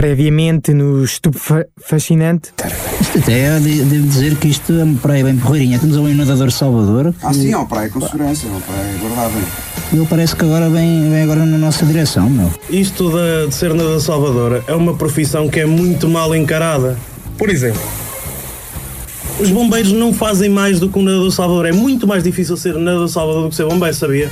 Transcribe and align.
previamente 0.00 0.72
no 0.72 1.04
Estupe 1.04 1.38
Fascinante. 1.76 2.54
Isto 3.02 3.18
até, 3.18 3.60
devo 3.60 4.06
dizer 4.08 4.34
que 4.36 4.48
isto 4.48 4.72
é 4.72 4.82
uma 4.82 4.98
praia 4.98 5.22
bem 5.22 5.36
porreirinha. 5.36 5.78
Temos 5.78 5.94
ali 5.94 6.14
um 6.14 6.16
nadador 6.16 6.50
Salvador. 6.50 7.14
Ah, 7.22 7.34
sim, 7.34 7.52
é 7.52 7.56
uma 7.58 7.66
praia 7.66 7.90
com 7.90 8.00
segurança, 8.00 8.46
é 8.46 8.50
uma 8.50 8.60
praia 8.62 8.96
guardada. 8.98 9.34
Ele 9.92 10.06
parece 10.08 10.34
que 10.34 10.42
agora 10.42 10.70
vem, 10.70 11.10
vem 11.10 11.22
agora 11.22 11.44
na 11.44 11.58
nossa 11.58 11.84
direção, 11.84 12.30
meu. 12.30 12.50
Isto 12.70 13.10
de, 13.10 13.48
de 13.48 13.54
ser 13.54 13.74
nadador 13.74 14.00
Salvador 14.00 14.64
é 14.66 14.74
uma 14.74 14.96
profissão 14.96 15.50
que 15.50 15.60
é 15.60 15.66
muito 15.66 16.08
mal 16.08 16.34
encarada. 16.34 16.96
Por 17.36 17.50
exemplo, 17.50 17.82
os 19.38 19.50
bombeiros 19.50 19.92
não 19.92 20.14
fazem 20.14 20.48
mais 20.48 20.80
do 20.80 20.88
que 20.88 20.98
um 20.98 21.02
nadador 21.02 21.30
Salvador. 21.30 21.66
É 21.66 21.72
muito 21.72 22.06
mais 22.06 22.24
difícil 22.24 22.56
ser 22.56 22.72
nadador 22.72 23.08
Salvador 23.10 23.42
do 23.42 23.48
que 23.50 23.54
ser 23.54 23.66
bombeiro, 23.66 23.94
sabia? 23.94 24.30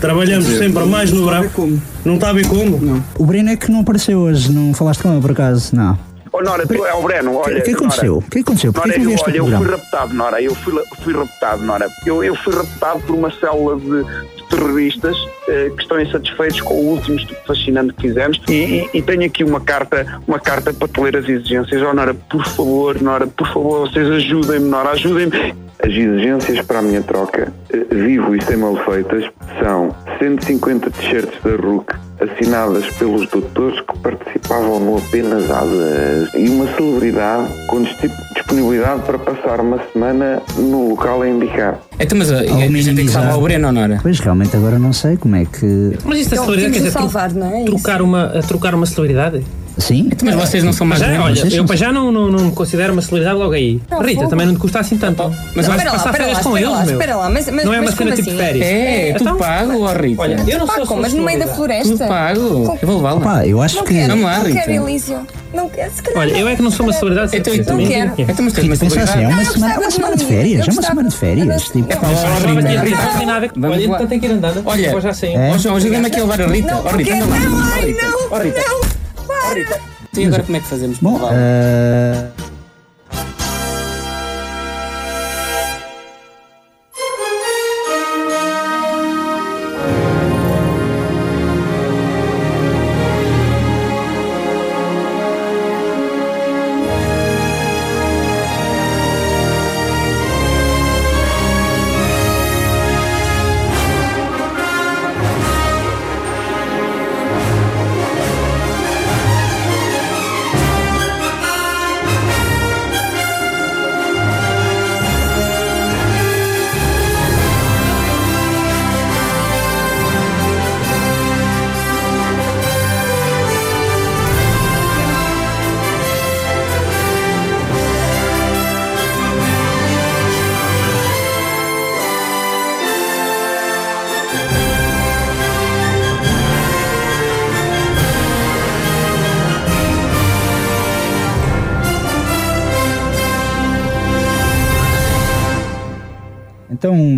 Trabalhamos 0.00 0.46
dizer, 0.46 0.58
sempre 0.64 0.84
mais 0.84 1.10
no 1.10 1.24
verão. 1.24 1.42
ver 1.42 1.50
como. 1.52 1.82
Não 2.04 2.14
está 2.14 2.30
a 2.30 2.32
ver 2.32 2.46
como? 2.48 2.78
Não. 2.78 3.04
O 3.18 3.24
Breno 3.26 3.50
é 3.50 3.56
que 3.56 3.70
não 3.70 3.80
apareceu 3.80 4.18
hoje, 4.20 4.52
não 4.52 4.72
falaste 4.74 5.02
com 5.02 5.12
ele 5.12 5.20
por 5.20 5.30
acaso? 5.32 5.74
Não. 5.74 5.98
Oh, 6.32 6.42
Nora, 6.42 6.66
tu 6.66 6.84
é 6.84 6.92
o 6.92 7.02
Breno, 7.02 7.30
O 7.32 7.36
olha. 7.36 7.54
que, 7.62 7.70
que 7.70 7.76
aconteceu? 7.76 8.18
O 8.18 8.22
que 8.22 8.40
aconteceu? 8.40 8.70
Nora, 8.72 8.92
que 8.92 9.00
eu, 9.00 9.10
olha, 9.10 9.36
eu 9.36 9.46
fui 9.58 9.66
raptado, 9.70 10.14
Nora, 10.14 10.42
eu 10.42 10.54
fui, 10.54 10.82
fui 11.02 11.14
raptado, 11.14 11.62
Nora. 11.64 11.88
Eu, 12.04 12.22
eu 12.22 12.34
fui 12.36 12.54
raptado 12.54 13.00
por 13.00 13.14
uma 13.16 13.30
célula 13.30 13.76
de, 13.80 14.04
de 14.36 14.42
terroristas 14.50 15.16
eh, 15.48 15.70
que 15.74 15.82
estão 15.82 15.98
insatisfeitos 15.98 16.60
com 16.60 16.74
o 16.74 16.88
último 16.90 17.16
estudo 17.16 17.38
fascinante 17.46 17.94
que 17.94 18.02
fizemos 18.02 18.38
e, 18.48 18.52
e- 18.52 18.90
e 18.94 19.02
tenho 19.02 19.24
aqui 19.24 19.44
uma 19.44 19.60
carta, 19.60 20.20
uma 20.28 20.38
carta 20.38 20.74
para 20.74 20.86
te 20.88 21.00
ler 21.00 21.16
as 21.16 21.26
exigências. 21.26 21.80
Oh, 21.80 21.94
Nora, 21.94 22.12
por 22.12 22.44
favor, 22.44 23.00
Nora, 23.00 23.26
por 23.26 23.46
favor, 23.48 23.88
vocês 23.88 24.06
ajudem-me, 24.10 24.68
Nora, 24.68 24.90
ajudem-me. 24.90 25.54
As 25.82 25.90
exigências 25.92 26.64
para 26.64 26.78
a 26.78 26.82
minha 26.82 27.02
troca, 27.02 27.52
eh, 27.72 27.94
vivo 27.94 28.34
e 28.34 28.42
sem 28.42 28.56
mal 28.56 28.76
feitas, 28.84 29.24
são 29.62 29.94
150 30.18 30.90
t-shirts 30.90 31.38
da 31.44 31.50
RUC 31.56 31.94
assinadas 32.18 32.86
pelos 32.98 33.28
doutores 33.28 33.78
que 33.80 33.98
participavam 33.98 34.80
no 34.80 34.96
Apenas 34.96 35.50
Asas 35.50 36.32
e 36.34 36.48
uma 36.48 36.66
celebridade 36.74 37.52
com 37.68 37.82
dis- 37.82 37.94
disponibilidade 38.34 39.02
para 39.02 39.18
passar 39.18 39.60
uma 39.60 39.78
semana 39.92 40.40
no 40.56 40.88
local 40.90 41.20
a 41.22 41.28
indicar. 41.28 41.78
Então, 42.00 42.16
mas 42.18 42.32
a, 42.32 42.36
a 42.36 42.38
gente 42.38 42.48
tem 42.56 42.66
que 42.66 42.72
minimizar. 42.72 43.22
salvar 43.22 43.38
o 43.38 43.42
Breno, 43.42 43.70
não 43.70 43.82
era? 43.82 43.98
Pois 44.02 44.18
realmente 44.18 44.56
agora 44.56 44.78
não 44.78 44.94
sei 44.94 45.18
como 45.18 45.36
é 45.36 45.44
que. 45.44 45.92
Mas 46.04 46.20
isto 46.20 46.34
é 46.34 46.38
celebridade, 46.38 46.72
quer 46.72 46.78
dizer, 46.78 46.90
salvar, 46.90 47.32
não 47.34 47.54
é? 47.54 47.64
trocar 47.64 48.00
uma, 48.00 48.24
a 48.38 48.42
trocar 48.42 48.74
uma 48.74 48.86
celebridade? 48.86 49.44
Sim? 49.78 50.08
Então, 50.10 50.26
mas 50.26 50.34
vocês 50.34 50.64
não 50.64 50.72
são 50.72 50.86
mais 50.86 51.00
Já, 51.00 51.22
olha, 51.22 51.36
vocês 51.36 51.52
eu 51.52 51.58
não 51.58 51.66
para 51.66 51.76
já 51.76 51.92
não, 51.92 52.10
não, 52.10 52.30
não 52.30 52.44
me 52.46 52.52
considero 52.52 52.94
uma 52.94 53.02
celebridade 53.02 53.38
logo 53.38 53.52
aí. 53.52 53.80
Não, 53.90 54.00
Rita, 54.00 54.14
fogo. 54.20 54.30
também 54.30 54.46
não 54.46 54.54
te 54.54 54.58
custa 54.60 54.80
assim 54.80 54.96
tanto. 54.96 55.22
Mas 55.24 55.34
Não, 55.34 55.52
vais 55.54 55.66
espera 55.68 55.84
lá, 55.84 55.90
passar 55.98 56.10
espera 56.10 56.24
férias 56.24 56.38
lá, 56.38 56.42
com 56.44 56.56
eles, 56.56 56.70
lá, 56.70 56.84
meu. 56.84 56.92
espera 56.92 57.16
lá, 57.16 57.30
mas- 57.30 57.50
mas- 57.50 57.64
não 57.66 57.74
é 57.74 57.80
uma 57.80 57.84
mas 57.86 57.94
cena 57.94 58.16
tipo 58.16 58.28
assim? 58.30 58.38
férias. 58.38 58.66
É, 58.66 59.12
tudo 59.12 59.22
Então, 59.22 59.36
pago, 59.36 59.82
ó 59.82 59.92
Rita. 59.92 60.22
Olha, 60.22 60.44
eu 60.48 60.58
não 60.58 60.66
Pá, 60.66 60.74
sou 60.86 60.96
mas 60.96 61.12
no 61.12 61.22
meio 61.22 61.38
da 61.38 61.46
floresta? 61.48 61.92
Tudo 61.92 62.08
pago. 62.08 62.78
Eu 62.80 62.88
vou 62.88 62.96
levá-la. 62.96 63.20
Pá, 63.20 63.46
eu 63.46 63.60
acho 63.60 63.76
Não 63.76 63.84
que. 63.84 63.94
quero, 63.94 64.08
Vamos 64.08 64.24
lá, 64.24 64.38
não 64.38 64.44
Rita. 64.46 64.60
quero, 64.60 64.72
Elísio. 64.72 65.18
Não 65.54 65.68
quero, 65.70 65.90
se 65.94 66.02
calhar 66.02 66.20
Olha, 66.20 66.32
não. 66.32 66.40
eu 66.40 66.48
é 66.48 66.56
que 66.56 66.62
não 66.62 66.70
sou 66.70 66.86
uma 66.86 66.92
celebridade. 66.92 67.36
Então, 67.36 67.54
então, 67.54 67.76
Não 67.76 67.84
também. 67.84 67.86
quero. 67.86 68.12
então, 68.30 68.44
mas 68.44 68.52
tens 68.54 68.64
uma 68.64 68.76
Pensa 68.76 68.84
assim, 68.86 68.96
é 68.96 69.06
celebridade. 69.06 69.32
uma 69.32 69.42
eu 69.42 69.52
semana, 69.52 69.74
gostava 69.74 69.80
uma 69.80 69.88
de 69.88 69.94
semana 69.94 70.16
de 70.16 70.22
não- 70.22 70.30
férias, 70.30 70.68
é 70.68 70.70
uma 70.72 70.82
semana 70.82 71.08
de 71.08 71.16
férias. 71.16 71.62
Tipo, 71.64 71.78
não- 71.78 73.70
Olha, 73.70 73.80
não 73.80 73.90
lá. 73.90 73.96
então 73.96 74.06
tem 74.06 74.20
que 74.20 74.26
ir 74.26 74.32
andando. 74.32 74.62
Olha, 74.64 75.00
já. 75.00 75.10
É? 75.26 75.58
João, 75.58 75.76
ajuda-me 75.76 76.06
aqui 76.06 76.20
levar 76.20 76.40
a 76.40 76.46
Rita. 76.46 76.72
Não, 76.72 76.84
Ó 76.84 76.88
Rita, 76.90 77.14
anda 77.14 77.24
lá. 77.26 77.38
não, 77.38 77.58
Ó, 77.58 78.36
ai, 78.36 78.44
Rita. 78.44 78.95
Rita. 79.54 79.80
e 80.16 80.24
agora 80.24 80.42
como 80.42 80.56
é 80.56 80.60
que 80.60 80.66
fazemos? 80.66 80.98
Bom, 80.98 81.18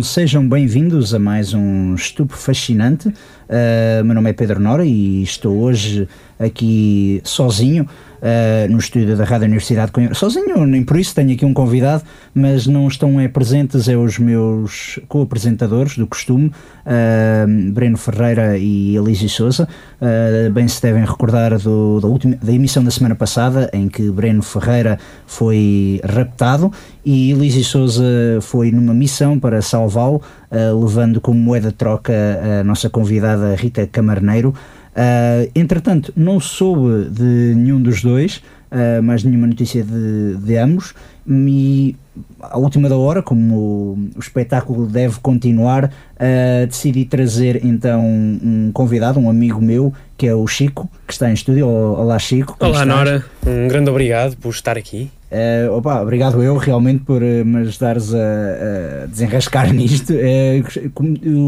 sejam 0.09 0.49
bem-vindos 0.49 1.13
a 1.13 1.19
mais 1.19 1.53
um 1.53 1.93
Estupo 1.93 2.35
Fascinante. 2.35 3.09
Uh, 3.09 4.03
meu 4.03 4.15
nome 4.15 4.31
é 4.31 4.33
Pedro 4.33 4.59
Nora 4.59 4.83
e 4.83 5.21
estou 5.21 5.55
hoje 5.61 6.09
aqui 6.39 7.21
sozinho 7.23 7.87
uh, 8.21 8.71
no 8.71 8.77
estúdio 8.77 9.15
da 9.17 9.23
Rádio 9.23 9.45
Universidade 9.45 9.87
de 9.87 9.91
Coimbra. 9.93 10.15
Sozinho, 10.15 10.65
nem 10.65 10.83
por 10.83 10.97
isso, 10.97 11.13
tenho 11.15 11.31
aqui 11.33 11.45
um 11.45 11.53
convidado, 11.53 12.03
mas 12.33 12.67
não 12.67 12.87
estão 12.87 13.19
é, 13.19 13.27
presentes 13.27 13.87
é 13.87 13.97
os 13.97 14.19
meus 14.19 14.99
co-apresentadores 15.07 15.97
do 15.97 16.05
costume, 16.07 16.47
uh, 16.47 17.71
Breno 17.71 17.97
Ferreira 17.97 18.57
e 18.57 18.95
Elísio 18.95 19.29
Souza. 19.29 19.67
Uh, 20.01 20.51
bem 20.51 20.67
se 20.67 20.81
devem 20.81 21.03
recordar 21.03 21.57
do- 21.57 21.99
da, 21.99 22.07
última, 22.07 22.35
da 22.35 22.51
emissão 22.51 22.83
da 22.83 22.91
semana 22.91 23.15
passada, 23.15 23.69
em 23.73 23.87
que 23.87 24.09
Breno 24.09 24.41
Ferreira 24.41 24.99
foi 25.25 26.01
raptado 26.03 26.71
e 27.05 27.31
Elísio 27.31 27.63
Souza 27.63 28.03
foi 28.41 28.71
numa 28.71 28.93
missão 28.93 29.39
para 29.39 29.61
salvá-lo, 29.61 30.21
levando 30.51 31.21
como 31.21 31.39
moeda 31.39 31.69
de 31.69 31.75
troca 31.75 32.13
a 32.59 32.63
nossa 32.63 32.89
convidada 32.89 33.55
Rita 33.55 33.87
Camarneiro. 33.87 34.53
Uh, 34.89 35.49
entretanto, 35.55 36.11
não 36.15 36.39
soube 36.39 37.09
de 37.09 37.53
nenhum 37.55 37.81
dos 37.81 38.01
dois, 38.01 38.37
uh, 38.71 39.01
mais 39.03 39.23
nenhuma 39.23 39.47
notícia 39.47 39.83
de, 39.83 40.37
de 40.37 40.57
ambos, 40.57 40.93
e 41.27 41.95
à 42.39 42.57
última 42.57 42.89
da 42.89 42.97
hora, 42.97 43.21
como 43.21 43.55
o, 43.55 44.09
o 44.15 44.19
espetáculo 44.19 44.87
deve 44.87 45.19
continuar, 45.19 45.85
uh, 45.85 46.67
decidi 46.67 47.05
trazer 47.05 47.65
então 47.65 48.01
um 48.01 48.71
convidado, 48.73 49.19
um 49.19 49.29
amigo 49.29 49.61
meu, 49.61 49.93
que 50.17 50.27
é 50.27 50.35
o 50.35 50.45
Chico, 50.47 50.89
que 51.07 51.13
está 51.13 51.29
em 51.29 51.33
estúdio. 51.33 51.67
Olá, 51.67 52.19
Chico. 52.19 52.55
Olá, 52.59 52.71
estás? 52.71 52.87
Nora. 52.87 53.25
Um 53.45 53.67
grande 53.67 53.89
obrigado 53.89 54.35
por 54.37 54.49
estar 54.49 54.77
aqui. 54.77 55.11
Eh, 55.31 55.69
opa, 55.71 56.01
obrigado 56.01 56.41
eu 56.41 56.57
realmente 56.57 57.03
por 57.03 57.21
eh, 57.21 57.43
me 57.43 57.59
ajudares 57.59 58.13
a, 58.15 59.03
a 59.03 59.05
desenrascar 59.05 59.71
nisto. 59.73 60.13
Eu 60.13 60.63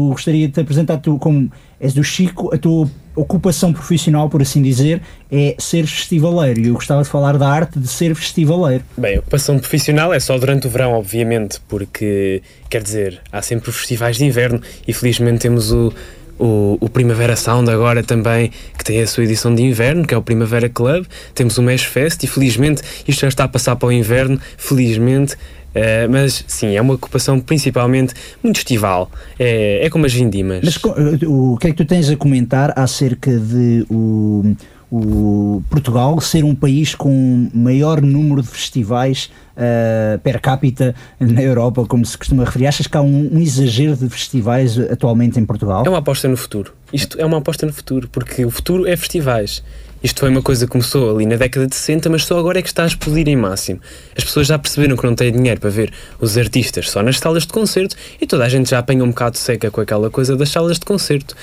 gostaria 0.08 0.46
de 0.46 0.54
te 0.54 0.60
apresentar 0.60 0.98
tu 0.98 1.18
como 1.18 1.50
és 1.80 1.92
do 1.92 2.04
Chico, 2.04 2.54
a 2.54 2.58
tua 2.58 2.88
ocupação 3.14 3.72
profissional, 3.72 4.30
por 4.30 4.40
assim 4.40 4.62
dizer, 4.62 5.02
é 5.30 5.56
ser 5.58 5.84
festivaleiro. 5.86 6.60
E 6.60 6.68
eu 6.68 6.74
gostava 6.74 7.02
de 7.02 7.08
falar 7.08 7.36
da 7.36 7.48
arte 7.48 7.78
de 7.78 7.88
ser 7.88 8.14
festivaleiro. 8.14 8.84
Bem, 8.96 9.16
a 9.16 9.18
ocupação 9.18 9.58
profissional 9.58 10.14
é 10.14 10.20
só 10.20 10.38
durante 10.38 10.61
o 10.66 10.70
verão, 10.70 10.92
obviamente, 10.92 11.60
porque, 11.68 12.42
quer 12.68 12.82
dizer, 12.82 13.20
há 13.30 13.42
sempre 13.42 13.70
festivais 13.72 14.16
de 14.16 14.24
inverno 14.24 14.60
e 14.86 14.92
felizmente 14.92 15.40
temos 15.40 15.72
o, 15.72 15.92
o, 16.38 16.76
o 16.80 16.88
Primavera 16.88 17.36
Sound 17.36 17.70
agora 17.70 18.02
também, 18.02 18.50
que 18.76 18.84
tem 18.84 19.00
a 19.00 19.06
sua 19.06 19.24
edição 19.24 19.54
de 19.54 19.62
inverno, 19.62 20.06
que 20.06 20.14
é 20.14 20.16
o 20.16 20.22
Primavera 20.22 20.68
Club. 20.68 21.06
Temos 21.34 21.58
o 21.58 21.62
Mesh 21.62 21.84
Fest 21.84 22.22
e 22.24 22.26
felizmente 22.26 22.82
isto 23.06 23.20
já 23.20 23.28
está 23.28 23.44
a 23.44 23.48
passar 23.48 23.76
para 23.76 23.88
o 23.88 23.92
inverno, 23.92 24.40
felizmente. 24.56 25.36
Eh, 25.74 26.06
mas 26.06 26.44
sim, 26.46 26.76
é 26.76 26.82
uma 26.82 26.94
ocupação 26.94 27.40
principalmente 27.40 28.14
muito 28.42 28.56
estival. 28.56 29.10
É, 29.38 29.86
é 29.86 29.90
como 29.90 30.04
as 30.04 30.12
vindimas. 30.12 30.60
Mas 30.62 30.76
eh, 30.76 31.26
o 31.26 31.56
que 31.56 31.68
é 31.68 31.70
que 31.70 31.76
tu 31.76 31.84
tens 31.84 32.10
a 32.10 32.16
comentar 32.16 32.72
acerca 32.76 33.30
de 33.30 33.86
o, 33.90 34.54
o 34.94 35.62
Portugal 35.70 36.20
ser 36.20 36.44
um 36.44 36.54
país 36.54 36.94
com 36.94 37.48
maior 37.54 38.02
número 38.02 38.42
de 38.42 38.48
festivais 38.48 39.30
eh, 39.56 40.20
per 40.22 40.38
capita 40.38 40.94
na 41.18 41.42
Europa, 41.42 41.86
como 41.86 42.04
se 42.04 42.18
costuma 42.18 42.44
referir? 42.44 42.66
Achas 42.66 42.86
que 42.86 42.94
há 42.94 43.00
um, 43.00 43.30
um 43.32 43.40
exagero 43.40 43.96
de 43.96 44.06
festivais 44.10 44.78
atualmente 44.78 45.40
em 45.40 45.46
Portugal? 45.46 45.82
É 45.86 45.88
uma 45.88 45.96
aposta 45.96 46.28
no 46.28 46.36
futuro. 46.36 46.74
Isto 46.92 47.18
é 47.18 47.24
uma 47.24 47.38
aposta 47.38 47.64
no 47.64 47.72
futuro, 47.72 48.06
porque 48.06 48.44
o 48.44 48.50
futuro 48.50 48.86
é 48.86 48.94
festivais. 48.94 49.62
Isto 50.02 50.20
foi 50.20 50.28
uma 50.28 50.42
coisa 50.42 50.66
que 50.66 50.72
começou 50.72 51.14
ali 51.14 51.24
na 51.24 51.36
década 51.36 51.66
de 51.66 51.74
60, 51.74 52.10
mas 52.10 52.26
só 52.26 52.38
agora 52.38 52.58
é 52.58 52.62
que 52.62 52.68
está 52.68 52.82
a 52.82 52.86
explodir 52.86 53.26
em 53.28 53.36
máximo. 53.36 53.80
As 54.14 54.24
pessoas 54.24 54.46
já 54.46 54.58
perceberam 54.58 54.94
que 54.94 55.06
não 55.06 55.14
têm 55.14 55.32
dinheiro 55.32 55.58
para 55.58 55.70
ver 55.70 55.90
os 56.20 56.36
artistas 56.36 56.90
só 56.90 57.02
nas 57.02 57.18
salas 57.18 57.44
de 57.46 57.52
concerto 57.52 57.96
e 58.20 58.26
toda 58.26 58.44
a 58.44 58.48
gente 58.48 58.68
já 58.68 58.80
apanha 58.80 59.04
um 59.04 59.08
bocado 59.08 59.38
seca 59.38 59.70
com 59.70 59.80
aquela 59.80 60.10
coisa 60.10 60.36
das 60.36 60.50
salas 60.50 60.78
de 60.78 60.84
concerto. 60.84 61.34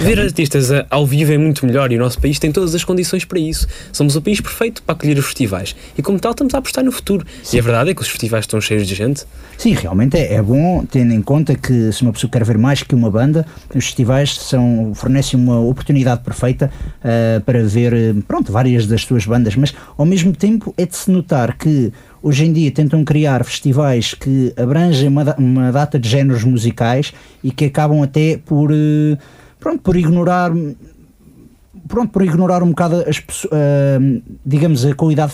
Ver 0.00 0.20
artistas 0.20 0.70
ao 0.88 1.04
vivo 1.04 1.32
é 1.32 1.36
muito 1.36 1.66
melhor 1.66 1.90
e 1.90 1.96
o 1.96 1.98
nosso 1.98 2.20
país 2.20 2.38
tem 2.38 2.52
todas 2.52 2.72
as 2.72 2.84
condições 2.84 3.24
para 3.24 3.40
isso. 3.40 3.66
Somos 3.92 4.14
o 4.14 4.22
país 4.22 4.40
perfeito 4.40 4.80
para 4.80 4.94
acolher 4.94 5.18
os 5.18 5.24
festivais 5.26 5.74
e, 5.98 6.02
como 6.02 6.20
tal, 6.20 6.30
estamos 6.30 6.54
a 6.54 6.58
apostar 6.58 6.84
no 6.84 6.92
futuro. 6.92 7.26
E 7.52 7.58
a 7.58 7.62
verdade 7.62 7.90
é 7.90 7.94
que 7.94 8.00
os 8.00 8.08
festivais 8.08 8.44
estão 8.44 8.60
cheios 8.60 8.86
de 8.86 8.94
gente. 8.94 9.24
Sim, 9.56 9.74
realmente 9.74 10.16
é, 10.16 10.34
é 10.34 10.42
bom, 10.42 10.84
tendo 10.88 11.12
em 11.12 11.20
conta 11.20 11.56
que 11.56 11.92
se 11.92 12.02
uma 12.02 12.12
pessoa 12.12 12.30
quer 12.30 12.44
ver 12.44 12.56
mais 12.56 12.84
que 12.84 12.94
uma 12.94 13.10
banda, 13.10 13.44
os 13.74 13.86
festivais 13.86 14.36
são, 14.36 14.92
fornecem 14.94 15.38
uma 15.38 15.58
oportunidade 15.58 16.22
perfeita 16.22 16.70
ah, 17.02 17.42
para 17.44 17.64
ver 17.64 17.92
eh, 17.92 18.14
pronto, 18.26 18.52
várias 18.52 18.86
das 18.86 19.02
suas 19.02 19.26
bandas, 19.26 19.56
mas 19.56 19.74
ao 19.96 20.06
mesmo 20.06 20.32
tempo 20.32 20.72
é 20.78 20.86
de 20.86 20.96
se 20.96 21.10
notar 21.10 21.58
que 21.58 21.92
hoje 22.22 22.44
em 22.44 22.52
dia 22.52 22.70
tentam 22.70 23.04
criar 23.04 23.44
festivais 23.44 24.14
que 24.14 24.52
abrangem 24.56 25.08
uma, 25.08 25.34
uma 25.36 25.72
data 25.72 25.98
de 25.98 26.08
géneros 26.08 26.44
musicais 26.44 27.12
e 27.42 27.50
que 27.50 27.64
acabam 27.64 28.00
até 28.02 28.38
por, 28.38 28.70
eh, 28.72 29.18
pronto, 29.58 29.82
por 29.82 29.96
ignorar 29.96 30.52
pronto, 31.88 32.12
por 32.12 32.22
ignorar 32.22 32.62
um 32.62 32.68
bocado 32.68 33.04
as 33.08 33.22
ah, 33.50 33.98
digamos, 34.44 34.84
a 34.84 34.94
qualidade, 34.94 35.32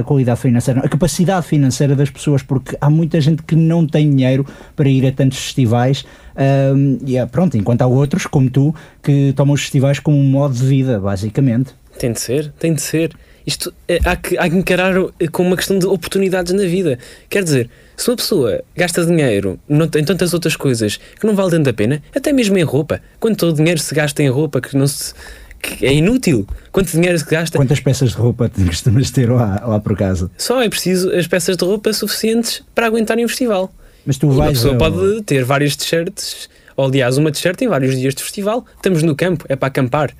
a 0.00 0.02
qualidade 0.04 0.40
financeira, 0.40 0.80
a 0.80 0.88
capacidade 0.88 1.46
financeira 1.46 1.94
das 1.94 2.10
pessoas, 2.10 2.42
porque 2.42 2.76
há 2.80 2.90
muita 2.90 3.20
gente 3.20 3.42
que 3.42 3.54
não 3.56 3.86
tem 3.86 4.10
dinheiro 4.10 4.44
para 4.74 4.88
ir 4.88 5.06
a 5.06 5.12
tantos 5.12 5.38
festivais. 5.38 6.04
ah, 6.36 6.72
e 7.06 7.16
é, 7.16 7.24
pronto, 7.24 7.56
enquanto 7.56 7.82
há 7.82 7.86
outros, 7.86 8.26
como 8.26 8.50
tu, 8.50 8.74
que 9.02 9.32
tomam 9.34 9.54
os 9.54 9.62
festivais 9.62 9.98
como 9.98 10.18
um 10.18 10.24
modo 10.24 10.54
de 10.54 10.66
vida, 10.66 10.98
basicamente. 10.98 11.72
Tem 11.98 12.12
de 12.12 12.20
ser, 12.20 12.52
tem 12.58 12.74
de 12.74 12.82
ser. 12.82 13.12
Isto 13.46 13.72
é, 13.88 13.98
há, 14.04 14.14
que, 14.16 14.38
há 14.38 14.48
que 14.48 14.56
encarar 14.56 14.94
eh, 15.18 15.28
como 15.30 15.48
uma 15.48 15.56
questão 15.56 15.78
de 15.78 15.86
oportunidades 15.86 16.52
na 16.52 16.62
vida. 16.62 16.98
Quer 17.28 17.42
dizer, 17.42 17.68
se 17.96 18.08
uma 18.08 18.16
pessoa 18.16 18.62
gasta 18.76 19.04
dinheiro 19.04 19.58
em 19.68 20.04
tantas 20.04 20.32
outras 20.34 20.54
coisas 20.56 20.98
que 21.18 21.26
não 21.26 21.34
vale 21.34 21.50
tanto 21.50 21.68
a 21.68 21.72
pena, 21.72 22.02
até 22.14 22.32
mesmo 22.32 22.56
em 22.56 22.62
roupa, 22.62 23.00
quanto 23.18 23.52
dinheiro 23.52 23.80
se 23.80 23.94
gasta 23.94 24.22
em 24.22 24.28
roupa 24.28 24.60
que 24.60 24.76
não 24.76 24.86
se. 24.86 25.12
que 25.60 25.84
é 25.86 25.92
inútil. 25.92 26.46
Quanto 26.70 26.90
dinheiro 26.92 27.18
se 27.18 27.24
gasta? 27.24 27.56
Quantas 27.58 27.80
peças 27.80 28.10
de 28.10 28.16
roupa 28.16 28.48
tu 28.48 28.62
costumas 28.66 29.10
ter 29.10 29.30
lá, 29.30 29.62
lá 29.66 29.80
por 29.80 29.96
casa? 29.96 30.30
Só 30.38 30.62
é 30.62 30.68
preciso 30.68 31.10
as 31.10 31.26
peças 31.26 31.56
de 31.56 31.64
roupa 31.64 31.92
suficientes 31.92 32.62
para 32.74 32.86
aguentarem 32.86 33.24
o 33.24 33.28
festival. 33.28 33.72
Mas 34.06 34.16
tu 34.18 34.32
E 34.32 34.36
vais 34.36 34.52
pessoa 34.52 34.74
ao- 34.74 34.78
pode 34.78 35.22
ter 35.22 35.44
várias 35.44 35.76
t-shirts, 35.76 36.48
ou 36.76 36.86
aliás, 36.86 37.18
uma 37.18 37.30
t-shirt 37.30 37.60
em 37.62 37.68
vários 37.68 37.96
dias 37.98 38.14
de 38.14 38.22
festival. 38.22 38.64
Estamos 38.76 39.02
no 39.02 39.14
campo, 39.14 39.44
é 39.48 39.54
para 39.56 39.68
acampar. 39.68 40.10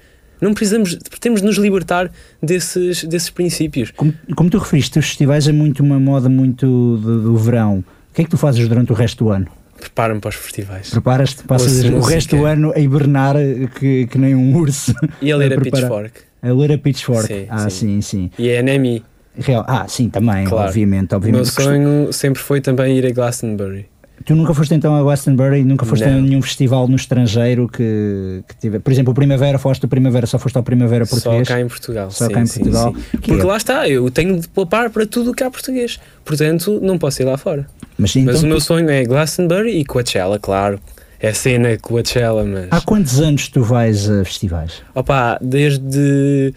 Não 0.43 0.53
precisamos, 0.53 0.99
temos 1.21 1.41
de 1.41 1.47
nos 1.47 1.57
libertar 1.57 2.11
desses, 2.43 3.05
desses 3.05 3.31
princípios. 3.31 3.93
Como, 3.93 4.13
como 4.35 4.51
tu 4.51 4.59
referiste, 4.59 4.99
os 4.99 5.07
festivais 5.07 5.47
é 5.47 5.53
muito 5.53 5.83
uma 5.83 6.01
moda 6.01 6.29
muito 6.29 6.67
do, 6.99 7.23
do 7.23 7.37
verão. 7.37 7.79
O 8.11 8.15
que 8.15 8.23
é 8.23 8.25
que 8.25 8.31
tu 8.31 8.37
fazes 8.37 8.67
durante 8.69 8.91
o 8.91 8.95
resto 8.95 9.25
do 9.25 9.31
ano? 9.31 9.47
Preparo-me 9.79 10.21
para 10.21 10.29
os 10.31 10.35
festivais. 10.35 10.91
Preparas-te, 10.91 11.45
passas 11.45 11.83
o 11.85 12.01
resto 12.01 12.37
do 12.37 12.45
ano 12.45 12.73
a 12.75 12.79
hibernar 12.79 13.37
que, 13.79 14.07
que 14.07 14.19
nem 14.19 14.35
um 14.35 14.55
urso. 14.57 14.93
E 15.21 15.31
a 15.33 15.37
ler 15.37 15.53
a 15.55 15.57
preparar- 15.61 15.89
Pitchfork. 15.89 16.21
A 16.43 16.53
ler 16.53 16.73
a 16.73 16.79
Pitchfork. 16.79 17.27
Sim, 17.27 17.47
ah, 17.49 17.71
sim, 17.71 18.01
sim. 18.01 18.31
E 18.39 18.51
a 18.51 18.61
NME. 18.63 19.03
Real- 19.39 19.65
Ah, 19.67 19.87
sim, 19.89 20.11
também, 20.11 20.45
Claro. 20.45 20.69
obviamente. 20.69 21.13
O 21.13 21.17
obviamente. 21.17 21.37
meu 21.43 21.47
sonho 21.47 22.13
sempre 22.13 22.43
foi 22.43 22.61
também 22.61 22.99
ir 22.99 23.07
a 23.07 23.11
Glastonbury. 23.11 23.87
Tu 24.25 24.37
nunca 24.37 24.55
foste 24.55 24.73
então 24.75 24.95
a 24.95 25.03
Glastonbury, 25.03 25.65
nunca 25.65 25.85
foste 25.85 26.05
a 26.05 26.11
Não. 26.13 26.23
nenhum 26.23 26.41
festival 26.41 26.87
no 26.87 26.95
estrangeiro 26.95 27.67
que, 27.69 28.45
que 28.47 28.57
tive. 28.57 28.79
Por 28.79 28.93
exemplo, 28.93 29.11
o 29.11 29.15
Primavera, 29.15 29.59
foste 29.59 29.85
o 29.85 29.89
Primavera, 29.89 30.27
só 30.27 30.39
foste 30.39 30.57
ao 30.57 30.63
Primavera 30.63 31.05
português. 31.05 31.49
Só 31.49 31.55
cá 31.55 31.61
em 31.61 31.67
Portugal. 31.67 32.11
Só 32.11 32.27
sim, 32.29 32.33
cá 32.33 32.41
em 32.41 32.47
sim, 32.47 32.61
Portugal. 32.61 32.95
sim. 32.95 33.01
Que 33.19 33.29
Porque 33.29 33.43
é- 33.43 33.45
lá 33.45 33.57
está, 33.57 33.89
eu 33.89 34.09
tenho 34.13 34.39
de 34.39 34.47
poupar 34.49 34.91
para 34.91 35.05
tudo 35.07 35.33
o 35.33 35.35
que 35.35 35.43
há 35.43 35.51
português. 35.51 35.99
Portanto, 36.25 36.79
não 36.81 36.99
posso 36.99 37.21
ir 37.21 37.25
lá 37.25 37.37
fora. 37.37 37.67
Mas, 37.99 38.15
então, 38.15 38.33
Mas 38.33 38.43
o 38.45 38.47
meu 38.47 38.61
sonho 38.61 38.89
é 38.91 39.03
Glastonbury 39.05 39.79
e 39.81 39.85
Coachella, 39.85 40.39
claro. 40.39 40.79
É 41.19 41.33
cena 41.33 41.77
Coachella, 41.79 42.45
mas. 42.45 42.69
Há 42.71 42.81
quantos 42.81 43.21
anos 43.21 43.49
tu 43.49 43.63
vais 43.63 44.09
a 44.09 44.25
festivais? 44.25 44.83
Opa, 44.95 45.39
desde, 45.43 46.55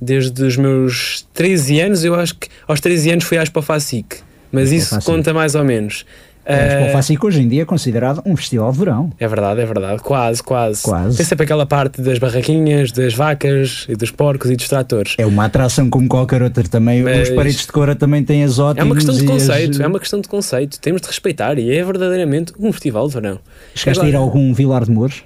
desde 0.00 0.44
os 0.44 0.56
meus 0.56 1.26
13 1.34 1.80
anos, 1.80 2.04
eu 2.04 2.14
acho 2.14 2.36
que 2.36 2.48
aos 2.68 2.80
13 2.80 3.10
anos 3.10 3.24
fui 3.24 3.36
à 3.38 3.42
Expo 3.42 3.62
Facic, 3.62 4.16
mas 4.52 4.70
isso 4.72 4.98
conta 5.02 5.32
mais 5.34 5.54
ou 5.54 5.64
menos. 5.64 6.04
Expo 6.46 6.84
Eh, 6.84 6.92
Facic 6.92 7.24
hoje 7.24 7.40
em 7.40 7.48
dia 7.48 7.62
é 7.62 7.64
considerado 7.64 8.22
um 8.26 8.36
festival 8.36 8.70
de 8.70 8.78
verão. 8.78 9.10
é 9.18 9.26
verdade, 9.26 9.60
é 9.60 9.64
verdade, 9.66 10.02
quase, 10.02 10.42
quase. 10.42 10.82
Quase. 10.82 11.16
Tem 11.16 11.24
sempre 11.24 11.44
aquela 11.44 11.64
parte 11.64 12.02
das 12.02 12.18
barraquinhas, 12.18 12.92
das 12.92 13.14
vacas, 13.14 13.86
e 13.88 13.96
dos 13.96 14.10
porcos 14.10 14.50
e 14.50 14.56
dos 14.56 14.68
tratores. 14.68 15.14
É 15.16 15.24
uma 15.24 15.46
atração 15.46 15.88
como 15.88 16.06
qualquer 16.06 16.42
outra 16.42 16.62
também. 16.64 17.02
Mas- 17.02 17.30
Os 17.30 17.34
paredes 17.34 17.60
de 17.66 17.72
cora 17.72 17.94
também 17.96 18.22
têm 18.22 18.44
as 18.44 18.58
É 18.58 18.62
ótimas. 18.62 18.86
uma 18.86 18.94
questão 18.94 19.14
de 19.14 19.24
conceito, 19.24 19.82
é 19.82 19.86
uma 19.86 19.98
questão 19.98 20.20
de 20.20 20.28
conceito. 20.28 20.78
Temos 20.80 21.00
de 21.00 21.06
respeitar 21.08 21.58
e 21.58 21.74
é 21.74 21.82
verdadeiramente 21.82 22.52
um 22.60 22.70
festival 22.72 23.08
de 23.08 23.14
verão. 23.14 23.38
Chegaste 23.74 24.04
a 24.04 24.08
ir 24.08 24.14
a 24.14 24.18
algum 24.18 24.52
Vilar 24.52 24.84
de 24.84 24.90
Mouros? 24.90 25.24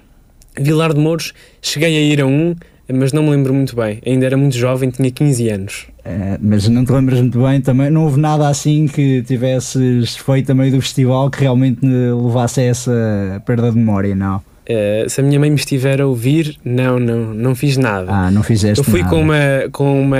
Vilar 0.57 0.93
de 0.93 0.99
Mouros, 0.99 1.33
cheguei 1.61 1.97
a 1.97 2.01
ir 2.01 2.21
a 2.21 2.25
um, 2.25 2.55
mas 2.93 3.13
não 3.13 3.23
me 3.23 3.29
lembro 3.31 3.53
muito 3.53 3.75
bem. 3.75 3.99
Ainda 4.05 4.25
era 4.25 4.37
muito 4.37 4.57
jovem, 4.57 4.89
tinha 4.89 5.11
15 5.11 5.49
anos. 5.49 5.85
Eh, 6.03 6.37
mas 6.41 6.67
não 6.67 6.83
te 6.83 6.91
lembras 6.91 7.19
muito 7.19 7.41
bem 7.41 7.61
também? 7.61 7.89
Não 7.89 8.03
houve 8.03 8.19
nada 8.19 8.47
assim 8.47 8.87
que 8.87 9.21
tivesses 9.23 10.15
feito 10.15 10.51
a 10.51 10.55
meio 10.55 10.71
do 10.71 10.81
festival 10.81 11.29
que 11.29 11.41
realmente 11.41 11.79
levasse 11.85 12.61
a 12.61 12.63
essa 12.63 13.43
perda 13.45 13.71
de 13.71 13.77
memória, 13.77 14.15
não? 14.15 14.41
Eh, 14.65 15.05
se 15.07 15.19
a 15.19 15.23
minha 15.23 15.39
mãe 15.39 15.49
me 15.49 15.55
estiver 15.55 15.99
a 16.01 16.05
ouvir, 16.07 16.57
não, 16.63 16.99
não, 16.99 17.33
não 17.33 17.55
fiz 17.55 17.75
nada. 17.77 18.11
Ah, 18.11 18.31
não 18.31 18.43
fizeste 18.43 18.79
Eu 18.79 18.83
fui 18.83 19.01
nada. 19.01 19.09
com, 19.15 19.21
uma, 19.21 19.35
com 19.71 20.01
uma, 20.01 20.17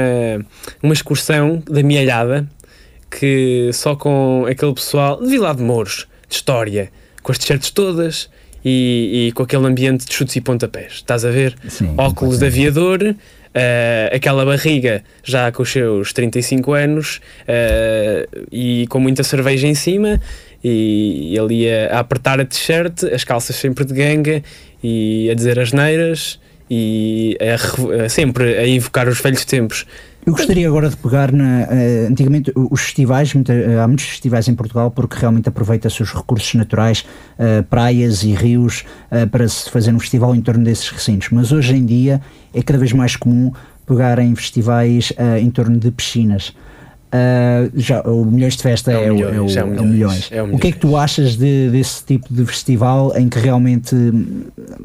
uma 0.82 0.94
excursão 0.94 1.62
da 1.70 1.84
Mialhada, 1.84 2.48
que 3.12 3.70
só 3.74 3.96
com 3.96 4.46
aquele 4.50 4.74
pessoal 4.74 5.22
de 5.22 5.30
Vilar 5.30 5.56
de 5.56 5.64
Mouros, 5.64 6.08
de 6.28 6.36
história, 6.36 6.90
com 7.22 7.32
as 7.32 7.38
t-shirts 7.38 7.70
todas 7.70 8.30
e, 8.64 9.28
e 9.28 9.32
com 9.34 9.44
aquele 9.44 9.66
ambiente 9.66 10.06
de 10.06 10.14
chutes 10.14 10.36
e 10.36 10.42
pontapés. 10.42 10.94
Estás 10.94 11.26
a 11.26 11.32
ver? 11.32 11.56
Sim, 11.68 11.94
Óculos 11.98 12.40
de 12.40 12.46
aviador, 12.46 13.16
eh, 13.54 14.12
aquela 14.14 14.46
barriga 14.46 15.04
já 15.24 15.52
com 15.52 15.64
os 15.64 15.72
seus 15.72 16.14
35 16.14 16.74
anos 16.74 17.20
eh, 17.48 18.28
e 18.52 18.86
com 18.90 19.00
muita 19.00 19.24
cerveja 19.24 19.68
em 19.68 19.74
cima 19.74 20.22
e, 20.64 21.34
e 21.34 21.40
ali 21.40 21.70
a, 21.70 21.98
a 21.98 22.00
apertar 22.00 22.40
a 22.40 22.46
t-shirt, 22.46 23.04
as 23.06 23.24
calças 23.24 23.56
sempre 23.56 23.86
de 23.86 23.94
ganga 23.94 24.44
e 24.84 25.30
a 25.32 25.34
dizer 25.34 25.60
as 25.60 25.72
neiras 25.74 26.40
e 26.70 27.36
a 27.42 28.06
a 28.06 28.10
sempre 28.10 28.58
a 28.58 28.68
invocar 28.68 29.08
os 29.08 29.20
velhos 29.20 29.44
tempos. 29.46 29.86
Eu 30.30 30.34
gostaria 30.36 30.68
agora 30.68 30.88
de 30.88 30.96
pegar 30.96 31.32
na. 31.32 31.62
eh, 31.72 32.06
antigamente, 32.08 32.52
os 32.56 32.82
festivais, 32.82 33.34
muita- 33.34 33.52
eh, 33.52 33.80
há 33.80 33.88
muitos 33.88 34.06
festivais 34.06 34.48
em 34.48 34.54
Portugal 34.54 34.92
porque 34.92 35.16
realmente 35.20 35.50
aproveita-se 35.50 36.04
os 36.04 36.14
recursos 36.14 36.54
naturais, 36.54 37.04
eh, 37.40 37.64
praias 37.64 38.22
e 38.22 38.32
rios, 38.36 38.86
para 39.32 39.48
se 39.50 39.68
fazer 39.72 39.92
um 39.92 40.00
festival 40.00 40.36
em 40.36 40.42
torno 40.42 40.64
desses 40.64 40.88
recintos. 40.92 41.30
Mas 41.32 41.52
hoje 41.52 41.76
em 41.76 41.84
dia 41.84 42.22
é 42.54 42.62
cada 42.62 42.78
vez 42.78 42.94
mais 42.94 43.16
comum 43.16 43.52
pegar 43.88 44.20
em 44.20 44.36
festivais 44.36 45.12
em 45.42 45.50
torno 45.50 45.80
de 45.80 45.90
piscinas. 45.90 46.54
Ah, 47.12 47.68
já, 47.76 48.02
o 48.02 48.24
Milhões 48.24 48.56
de 48.56 48.62
Festa 48.62 48.92
é, 48.92 49.12
o 49.12 49.16
Milhões, 49.16 49.56
é 49.56 49.64
o, 49.64 49.68
é 49.68 49.72
o 49.72 49.74
é 49.78 49.82
o 49.82 49.84
Milhões, 49.84 49.90
Milhões. 49.92 50.30
é 50.32 50.44
o 50.44 50.56
O 50.56 50.60
que 50.60 50.68
é 50.68 50.72
que 50.72 50.78
tu 50.80 50.96
achas 50.96 51.36
de- 51.36 51.70
desse 51.72 52.04
tipo 52.06 52.32
de 52.32 52.46
festival 52.46 53.12
em 53.18 53.28
que 53.28 53.40
realmente 53.40 53.96
hum, 53.96 54.44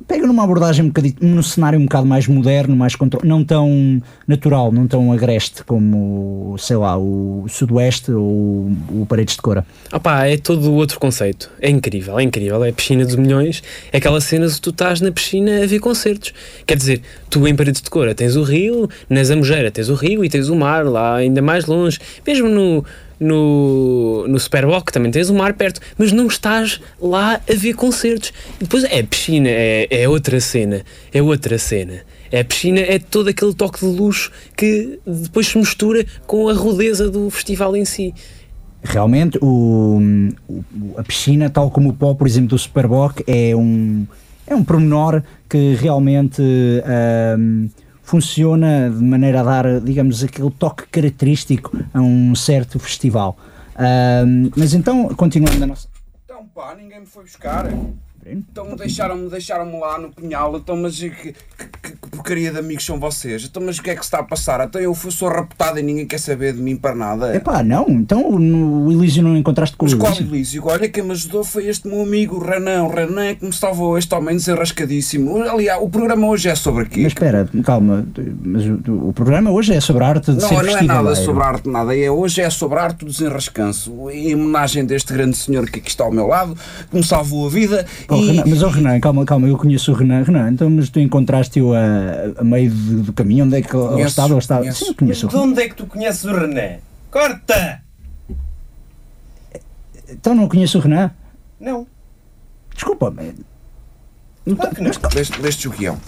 pega 0.08 0.26
numa 0.26 0.42
abordagem 0.42 0.84
um 0.86 0.88
bocadinho, 0.88 1.14
num 1.20 1.42
cenário 1.42 1.78
um 1.78 1.82
bocado 1.82 2.06
mais 2.06 2.26
moderno, 2.26 2.74
mais 2.74 2.94
não 3.22 3.44
tão 3.44 4.02
natural, 4.26 4.72
não 4.72 4.86
tão 4.86 5.12
agreste 5.12 5.62
como, 5.64 6.56
sei 6.58 6.76
lá, 6.76 6.96
o 6.96 7.44
Sudoeste 7.48 8.10
ou 8.10 8.70
o 8.90 9.06
Paredes 9.06 9.36
de 9.36 9.42
Cora? 9.42 9.66
Opá, 9.92 10.26
é 10.26 10.38
todo 10.38 10.72
outro 10.72 10.98
conceito. 10.98 11.50
É 11.60 11.68
incrível, 11.68 12.18
é 12.18 12.22
incrível. 12.22 12.64
É 12.64 12.70
a 12.70 12.72
piscina 12.72 13.04
dos 13.04 13.16
milhões. 13.16 13.62
É 13.92 13.98
aquela 13.98 14.20
cena 14.20 14.46
de 14.46 14.58
tu 14.60 14.70
estás 14.70 15.00
na 15.02 15.12
piscina 15.12 15.62
a 15.62 15.66
ver 15.66 15.78
concertos. 15.78 16.32
Quer 16.66 16.76
dizer, 16.78 17.02
tu 17.28 17.46
em 17.46 17.54
Paredes 17.54 17.82
de 17.82 17.90
Cora 17.90 18.14
tens 18.14 18.34
o 18.34 18.42
rio, 18.42 18.88
na 19.10 19.22
Zambujeira 19.22 19.70
tens 19.70 19.90
o 19.90 19.94
rio 19.94 20.24
e 20.24 20.28
tens 20.30 20.48
o 20.48 20.56
mar 20.56 20.86
lá 20.86 21.16
ainda 21.16 21.42
mais 21.42 21.66
longe. 21.66 21.98
Mesmo 22.26 22.48
no, 22.48 22.84
no, 23.18 24.26
no 24.28 24.38
Superboc 24.38 24.90
também 24.92 25.10
tens 25.10 25.30
o 25.30 25.34
mar 25.34 25.54
perto, 25.54 25.80
mas 25.96 26.12
não 26.12 26.26
estás 26.26 26.80
lá 27.00 27.40
a 27.48 27.54
ver 27.54 27.74
concertos. 27.74 28.32
E 28.60 28.64
depois 28.64 28.84
é 28.84 29.00
a 29.00 29.04
piscina, 29.04 29.48
é, 29.48 29.86
é 29.90 30.08
outra 30.08 30.40
cena. 30.40 30.82
É 31.12 31.22
outra 31.22 31.58
cena. 31.58 32.02
É 32.30 32.40
a 32.40 32.44
piscina, 32.44 32.80
é 32.80 32.98
todo 32.98 33.28
aquele 33.28 33.54
toque 33.54 33.80
de 33.80 33.86
luxo 33.86 34.32
que 34.56 34.98
depois 35.06 35.46
se 35.46 35.58
mistura 35.58 36.04
com 36.26 36.48
a 36.48 36.52
rudeza 36.52 37.08
do 37.08 37.30
festival 37.30 37.76
em 37.76 37.84
si. 37.84 38.12
Realmente, 38.82 39.38
o, 39.40 39.98
a 40.96 41.02
piscina, 41.02 41.48
tal 41.48 41.70
como 41.70 41.90
o 41.90 41.92
pó, 41.92 42.12
por 42.12 42.26
exemplo, 42.26 42.50
do 42.50 42.58
Superboc, 42.58 43.22
é 43.26 43.56
um, 43.56 44.06
é 44.46 44.54
um 44.54 44.62
pormenor 44.62 45.22
que 45.48 45.74
realmente 45.74 46.42
ahm, 46.84 47.68
funciona 48.04 48.90
de 48.90 49.02
maneira 49.02 49.40
a 49.40 49.42
dar, 49.42 49.80
digamos, 49.80 50.22
aquele 50.22 50.50
toque 50.50 50.86
característico 50.86 51.76
a 51.92 52.00
um 52.00 52.34
certo 52.34 52.78
festival. 52.78 53.36
Ahm, 53.76 54.50
mas 54.56 54.74
então, 54.74 55.08
continuando 55.14 55.64
a 55.64 55.66
nossa. 55.66 55.88
Então 56.24 56.46
pá, 56.54 56.74
ninguém 56.76 57.00
me 57.00 57.06
foi 57.06 57.24
buscar. 57.24 57.66
Então 58.26 58.74
deixaram-me 58.74 59.28
deixaram 59.28 59.78
lá 59.78 59.98
no 59.98 60.10
punhal, 60.10 60.56
então 60.56 60.76
mas 60.76 60.98
que, 60.98 61.08
que, 61.10 61.34
que 61.82 62.08
porcaria 62.10 62.50
de 62.50 62.58
amigos 62.58 62.84
são 62.84 62.98
vocês? 62.98 63.44
Então 63.44 63.62
mas 63.62 63.78
o 63.78 63.82
que 63.82 63.90
é 63.90 63.94
que 63.94 64.00
se 64.00 64.06
está 64.06 64.20
a 64.20 64.22
passar? 64.22 64.64
Então 64.66 64.80
eu 64.80 64.94
fui, 64.94 65.10
sou 65.10 65.28
raptado 65.28 65.78
e 65.78 65.82
ninguém 65.82 66.06
quer 66.06 66.18
saber 66.18 66.54
de 66.54 66.60
mim 66.60 66.76
para 66.76 66.94
nada. 66.94 67.36
Epá, 67.36 67.62
não, 67.62 67.86
então 67.88 68.38
no 68.38 68.90
Elísio 68.90 69.22
não 69.22 69.36
encontraste 69.36 69.76
com 69.76 69.84
o 69.86 69.90
Mas 69.90 69.98
qual 69.98 70.12
Elísio? 70.12 70.34
Elísio? 70.34 70.66
Olha, 70.66 70.88
quem 70.88 71.04
me 71.04 71.12
ajudou 71.12 71.44
foi 71.44 71.66
este 71.66 71.86
meu 71.86 72.02
amigo, 72.02 72.36
o 72.36 72.44
Renan. 72.44 72.84
O 72.84 72.88
Renan 72.88 73.24
é 73.24 73.34
que 73.34 73.44
me 73.44 73.52
salvou, 73.52 73.98
este 73.98 74.14
homem 74.14 74.36
desenrascadíssimo. 74.36 75.42
Aliás, 75.42 75.82
o 75.82 75.88
programa 75.88 76.26
hoje 76.26 76.48
é 76.48 76.54
sobre 76.54 76.86
quê? 76.86 77.02
Mas 77.02 77.12
espera, 77.12 77.48
calma, 77.62 78.06
mas 78.42 78.64
o, 78.64 79.08
o 79.08 79.12
programa 79.12 79.50
hoje 79.50 79.74
é 79.74 79.80
sobre 79.80 80.04
a 80.04 80.08
arte 80.08 80.32
de 80.32 80.40
Não, 80.40 80.48
ser 80.48 80.62
não 80.62 80.78
é 80.78 80.82
nada 80.82 81.14
sobre 81.14 81.42
a 81.42 81.46
arte, 81.46 81.68
nada. 81.68 81.96
É, 81.96 82.10
hoje 82.10 82.40
é 82.40 82.48
sobre 82.48 82.78
a 82.78 82.82
arte 82.84 83.04
do 83.04 83.10
desenrascanço. 83.10 84.10
Em 84.10 84.34
homenagem 84.34 84.84
deste 84.84 85.12
grande 85.12 85.36
senhor 85.36 85.68
que 85.68 85.78
aqui 85.78 85.90
está 85.90 86.04
ao 86.04 86.12
meu 86.12 86.26
lado, 86.26 86.56
que 86.90 86.96
me 86.96 87.04
salvou 87.04 87.46
a 87.46 87.50
vida. 87.50 87.86
Pô, 88.14 88.20
e... 88.20 88.26
Renan, 88.28 88.44
mas 88.46 88.62
o 88.62 88.68
Renan, 88.68 89.00
calma, 89.00 89.24
calma, 89.24 89.48
eu 89.48 89.56
conheço 89.56 89.92
o 89.92 89.94
Renan, 89.94 90.22
Renan, 90.22 90.52
então 90.52 90.70
mas 90.70 90.88
tu 90.88 91.00
encontraste-o 91.00 91.74
a, 91.74 92.40
a 92.40 92.44
meio 92.44 92.70
do, 92.70 93.02
do 93.04 93.12
caminho, 93.12 93.44
onde 93.44 93.56
é 93.56 93.62
que 93.62 93.76
ele 93.76 94.02
estava? 94.02 94.30
Ele 94.32 94.38
estava... 94.38 94.60
conheço. 94.60 94.84
Sim, 94.84 94.90
eu 94.90 94.94
conheço 94.94 95.26
o 95.26 95.30
De 95.30 95.36
onde 95.36 95.60
é 95.62 95.68
que 95.68 95.74
tu 95.74 95.86
conheces 95.86 96.24
o 96.24 96.32
René? 96.32 96.80
Corta! 97.10 97.82
Então 100.08 100.34
não 100.34 100.48
conheço 100.48 100.78
o 100.78 100.80
Renan? 100.80 101.10
Não. 101.58 101.86
Desculpa, 102.74 103.10
mas... 103.10 103.34
Claro 104.56 104.74
que 104.74 104.82
não. 104.82 104.90
Deste, 105.14 105.40
deste 105.40 105.68
o 105.68 105.70
guião. 105.70 105.98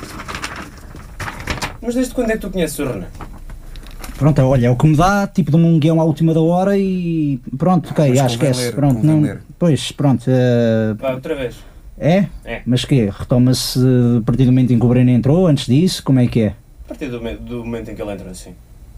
Mas 1.81 1.95
desde 1.95 2.15
quando 2.15 2.31
é 2.31 2.35
que 2.35 2.41
tu 2.41 2.51
conheces 2.51 2.79
o 2.79 2.85
René? 2.85 3.07
Pronto, 4.19 4.41
olha, 4.43 4.67
é 4.67 4.71
o 4.71 4.77
que 4.77 4.87
me 4.87 4.97
dá, 4.97 5.27
tipo 5.27 5.51
de 5.51 5.57
um 5.59 5.79
guião 5.79 6.01
à 6.01 6.05
última 6.05 6.33
da 6.33 6.41
hora 6.41 6.77
e 6.79 7.39
pronto, 7.59 7.91
ok, 7.91 8.09
Mas 8.09 8.17
já 8.17 8.23
convém 8.23 8.35
esquece, 8.35 8.61
ler, 8.67 8.75
pronto, 8.75 9.05
não, 9.05 9.21
ler. 9.21 9.43
pois, 9.59 9.93
pronto, 9.93 10.25
eh, 10.27 10.95
Vá, 10.99 11.13
outra 11.13 11.35
vez. 11.35 11.57
É? 11.99 12.27
É. 12.45 12.63
Mas 12.67 12.85
que 12.85 13.07
Retoma-se 13.07 13.79
a 14.19 14.23
partir 14.25 14.45
do 14.45 14.53
momento 14.53 14.73
em 14.73 14.79
que 14.79 14.85
o 14.85 14.89
Breno 14.89 15.11
entrou, 15.11 15.47
antes 15.47 15.67
disso, 15.67 16.03
como 16.03 16.21
é 16.21 16.27
que 16.27 16.41
é? 16.41 16.55
A 16.85 16.89
partir 16.89 17.09
do, 17.09 17.19
do 17.39 17.65
momento 17.65 17.91
em 17.91 17.95
que 17.95 18.03
ele 18.03 18.13
entra 18.13 18.31
assim. 18.31 18.51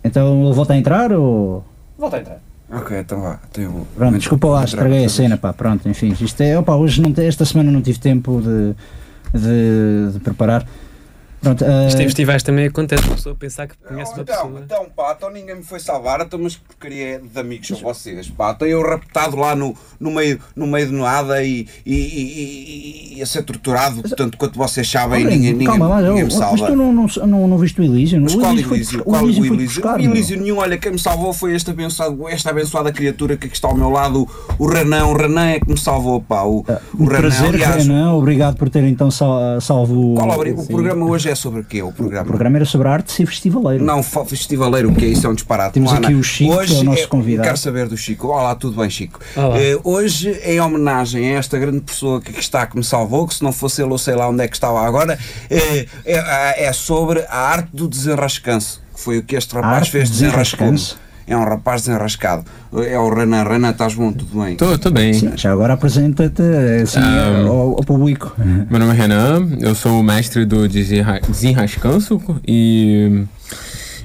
Então 0.04 0.44
ele 0.44 0.54
volta 0.54 0.72
a 0.72 0.76
entrar 0.76 1.12
ou... 1.12 1.64
Volta 1.98 2.16
a 2.16 2.20
entrar. 2.20 2.40
Ok, 2.70 2.98
então 2.98 3.20
vá. 3.22 3.40
Então 3.50 3.64
eu 3.64 3.70
vou- 3.70 3.86
Pronto, 3.96 4.10
vou 4.10 4.18
desculpa 4.18 4.46
lá, 4.48 4.64
estraguei 4.64 5.04
a 5.04 5.08
cena, 5.08 5.36
pá, 5.38 5.52
pronto, 5.52 5.88
enfim, 5.88 6.14
isto 6.20 6.40
é, 6.42 6.58
opa, 6.58 6.74
hoje 6.76 7.00
não, 7.00 7.12
esta 7.16 7.44
semana 7.44 7.70
não 7.72 7.80
tive 7.80 7.98
tempo 7.98 8.42
de, 8.42 8.74
de, 9.38 10.12
de 10.12 10.20
preparar. 10.20 10.66
Pronto, 11.48 11.64
eh, 11.64 11.88
Isto 11.88 12.00
em 12.02 12.04
festivais 12.04 12.42
também 12.42 12.66
acontece, 12.66 13.04
uma 13.06 13.14
pessoa 13.16 13.34
pensar 13.34 13.66
que 13.66 13.74
conhece 13.76 14.12
uma 14.12 14.22
Então, 14.22 14.34
pessoa. 14.36 14.60
então, 14.64 14.86
pá, 14.94 15.14
então 15.16 15.30
ninguém 15.30 15.56
me 15.56 15.62
foi 15.62 15.80
salvar, 15.80 16.20
então, 16.20 16.38
mas 16.38 16.56
porcaria 16.56 17.20
de 17.20 17.40
amigos 17.40 17.68
são 17.68 17.78
vocês, 17.78 18.28
pá, 18.28 18.52
então 18.52 18.66
eu 18.68 18.82
raptado 18.82 19.36
lá 19.36 19.54
no, 19.56 19.74
no, 19.98 20.10
meio, 20.10 20.38
no 20.54 20.66
meio 20.66 20.86
de 20.86 20.92
nada 20.92 21.42
e, 21.42 21.66
e, 21.84 21.94
e, 21.94 23.18
e- 23.18 23.22
a 23.22 23.26
ser 23.26 23.42
torturado, 23.42 24.02
tanto 24.16 24.36
quanto 24.38 24.56
vocês 24.56 24.88
sabem, 24.88 25.24
Breno, 25.24 25.30
ninguém, 25.30 25.52
ninguém, 25.52 25.66
calma, 25.66 25.88
mas, 25.88 26.04
ninguém 26.04 26.12
oh, 26.22 26.26
me 26.26 26.32
mas 26.32 26.34
salva. 26.34 26.66
tu 26.66 26.76
não, 26.76 26.92
não, 26.92 27.06
não, 27.26 27.48
não 27.48 27.58
viste 27.58 27.80
o 27.80 27.84
Elísio? 27.84 28.20
Mas 28.20 28.34
o 28.34 28.38
qual 28.38 28.52
Elísio 28.52 29.02
Qual 29.04 29.22
o 29.22 29.26
Elísio 29.26 29.44
foi 29.46 30.04
Elísio? 30.04 30.40
nenhum, 30.40 30.58
olha, 30.58 30.78
quem 30.78 30.92
me 30.92 30.98
salvou 30.98 31.32
foi 31.32 31.54
este 31.54 31.70
abençoado, 31.70 32.28
esta 32.28 32.50
abençoada 32.50 32.92
criatura 32.92 33.36
que 33.36 33.46
aqui 33.46 33.54
está 33.56 33.68
ao 33.68 33.76
meu 33.76 33.90
lado, 33.90 34.28
o 34.58 34.66
Renan, 34.66 35.06
o 35.06 35.16
Renan 35.16 35.46
é 35.46 35.60
que 35.60 35.68
me 35.70 35.78
salvou, 35.78 36.20
pá, 36.20 36.42
o, 36.42 36.64
o 36.98 37.04
Renan, 37.04 37.20
Prazer, 37.20 37.48
aliás, 37.48 37.86
Renan, 37.86 38.12
obrigado 38.14 38.56
por 38.56 38.68
ter 38.70 38.84
então 38.84 39.10
sal- 39.10 39.60
salvo 39.60 40.14
qual 40.14 40.38
o 40.38 40.44
Sim. 40.62 40.66
programa 40.66 41.06
hoje 41.06 41.28
é 41.30 41.34
sobre 41.38 41.60
o 41.60 41.64
quê, 41.64 41.82
o 41.82 41.92
programa? 41.92 42.24
O 42.24 42.28
programa 42.28 42.58
era 42.58 42.64
sobre 42.64 42.88
arte 42.88 43.22
e 43.22 43.26
festivaleiro. 43.26 43.84
Não, 43.84 44.02
festivaleiro, 44.02 44.90
o 44.90 44.94
que 44.94 45.04
é 45.04 45.08
isso? 45.08 45.26
É 45.26 45.30
um 45.30 45.34
disparate. 45.34 45.74
Temos 45.74 45.92
há 45.92 45.96
aqui 45.96 46.14
o 46.14 46.22
Chico, 46.22 46.58
que 46.64 46.74
é 46.74 46.78
o 46.78 46.84
nosso 46.84 47.08
convidado. 47.08 47.46
Quero 47.46 47.58
saber 47.58 47.88
do 47.88 47.96
Chico. 47.96 48.28
Olá, 48.28 48.54
tudo 48.54 48.80
bem, 48.80 48.90
Chico? 48.90 49.20
Eh, 49.36 49.78
hoje, 49.84 50.30
em 50.44 50.60
homenagem 50.60 51.34
a 51.34 51.38
esta 51.38 51.58
grande 51.58 51.80
pessoa 51.80 52.20
que 52.20 52.30
aqui 52.30 52.40
está, 52.40 52.66
que 52.66 52.76
me 52.76 52.84
salvou, 52.84 53.26
que 53.26 53.34
se 53.34 53.42
não 53.42 53.52
fosse 53.52 53.82
ele, 53.82 53.92
eu 53.92 53.98
sei 53.98 54.14
lá 54.14 54.28
onde 54.28 54.42
é 54.42 54.48
que 54.48 54.56
estava 54.56 54.80
agora, 54.80 55.18
eh, 55.50 55.86
é, 56.04 56.66
é 56.66 56.72
sobre 56.72 57.24
a 57.28 57.38
arte 57.38 57.68
do 57.72 57.88
desenrascanço. 57.88 58.82
Que 58.94 59.00
foi 59.00 59.18
o 59.18 59.22
que 59.22 59.36
este 59.36 59.54
rapaz 59.54 59.74
Arte 59.74 59.90
fez, 59.90 60.08
do 60.08 60.12
desenrascou 60.12 60.70
desenrascanço? 60.70 61.07
É 61.28 61.36
um 61.36 61.44
rapaz 61.44 61.82
desenrascado. 61.82 62.44
É 62.86 62.98
o 62.98 63.12
Renan. 63.12 63.44
Renan, 63.44 63.70
estás 63.70 63.94
bom? 63.94 64.10
Tudo 64.12 64.42
bem? 64.42 64.56
Tô 64.56 64.90
bem. 64.90 65.12
Sim, 65.12 65.32
já 65.36 65.52
agora 65.52 65.74
apresenta-te 65.74 66.42
assim, 66.82 66.98
Ah, 66.98 67.44
ao, 67.46 67.70
ao 67.76 67.84
público. 67.84 68.34
Meu 68.70 68.78
nome 68.80 68.92
é 68.92 68.94
Renan, 68.94 69.48
eu 69.60 69.74
sou 69.74 70.00
o 70.00 70.02
mestre 70.02 70.46
do 70.46 70.66
desenra- 70.66 71.20
desenrascanço 71.28 72.18
e 72.46 73.24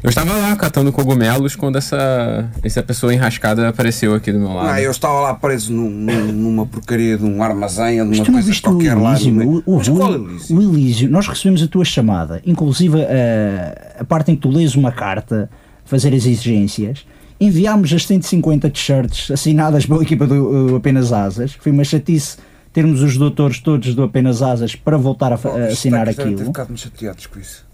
eu 0.04 0.10
estava 0.10 0.34
lá 0.34 0.54
catando 0.58 0.92
cogumelos 0.92 1.56
quando 1.56 1.78
essa, 1.78 2.50
essa 2.62 2.84
pessoa 2.84 3.14
enrascada 3.14 3.70
apareceu 3.70 4.14
aqui 4.14 4.30
do 4.34 4.40
meu 4.40 4.52
lado. 4.54 4.68
Ah, 4.72 4.82
eu 4.82 4.92
estava 4.92 5.22
lá 5.22 5.34
preso 5.34 5.72
num- 5.72 5.90
num- 5.90 6.32
numa 6.34 6.66
porcaria 6.66 7.18
de 7.18 7.24
um 7.24 7.42
armazém 7.42 8.02
ou 8.02 8.10
de 8.12 8.20
uma 8.20 8.32
coisa 8.34 8.52
qualquer 8.62 8.96
lá. 8.98 9.18
no. 9.18 9.44
O, 9.50 9.64
o, 9.66 9.78
Mas 9.78 9.88
qual 9.88 10.12
o- 10.12 10.16
Elísio? 10.30 10.58
o 10.58 10.62
Elísio, 10.62 11.10
nós 11.10 11.26
recebemos 11.26 11.64
a 11.64 11.68
tua 11.70 11.86
chamada, 11.86 12.42
inclusive 12.46 13.02
a, 13.02 14.02
a 14.02 14.04
parte 14.04 14.30
em 14.32 14.36
que 14.36 14.42
tu 14.42 14.50
lês 14.50 14.76
uma 14.76 14.92
carta, 14.92 15.50
fazer 15.86 16.14
as 16.14 16.26
exigências. 16.26 17.06
Enviámos 17.40 17.92
as 17.92 18.06
150 18.06 18.70
t-shirts 18.70 19.32
assinadas 19.32 19.86
pela 19.86 20.02
equipa 20.04 20.26
do 20.26 20.74
uh, 20.74 20.76
Apenas 20.78 21.12
Asas. 21.12 21.54
Foi 21.54 21.72
uma 21.72 21.84
chatice 21.84 22.38
termos 22.72 23.02
os 23.02 23.18
doutores 23.18 23.60
todos 23.60 23.94
do 23.94 24.04
Apenas 24.04 24.42
Asas 24.42 24.76
para 24.76 24.98
voltar 24.98 25.32
a, 25.32 25.36
Isto 25.36 25.48
assinar 25.48 26.06
ter 26.08 26.22
aquilo. 26.22 26.46
ficado 26.46 26.68
muito 26.70 26.82
chateados 26.82 27.28
com 27.28 27.40
isso. 27.40 27.66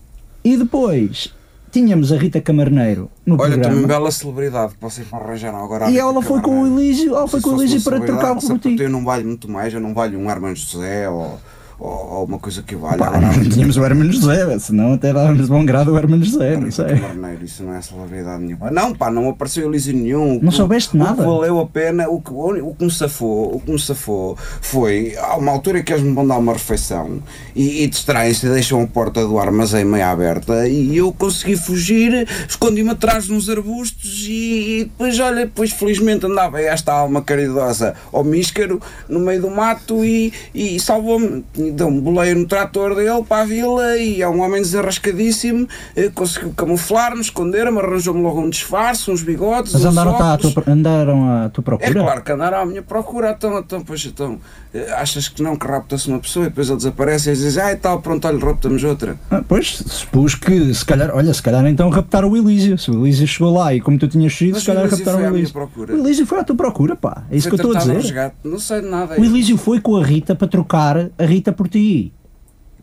E 0.43 0.57
depois 0.57 1.33
tínhamos 1.71 2.11
a 2.11 2.17
Rita 2.17 2.41
Camarneiro 2.41 3.09
no 3.25 3.39
Olha, 3.39 3.57
programa. 3.57 3.87
bela 3.87 4.11
celebridade 4.11 4.73
que 4.73 4.81
vocês 4.81 5.07
me 5.09 5.17
arranjaram 5.17 5.63
agora. 5.63 5.89
E 5.89 5.97
ela 5.97 6.21
foi 6.21 6.41
com 6.41 6.63
o. 6.63 6.67
Elísio, 6.79 7.15
ela 7.15 7.27
foi 7.27 7.41
com 7.41 7.51
o 7.51 7.53
uma 7.53 7.81
para 7.81 7.99
trocar 8.01 8.35
ti. 8.37 8.45
sabe, 8.45 8.83
Eu 8.83 8.89
não 8.89 9.03
valho 9.03 9.25
muito 9.25 9.49
mais, 9.49 9.73
eu 9.73 9.79
não 9.79 9.93
valho 9.93 10.19
um 10.19 10.29
Hermano 10.29 10.55
José 10.55 11.07
ou, 11.09 11.39
ou, 11.79 11.89
ou 12.19 12.25
uma 12.25 12.37
coisa 12.39 12.61
que 12.61 12.75
valha. 12.75 12.97
Pá, 12.97 13.19
não 13.19 13.31
tínhamos 13.49 13.77
o 13.77 13.85
Hermano 13.85 14.11
José, 14.11 14.59
senão 14.59 14.93
até 14.93 15.13
dávamos 15.13 15.47
bom 15.47 15.63
grado 15.65 15.91
ao 15.91 15.97
Hermano 15.97 16.23
José, 16.23 16.57
não 16.57 16.71
sei. 16.71 16.85
Camarneiro, 16.99 17.45
isso 17.45 17.63
não 17.63 17.73
é 17.75 17.81
celebridade 17.81 18.43
nenhuma. 18.43 18.69
Não, 18.71 18.93
pá, 18.93 19.09
não 19.09 19.29
apareceu 19.29 19.67
Elísio 19.69 19.93
nenhum. 19.95 20.37
O 20.37 20.41
Não 20.43 20.49
que- 20.51 20.57
soubeste 20.57 20.95
o 20.95 20.99
nada? 20.99 21.15
que 21.15 21.21
valeu 21.29 21.59
a 21.59 21.65
pena, 21.65 22.09
o 22.09 22.21
que, 22.21 22.31
o 22.31 22.73
que 22.75 22.85
me 22.85 22.91
safou, 22.91 23.55
o 23.55 23.59
que 23.59 23.71
me 23.71 23.79
safou 23.79 24.37
foi, 24.61 25.15
há 25.17 25.37
uma 25.37 25.51
altura 25.51 25.81
que 25.81 25.93
eles 25.93 26.03
me 26.03 26.13
vão 26.13 26.27
dar 26.27 26.37
uma 26.37 26.53
refeição 26.53 27.21
e, 27.55 27.83
e 27.83 27.87
distraem-se 27.87 28.45
e 28.45 28.49
deixam 28.49 28.81
a 28.81 28.87
porta 28.87 29.25
do 29.25 29.39
armazém 29.39 29.85
meio 29.85 30.05
aberta 30.05 30.67
e 30.67 30.97
eu 30.97 31.11
consegui 31.13 31.55
fugir, 31.55 32.27
escondi-me 32.47 32.89
atrás 32.91 33.25
de 33.25 33.33
uns 33.33 33.49
arbustos 33.49 34.25
e, 34.27 34.79
e 34.81 34.83
depois, 34.85 35.19
olha, 35.19 35.45
depois 35.45 35.71
felizmente 35.71 36.25
andava 36.25 36.61
esta 36.61 36.91
alma 36.93 37.21
caridosa 37.21 37.93
ao 38.11 38.23
míscaro 38.23 38.81
no 39.07 39.19
meio 39.19 39.41
do 39.41 39.49
mato 39.49 40.03
e, 40.03 40.33
e 40.53 40.79
salvou-me, 40.79 41.43
deu-me 41.71 42.01
boleia 42.01 42.35
no 42.35 42.45
trator 42.45 42.95
dele 42.95 43.23
para 43.27 43.43
a 43.43 43.45
vila 43.45 43.97
e 43.97 44.21
é 44.21 44.27
um 44.29 44.41
homem 44.41 44.61
desenrascadíssimo, 44.61 45.67
eh, 45.95 46.09
conseguiu 46.13 46.51
camuflar-me, 46.55 47.21
esconder-me, 47.21 47.79
arranjou-me 47.79 48.21
logo 48.21 48.41
um 48.41 48.49
disfarce, 48.49 49.09
uns 49.11 49.23
bigodes, 49.23 49.73
Mas 49.73 49.83
uns 49.85 49.91
andaram, 49.91 50.13
tá, 50.17 50.23
à 50.25 50.33
óculos. 50.33 50.53
tua, 50.53 50.63
andaram 50.67 51.29
à 51.45 51.49
tua 51.49 51.61
É 51.61 51.65
procura? 51.65 51.93
claro 52.03 52.21
que 52.23 52.31
andaram 52.31 52.57
à 52.61 52.65
minha 52.65 52.81
procura, 52.81 53.31
então, 53.37 53.59
então, 53.59 53.81
pois, 53.81 54.05
então, 54.05 54.37
eh, 54.73 54.91
achas 54.93 55.27
que 55.27 55.41
não, 55.41 55.55
que 55.55 55.67
rapta-se 55.67 56.07
uma 56.07 56.19
pessoa 56.19 56.45
e 56.45 56.49
depois 56.49 56.67
ele 56.67 56.77
desaparece 56.77 57.29
e 57.31 57.35
diz, 57.35 57.57
ah, 57.57 57.71
e 57.71 57.75
tal, 57.75 58.01
pronto, 58.01 58.27
olha, 58.27 58.39
raptamos 58.39 58.83
outra. 58.83 59.17
Ah, 59.29 59.41
pois, 59.47 59.67
supus 59.87 60.35
que 60.35 60.73
se 60.73 60.85
calhar, 60.85 61.11
olha, 61.13 61.33
se 61.33 61.41
calhar 61.41 61.65
então 61.67 61.89
raptaram 61.89 62.29
o 62.29 62.37
Elísio. 62.37 62.77
Se 62.77 62.89
o 62.91 63.05
Elísio 63.05 63.27
chegou 63.27 63.53
lá 63.53 63.73
e 63.73 63.81
como 63.81 63.97
tu 63.97 64.07
tinhas 64.07 64.33
fugido, 64.33 64.53
Mas 64.53 64.63
se 64.63 64.67
calhar 64.67 64.89
raptaram 64.89 65.19
o 65.19 65.35
Elísio. 65.37 65.69
O 65.89 65.93
Elísio 66.05 66.25
foi 66.25 66.39
à 66.39 66.43
tua 66.43 66.55
procura, 66.55 66.95
pá. 66.95 67.23
É 67.31 67.37
isso 67.37 67.49
Foi 67.49 67.57
que 67.57 67.65
eu 67.65 67.71
estou 67.73 67.93
a 67.93 67.97
dizer. 67.99 68.31
não 68.43 68.59
sei 68.59 68.81
de 68.81 68.87
nada. 68.87 69.19
O 69.19 69.23
Elísio 69.23 69.57
foi 69.57 69.79
com 69.79 69.97
a 69.97 70.03
Rita 70.03 70.35
para 70.35 70.47
trocar 70.47 71.09
a 71.17 71.23
Rita 71.25 71.51
por 71.59 71.67
ti. 71.67 72.13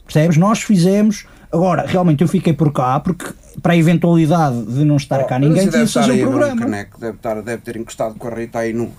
Percebes? 0.05 0.37
Nós 0.37 0.63
fizemos. 0.63 1.25
Agora, 1.51 1.87
realmente 1.87 2.23
eu 2.23 2.29
fiquei 2.29 2.53
por 2.53 2.71
cá 2.71 3.01
porque, 3.01 3.25
para 3.63 3.73
a 3.73 3.77
eventualidade 3.77 4.67
de 4.67 4.85
não 4.85 4.97
estar 4.97 5.25
cá 5.25 5.39
Mas 5.39 5.49
ninguém, 5.49 5.71
tinha 5.71 5.87
fazer 5.87 6.27
o 6.27 6.31
programa. 6.31 6.61
caneco, 6.61 7.01
deve, 7.01 7.17
estar, 7.17 7.41
deve 7.41 7.63
ter 7.63 7.77
encostado 7.79 8.17
com 8.17 8.29
a 8.29 8.35
Rita 8.35 8.59
aí 8.59 8.75
no, 8.75 8.93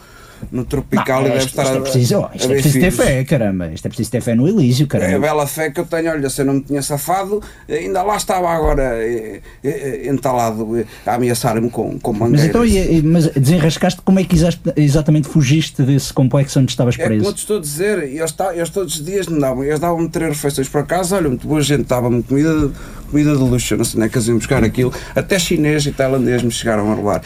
no 0.51 0.63
tropical 0.65 1.22
Não, 1.22 1.27
e 1.27 1.32
deve 1.34 1.46
estar 1.46 1.63
isto 1.63 1.74
a- 1.74 1.77
é 1.77 1.82
preciso, 1.82 2.17
a 2.25 2.32
isto 2.36 2.46
é 2.46 2.48
ver 2.48 2.53
preciso 2.62 2.79
ter 2.79 2.91
fé, 2.91 3.24
caramba. 3.24 3.67
Isto 3.74 3.86
é 3.86 3.89
preciso 3.89 4.12
ter 4.12 4.22
fé 4.22 4.36
no 4.36 4.48
Elísio, 4.48 4.84
É 4.84 4.86
a 4.86 4.89
caramba. 5.00 5.20
bela 5.20 5.48
fé 5.48 5.70
que 5.72 5.79
eu 5.79 5.86
tenho, 5.86 6.12
olha, 6.12 6.29
se 6.29 6.41
eu 6.41 6.46
não 6.46 6.56
me 6.56 6.62
tinha 6.62 6.82
safado, 6.82 7.41
ainda 7.70 8.01
lá 8.03 8.15
estava 8.17 8.50
agora 8.50 8.84
eh, 9.03 9.41
eh, 9.63 10.08
entalado 10.10 10.77
eh, 10.77 10.86
a 11.06 11.15
ameaçar-me 11.15 11.70
com, 11.70 11.98
com 12.00 12.12
Mas 12.13 12.20
mangueiras. 12.22 12.50
então, 12.50 12.65
e- 12.65 12.98
e- 13.00 13.01
mas 13.01 13.27
desenrascaste, 13.29 14.01
como 14.03 14.20
é 14.20 14.24
que 14.24 14.36
exa- 14.36 14.53
exatamente 14.75 15.27
fugiste 15.27 15.82
desse 15.84 16.13
complexo 16.13 16.60
onde 16.60 16.72
estavas 16.72 16.96
É 16.96 17.03
como 17.03 17.15
preso? 17.20 17.34
te 17.34 17.38
estou 17.39 17.58
a 17.58 17.62
dizer, 17.62 18.03
eles, 18.03 18.36
eles 18.53 18.70
todos 18.70 18.96
os 19.00 19.06
dias 19.06 19.27
me 19.27 19.39
davam, 19.39 19.63
eles 19.63 19.79
davam-me 19.79 20.10
três 20.10 20.29
refeições 20.36 20.67
para 20.70 20.84
casa, 20.84 21.15
olha, 21.17 21.27
muito 21.29 21.48
boa 21.48 21.62
gente, 21.62 21.84
dava-me 21.84 22.22
comida, 22.24 22.72
comida 23.10 23.36
de 23.36 23.42
luxo, 23.42 23.76
não 23.76 23.84
sei 23.84 24.00
onde 24.00 24.08
é 24.08 24.10
que 24.10 24.28
iam 24.28 24.38
buscar 24.38 24.64
aquilo, 24.64 24.94
até 25.16 25.40
chinês 25.40 25.86
e 25.86 25.92
tailandês 25.92 26.44
me 26.44 26.52
chegaram 26.52 26.92
a 26.92 26.96
levar. 26.96 27.22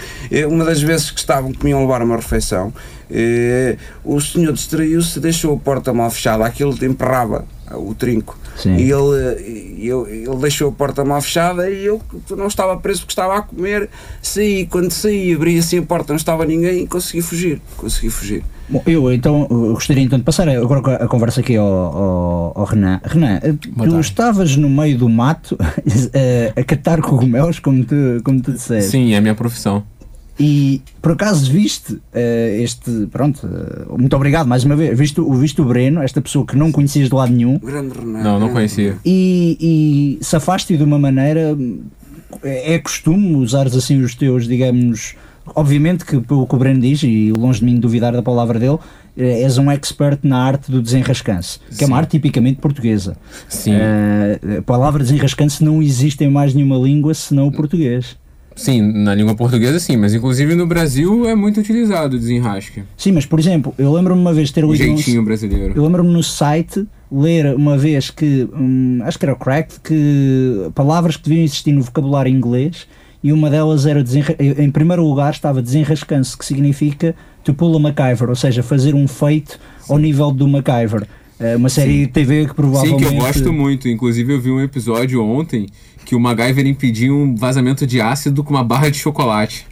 Uma 0.47 0.65
das 0.65 0.81
vezes 0.81 1.11
que 1.11 1.19
estavam, 1.19 1.51
que 1.51 1.63
me 1.63 1.71
iam 1.71 1.81
levar 1.81 2.01
uma 2.01 2.15
refeição, 2.15 2.73
eh, 3.09 3.77
o 4.03 4.19
senhor 4.21 4.53
distraiu-se, 4.53 5.19
deixou 5.19 5.53
a 5.53 5.57
porta 5.57 5.93
mal 5.93 6.09
fechada, 6.09 6.45
aquilo 6.45 6.73
emperrava. 6.85 7.45
O 7.75 7.93
trinco. 7.95 8.37
Sim. 8.55 8.75
E 8.75 8.91
ele, 8.91 9.77
e 9.77 9.87
eu, 9.87 10.07
ele 10.07 10.35
deixou 10.37 10.69
a 10.69 10.71
porta 10.71 11.03
mal 11.03 11.21
fechada 11.21 11.69
e 11.69 11.85
eu 11.85 12.01
não 12.31 12.47
estava 12.47 12.77
preso 12.77 13.01
porque 13.01 13.13
estava 13.13 13.37
a 13.37 13.41
comer. 13.41 13.89
Saí, 14.21 14.65
quando 14.65 14.91
saí, 14.91 15.33
abri 15.33 15.57
assim 15.57 15.79
a 15.79 15.83
porta, 15.83 16.13
não 16.13 16.17
estava 16.17 16.45
ninguém 16.45 16.83
e 16.83 16.87
consegui 16.87 17.21
fugir. 17.21 17.61
Consegui 17.77 18.09
fugir. 18.09 18.43
Bom, 18.69 18.81
eu 18.85 19.11
então 19.11 19.47
eu 19.49 19.73
gostaria 19.73 20.01
então 20.01 20.17
de 20.17 20.23
passar 20.23 20.47
agora 20.47 20.95
a 20.95 21.07
conversa 21.07 21.41
aqui 21.41 21.57
ao, 21.57 21.67
ao, 21.67 22.53
ao 22.59 22.65
Renan. 22.65 23.01
Renan, 23.03 23.39
eh, 23.43 23.53
tu 23.53 23.99
estavas 23.99 24.55
no 24.55 24.69
meio 24.69 24.97
do 24.97 25.09
mato 25.09 25.57
eh, 26.13 26.53
a 26.55 26.63
catar 26.63 27.01
cogumelos, 27.01 27.59
como 27.59 27.83
tu, 27.83 27.95
como 28.23 28.41
tu 28.41 28.53
disseste. 28.53 28.91
Sim, 28.91 29.13
é 29.13 29.17
a 29.17 29.21
minha 29.21 29.35
profissão. 29.35 29.83
E 30.39 30.81
por 31.01 31.11
acaso 31.11 31.51
viste 31.51 31.99
eh, 32.13 32.59
este. 32.63 33.07
Pronto, 33.11 33.47
eh, 33.47 33.85
muito 33.97 34.15
obrigado 34.15 34.47
mais 34.47 34.63
uma 34.63 34.75
vez. 34.75 34.97
Viste, 34.97 35.19
o- 35.21 35.33
viste 35.33 35.61
o 35.61 35.65
Breno, 35.65 36.01
esta 36.01 36.21
pessoa 36.21 36.45
que 36.45 36.55
não 36.55 36.71
conhecias 36.71 37.09
de 37.09 37.15
lado 37.15 37.31
nenhum, 37.31 37.59
Grande 37.59 37.97
Renan. 37.99 38.23
Não, 38.23 38.39
não 38.39 38.49
conhecia. 38.49 38.97
e, 39.05 40.17
e 40.19 40.23
safaste-o 40.23 40.77
de 40.77 40.83
uma 40.83 40.97
maneira. 40.97 41.55
É 42.43 42.75
é 42.75 42.79
costume 42.79 43.35
usares 43.35 43.75
assim 43.75 44.01
os 44.01 44.15
teus, 44.15 44.47
digamos. 44.47 45.15
Obviamente 45.55 46.05
que 46.05 46.19
pelo 46.21 46.47
que 46.47 46.55
o 46.55 46.57
Breno 46.57 46.79
diz, 46.79 47.01
e 47.03 47.31
longe 47.31 47.59
de 47.59 47.65
mim 47.65 47.75
duvidar 47.79 48.13
da 48.13 48.21
palavra 48.21 48.57
dele, 48.57 48.77
eh, 49.17 49.41
és 49.41 49.57
um 49.57 49.69
expert 49.69 50.19
na 50.23 50.37
arte 50.41 50.71
do 50.71 50.81
desenrascanço, 50.81 51.59
que 51.77 51.83
é 51.83 51.87
uma 51.87 51.97
Sim. 51.97 51.99
arte 51.99 52.11
tipicamente 52.11 52.59
portuguesa. 52.61 53.17
Sim. 53.49 53.73
Eh, 53.73 54.39
a 54.59 54.61
palavra 54.61 55.03
desenrascanço 55.03 55.63
não 55.65 55.81
existe 55.81 56.23
em 56.23 56.29
mais 56.31 56.53
nenhuma 56.53 56.77
língua 56.77 57.13
senão 57.13 57.47
o 57.47 57.51
português. 57.51 58.15
Sim, 58.55 58.81
na 58.81 59.15
língua 59.15 59.33
portuguesa 59.35 59.79
sim, 59.79 59.95
mas 59.97 60.13
inclusive 60.13 60.55
no 60.55 60.67
Brasil 60.67 61.27
é 61.27 61.33
muito 61.35 61.59
utilizado 61.59 62.15
o 62.15 62.19
desenrasque. 62.19 62.83
Sim, 62.97 63.13
mas 63.13 63.25
por 63.25 63.39
exemplo, 63.39 63.73
eu 63.77 63.91
lembro-me 63.93 64.19
uma 64.21 64.33
vez 64.33 64.51
ter 64.51 64.61
lido 64.61 64.73
um- 64.73 64.75
jeitinho 64.75 65.23
brasileiro. 65.23 65.73
Eu 65.75 65.83
lembro-me 65.83 66.11
no 66.11 66.21
site 66.21 66.85
ler 67.11 67.55
uma 67.55 67.77
vez 67.77 68.09
que, 68.09 68.47
hum, 68.53 68.99
acho 69.03 69.17
que 69.17 69.25
era 69.25 69.33
o 69.33 69.37
Cracked, 69.37 69.79
que 69.83 70.69
palavras 70.75 71.17
que 71.17 71.23
deviam 71.29 71.43
existir 71.43 71.71
no 71.71 71.81
vocabulário 71.81 72.31
inglês 72.31 72.87
e 73.23 73.31
uma 73.31 73.49
delas 73.49 73.85
era, 73.85 74.03
em 74.39 74.69
primeiro 74.71 75.03
lugar, 75.07 75.31
estava 75.31 75.61
desenrascanço, 75.61 76.37
que 76.37 76.45
significa 76.45 77.15
to 77.43 77.53
pull 77.53 77.75
a 77.75 77.79
MacGyver, 77.79 78.29
ou 78.29 78.35
seja, 78.35 78.61
fazer 78.63 78.93
um 78.95 79.07
feito 79.07 79.59
ao 79.89 79.97
nível 79.97 80.31
do 80.31 80.47
MacGyver. 80.47 81.07
É 81.41 81.55
uma 81.55 81.69
série 81.69 82.05
de 82.05 82.07
TV 82.07 82.43
que 82.43 82.49
Sim, 82.49 82.55
provavelmente. 82.55 83.03
que 83.03 83.15
eu 83.15 83.19
gosto 83.19 83.51
muito. 83.51 83.89
Inclusive, 83.89 84.31
eu 84.31 84.39
vi 84.39 84.51
um 84.51 84.61
episódio 84.61 85.23
ontem 85.23 85.65
que 86.05 86.13
o 86.13 86.19
MacGyver 86.19 86.67
impediu 86.67 87.17
um 87.17 87.35
vazamento 87.35 87.87
de 87.87 87.99
ácido 87.99 88.43
com 88.43 88.53
uma 88.53 88.63
barra 88.63 88.89
de 88.89 88.99
chocolate. 88.99 89.65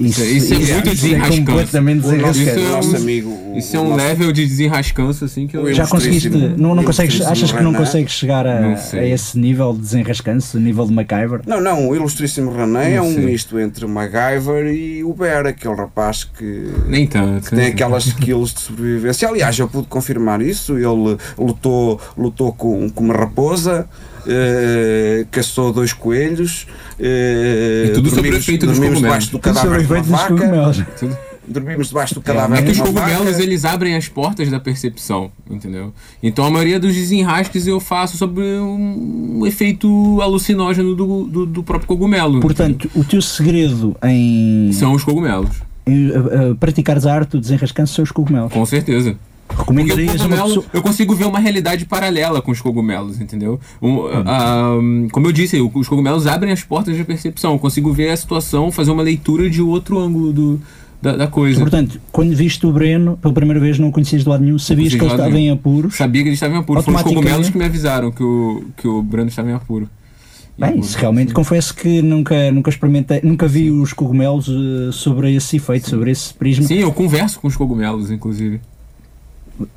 Isso, 0.00 0.20
isso 0.22 0.54
é 0.54 0.56
isso- 0.56 0.72
muito 0.72 0.88
isso 0.92 1.06
é 1.06 1.08
desenrascante. 1.08 1.40
completamente 1.44 2.06
O 2.06 2.12
nosso, 2.16 2.32
desenrascante. 2.38 2.50
Isso 2.50 2.58
é 2.58 2.68
um- 2.68 2.76
nosso 2.76 2.96
amigo. 2.96 3.30
o- 3.30 3.58
Isso 3.58 3.76
é 3.76 3.80
um 3.80 3.84
nosso- 3.90 3.96
level 3.96 4.32
de 4.32 4.46
desenrascanço 4.46 5.24
assim 5.24 5.46
que 5.46 5.56
eu 5.56 5.74
Já 5.74 5.86
conseguiste, 5.86 6.28
não, 6.30 6.74
não 6.74 6.82
consegues, 6.84 7.20
achas 7.20 7.52
que 7.52 7.62
não 7.62 7.74
consegues 7.74 8.12
chegar 8.12 8.46
a, 8.46 8.74
a 8.92 9.06
esse 9.06 9.38
nível 9.38 9.72
de 9.72 9.80
desenrascanço, 9.80 10.58
nível 10.58 10.86
de 10.86 10.92
MacGyver? 10.92 11.40
Não, 11.46 11.60
não, 11.60 11.88
o 11.88 11.94
ilustríssimo 11.96 12.50
Renan 12.52 12.80
é 12.82 13.00
um 13.02 13.12
sei. 13.14 13.24
misto 13.26 13.58
entre 13.60 13.86
MacGyver 13.86 14.66
e 14.72 15.04
o 15.04 15.12
Bear, 15.12 15.46
aquele 15.46 15.74
rapaz 15.74 16.24
que, 16.24 16.68
Nem 16.88 17.06
tanto. 17.06 17.50
que 17.50 17.56
tem 17.56 17.66
aquelas 17.66 18.06
skills 18.06 18.54
de 18.54 18.60
sobrevivência. 18.60 19.28
Aliás, 19.28 19.58
eu 19.58 19.68
pude 19.68 19.86
confirmar 19.88 20.40
isso. 20.40 20.74
Ele 20.78 21.16
lutou, 21.36 22.00
lutou 22.16 22.52
com, 22.52 22.88
com 22.88 23.04
uma 23.04 23.14
raposa, 23.14 23.86
eh, 24.26 25.26
caçou 25.30 25.72
dois 25.72 25.92
coelhos. 25.92 26.66
eh, 26.98 27.86
E 27.88 27.90
tudo 27.92 28.08
sobre 28.08 28.20
o 28.20 28.32
dormimos, 28.32 28.48
efeito 28.48 28.66
dos 28.66 28.76
dormimos 28.78 29.00
debaixo 29.00 29.30
do 29.30 29.38
Tudo 29.38 29.54
sobre 29.58 29.78
cadáver 29.78 29.78
o 29.78 29.86
de 29.86 29.92
uma 29.92 29.98
efeito 29.98 30.10
dos 30.10 30.78
vaca. 30.78 31.30
Dormimos 31.48 31.88
debaixo 31.88 32.14
do 32.14 32.20
cadáver 32.20 32.58
É 32.58 32.62
que 32.62 32.70
os 32.70 32.78
cogumelos 32.80 33.30
vaca. 33.30 33.42
eles 33.42 33.64
abrem 33.64 33.96
as 33.96 34.06
portas 34.06 34.48
da 34.50 34.60
percepção, 34.60 35.32
entendeu? 35.50 35.92
Então 36.22 36.44
a 36.44 36.50
maioria 36.50 36.78
dos 36.78 36.94
desenrasques 36.94 37.66
eu 37.66 37.80
faço 37.80 38.16
sobre 38.16 38.42
um, 38.42 39.38
um 39.40 39.46
efeito 39.46 40.20
alucinógeno 40.20 40.94
do, 40.94 41.24
do, 41.24 41.46
do 41.46 41.62
próprio 41.64 41.88
cogumelo. 41.88 42.38
Portanto, 42.40 42.88
o 42.94 43.02
teu 43.02 43.20
segredo 43.20 43.96
em, 44.04 44.70
São 44.72 44.92
os 44.92 45.02
cogumelos, 45.02 45.50
em, 45.86 46.10
uh, 46.10 46.50
uh, 46.50 46.54
praticares 46.56 47.04
a 47.04 47.14
arte 47.14 47.30
do 47.30 47.40
desenrascanço 47.40 47.94
são 47.94 48.04
os 48.04 48.12
cogumelos. 48.12 48.52
com 48.52 48.64
certeza. 48.64 49.16
Porque 49.50 49.62
o 49.62 49.74
Recomendarias 49.74 50.20
a 50.20 50.26
uma 50.26 50.36
cogumelo, 50.36 50.48
pessoa. 50.48 50.66
eu 50.72 50.82
consigo 50.82 51.14
ver 51.14 51.24
uma 51.26 51.38
realidade 51.38 51.84
paralela 51.84 52.40
com 52.40 52.50
os 52.50 52.60
cogumelos, 52.60 53.20
entendeu? 53.20 53.60
Um, 53.82 54.06
ah, 54.26 54.74
como 55.12 55.26
eu 55.26 55.32
disse, 55.32 55.60
os 55.60 55.88
cogumelos 55.88 56.26
abrem 56.26 56.52
as 56.52 56.62
portas 56.62 56.96
da 56.96 57.04
percepção. 57.04 57.52
Eu 57.52 57.58
consigo 57.58 57.92
ver 57.92 58.10
a 58.10 58.16
situação, 58.16 58.70
fazer 58.70 58.90
uma 58.90 59.02
leitura 59.02 59.50
de 59.50 59.60
outro 59.60 59.98
ângulo 59.98 60.32
do, 60.32 60.60
da, 61.00 61.16
da 61.16 61.26
coisa. 61.26 61.60
Portanto, 61.60 62.00
quando 62.12 62.34
viste 62.34 62.64
o 62.66 62.72
Breno 62.72 63.16
pela 63.16 63.32
primeira 63.32 63.60
vez, 63.60 63.78
não 63.78 63.90
conhecias 63.90 64.22
de 64.22 64.28
lado 64.28 64.44
nenhum, 64.44 64.58
sabias 64.58 64.94
que 64.94 65.00
ele 65.00 65.06
de 65.06 65.12
estava 65.12 65.38
em 65.38 65.50
apuros. 65.50 65.96
Sabia 65.96 66.22
que 66.22 66.28
ele 66.28 66.34
estava 66.34 66.54
em 66.54 66.58
apuro. 66.58 66.82
Foram 66.82 66.98
os 66.98 67.02
cogumelos 67.02 67.50
que 67.50 67.58
me 67.58 67.64
avisaram 67.64 68.10
que 68.10 68.22
o, 68.22 68.64
que 68.76 68.86
o 68.86 69.02
Brando 69.02 69.28
estava 69.28 69.50
em 69.50 69.54
apuro. 69.54 69.88
Em 70.58 70.60
Bem, 70.60 70.78
isso 70.78 70.98
realmente 70.98 71.32
confesso 71.32 71.74
que 71.74 72.02
nunca, 72.02 72.52
nunca 72.52 72.68
experimentei, 72.68 73.20
nunca 73.22 73.48
vi 73.48 73.70
os 73.70 73.94
cogumelos 73.94 74.46
uh, 74.48 74.92
sobre 74.92 75.34
esse 75.34 75.56
efeito, 75.56 75.88
sobre 75.88 76.10
esse 76.10 76.34
prisma. 76.34 76.66
Sim, 76.66 76.74
eu 76.74 76.92
converso 76.92 77.40
com 77.40 77.48
os 77.48 77.56
cogumelos, 77.56 78.10
inclusive. 78.10 78.60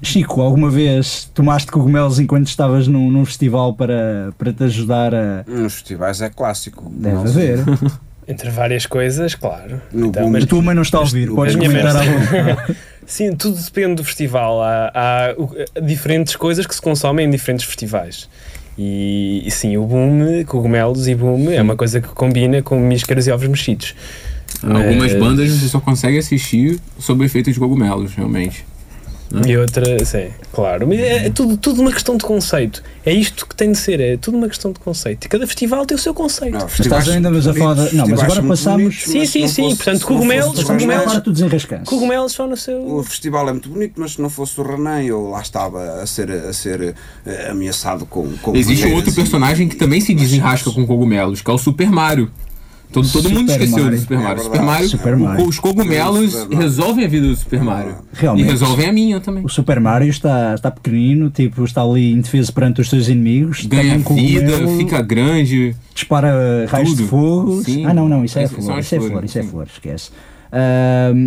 Chico, 0.02 0.42
alguma 0.42 0.70
vez 0.70 1.30
tomaste 1.34 1.72
cogumelos 1.72 2.20
enquanto 2.20 2.48
estavas 2.48 2.88
num, 2.88 3.10
num 3.12 3.26
festival 3.26 3.74
para, 3.74 4.34
para 4.38 4.54
te 4.54 4.64
ajudar 4.64 5.14
a. 5.14 5.44
Nos 5.48 5.74
festivais 5.74 6.22
é 6.22 6.30
clássico. 6.30 6.90
Deve 6.90 7.16
Não 7.16 7.22
haver. 7.22 7.60
Entre 8.28 8.50
várias 8.50 8.86
coisas, 8.86 9.36
claro. 9.36 9.82
No 9.92 10.08
Então, 10.08 10.24
boom- 10.24 10.32
mas- 10.32 10.44
A 10.46 10.48
tua 10.48 10.62
mãe 10.62 10.74
não 10.74 10.82
está 10.84 10.98
a 10.98 11.02
ouvir, 11.02 11.30
podes 11.30 11.56
a 11.56 11.58
minha 11.58 11.70
comentar 11.70 12.06
vontade. 12.06 12.78
Sim, 13.06 13.36
tudo 13.36 13.58
depende 13.62 13.96
do 13.96 14.04
festival. 14.06 14.62
Há, 14.64 14.92
há, 14.96 15.82
diferentes 15.82 16.38
coisas 16.38 16.66
que 16.66 16.74
se 16.74 16.82
consomem 16.82 17.28
em 17.28 17.30
diferentes 17.30 17.66
festivais. 17.66 18.30
E, 18.78 19.44
e 19.46 19.52
sim, 19.52 19.76
o 19.76 19.84
boom, 19.86 20.44
cogumelos 20.48 21.08
e 21.10 21.14
boom 21.14 21.52
é 21.52 21.62
uma 21.62 21.76
coisa 21.76 22.00
que 22.00 22.08
combina 22.08 22.62
com 22.62 22.80
míscaras 22.80 23.28
e 23.28 23.32
ovos 23.32 23.48
mexidos. 23.50 23.94
Algumas 24.64 25.12
Eh, 25.12 25.20
bandas 25.20 25.52
você 25.52 25.68
só 25.68 25.82
consegue 25.82 26.18
assistir 26.18 26.80
sob 26.98 27.22
o 27.22 27.26
efeito 27.26 27.52
de 27.52 27.60
cogumelos, 27.60 28.14
realmente. 28.16 28.66
E 29.48 29.58
outra, 29.58 30.06
sim, 30.06 30.28
claro. 30.52 30.88
Mas 30.88 31.00
é, 31.00 31.26
é 31.26 31.30
tudo, 31.32 31.58
tudo 31.58 31.82
uma 31.82 31.92
questão 31.92 32.16
de 32.16 32.24
conceito. 32.24 32.84
É 33.04 33.12
isto 33.12 33.48
que 33.48 33.56
tem 33.56 33.72
de 33.72 33.78
ser, 33.80 34.00
é 34.00 34.16
tudo 34.16 34.38
uma 34.38 34.48
questão 34.48 34.72
de 34.72 34.80
conceito. 34.80 35.26
E 35.26 35.28
cada 35.28 35.48
festival 35.48 35.86
tem 35.86 35.96
o 35.96 36.00
seu 36.00 36.14
conceito. 36.14 36.58
Não, 36.58 36.68
Estás 36.68 37.10
ainda 37.10 37.32
mas 37.32 37.48
a 37.48 37.54
falar. 37.54 37.74
de- 37.88 37.96
Não, 37.96 38.08
mas 38.08 38.22
agora 38.22 38.44
passamos. 38.44 39.04
Sim, 39.04 39.26
sim, 39.26 39.48
sim. 39.48 39.76
Portanto, 39.76 40.06
cogumelos, 40.06 40.64
cogumelos, 40.64 41.06
parte 41.06 41.26
do 41.26 41.34
desenrascanço. 41.34 41.86
cogumelos 41.86 42.32
só 42.32 42.46
no 42.48 42.56
seu. 42.56 42.80
O 42.86 43.04
festival 43.04 43.50
é 43.50 43.52
muito 43.54 43.70
bonito, 43.70 43.94
mas 43.98 44.14
se 44.14 44.22
não 44.22 44.30
fosse 44.30 44.60
o 44.62 44.64
Renan, 44.64 45.02
eu 45.02 45.30
lá 45.30 45.42
estava 45.42 46.02
a 46.02 46.06
ser, 46.06 46.30
a 46.32 46.54
ser 46.54 46.94
eh, 47.26 47.48
ameaçado 47.50 48.06
com, 48.06 48.32
com 48.42 48.56
Existe 48.56 48.86
um 48.86 48.94
outro 48.94 49.10
e- 49.12 49.16
personagem 49.16 49.68
que 49.68 49.76
também 49.76 50.00
se 50.00 50.14
desenrasca 50.14 50.70
com 50.72 50.86
cogumelos, 50.86 51.42
que 51.42 51.50
é 51.50 51.54
o 51.54 51.58
Super 51.58 51.90
Mario. 51.92 52.30
Todo, 52.94 53.12
todo 53.12 53.30
mundo 53.30 53.52
esqueceu 53.52 53.84
Mario. 53.84 53.92
do 53.98 54.02
Super 54.02 54.14
É 54.14 54.18
Mario. 54.22 54.36
verdade. 54.44 54.44
Super 54.44 54.62
Mario, 54.66 54.90
Super 54.90 55.14
o- 55.16 55.20
Mario. 55.20 55.48
os 55.48 55.60
cogumelos 55.60 56.32
Super 56.32 56.44
Mario. 56.46 56.58
resolvem 56.60 57.06
a 57.06 57.08
vida 57.08 57.28
do 57.28 57.36
Super 57.36 57.62
Mario. 57.64 57.96
Realmente. 58.14 58.46
E 58.46 58.50
resolvem 58.50 58.88
a 58.90 58.94
minha 58.94 59.20
também. 59.20 59.44
O 59.46 59.50
Super 59.50 59.80
Mario 59.80 60.10
está, 60.10 60.54
está 60.56 60.72
pequenino, 60.72 61.30
tipo, 61.30 61.64
está 61.66 61.82
ali 61.82 62.12
indefeso 62.14 62.54
perante 62.54 62.80
os 62.82 62.90
seus 62.90 63.08
inimigos. 63.08 63.66
Ganha 63.66 63.96
um 63.96 64.16
vida, 64.16 64.52
cogumelo, 64.52 64.78
fica 64.78 65.02
grande. 65.02 65.76
dispara 65.94 66.66
raios 66.70 66.96
de 66.96 67.04
fogo. 67.04 67.62
Sim. 67.64 67.86
Ah, 67.86 67.94
não, 67.94 68.08
não, 68.08 68.24
isso 68.24 68.38
é 68.40 68.48
são 68.48 68.62
flor, 68.62 68.80
isso 68.80 68.96
é 68.96 69.00
flor, 69.00 69.24
isso 69.26 69.40
é 69.40 69.44
flor, 69.44 69.68
esquece. 69.72 70.12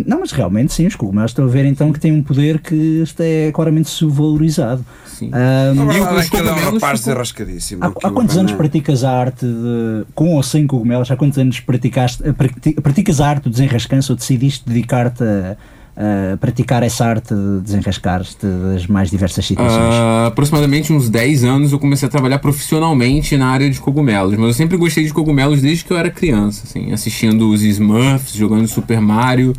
Não, 0.05 0.19
mas 0.21 0.31
realmente 0.31 0.73
sim, 0.73 0.87
os 0.87 0.95
cogumelos 0.95 1.31
estou 1.31 1.45
a 1.45 1.47
ver 1.47 1.65
então 1.65 1.91
que 1.91 1.99
têm 1.99 2.11
um 2.11 2.23
poder 2.23 2.59
que 2.59 3.01
está 3.03 3.23
é 3.23 3.51
claramente 3.51 3.89
subvalorizado. 3.89 4.85
Sim. 5.05 5.31
E 5.73 5.77
verdade 5.99 6.15
os 6.19 6.25
é 6.33 6.37
é 6.37 6.41
um 6.41 6.45
cogumelos 6.45 6.73
rapaz 6.83 6.99
desarrascadíssimo. 6.99 7.83
há, 7.83 7.87
há 7.87 8.11
quantos 8.11 8.37
anos 8.37 8.51
praticas 8.53 9.03
a 9.03 9.11
arte 9.11 9.45
de, 9.45 10.05
com 10.13 10.35
ou 10.35 10.43
sem 10.43 10.65
cogumelos? 10.67 11.09
Há 11.11 11.15
quantos 11.17 11.37
anos 11.37 11.59
praticaste, 11.59 12.21
eh, 12.25 12.31
prati- 12.31 12.73
praticas 12.81 13.19
a 13.19 13.27
arte 13.29 13.43
do 13.43 13.49
desenrascanço 13.49 14.13
ou 14.13 14.17
decidiste 14.17 14.63
dedicar-te 14.67 15.23
a, 15.23 15.57
a 15.97 16.37
praticar 16.37 16.83
essa 16.83 17.05
arte 17.05 17.33
de 17.33 17.61
desenrascar-te 17.61 18.45
das 18.45 18.85
mais 18.85 19.09
diversas 19.09 19.45
situações? 19.45 19.93
Ah, 19.93 20.27
aproximadamente 20.27 20.93
uns 20.93 21.09
10 21.09 21.43
anos 21.43 21.71
eu 21.71 21.79
comecei 21.79 22.07
a 22.07 22.11
trabalhar 22.11 22.37
profissionalmente 22.37 23.35
na 23.35 23.47
área 23.47 23.67
de 23.67 23.79
cogumelos, 23.79 24.37
mas 24.37 24.47
eu 24.47 24.53
sempre 24.53 24.77
gostei 24.77 25.05
de 25.05 25.13
cogumelos 25.13 25.61
desde 25.61 25.83
que 25.83 25.91
eu 25.91 25.97
era 25.97 26.11
criança, 26.11 26.63
assim, 26.65 26.91
assistindo 26.91 27.49
os 27.49 27.63
Smurfs, 27.63 28.33
jogando 28.33 28.67
Super 28.67 29.01
Mario 29.01 29.53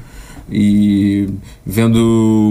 e 0.51 1.29
vendo 1.67 1.99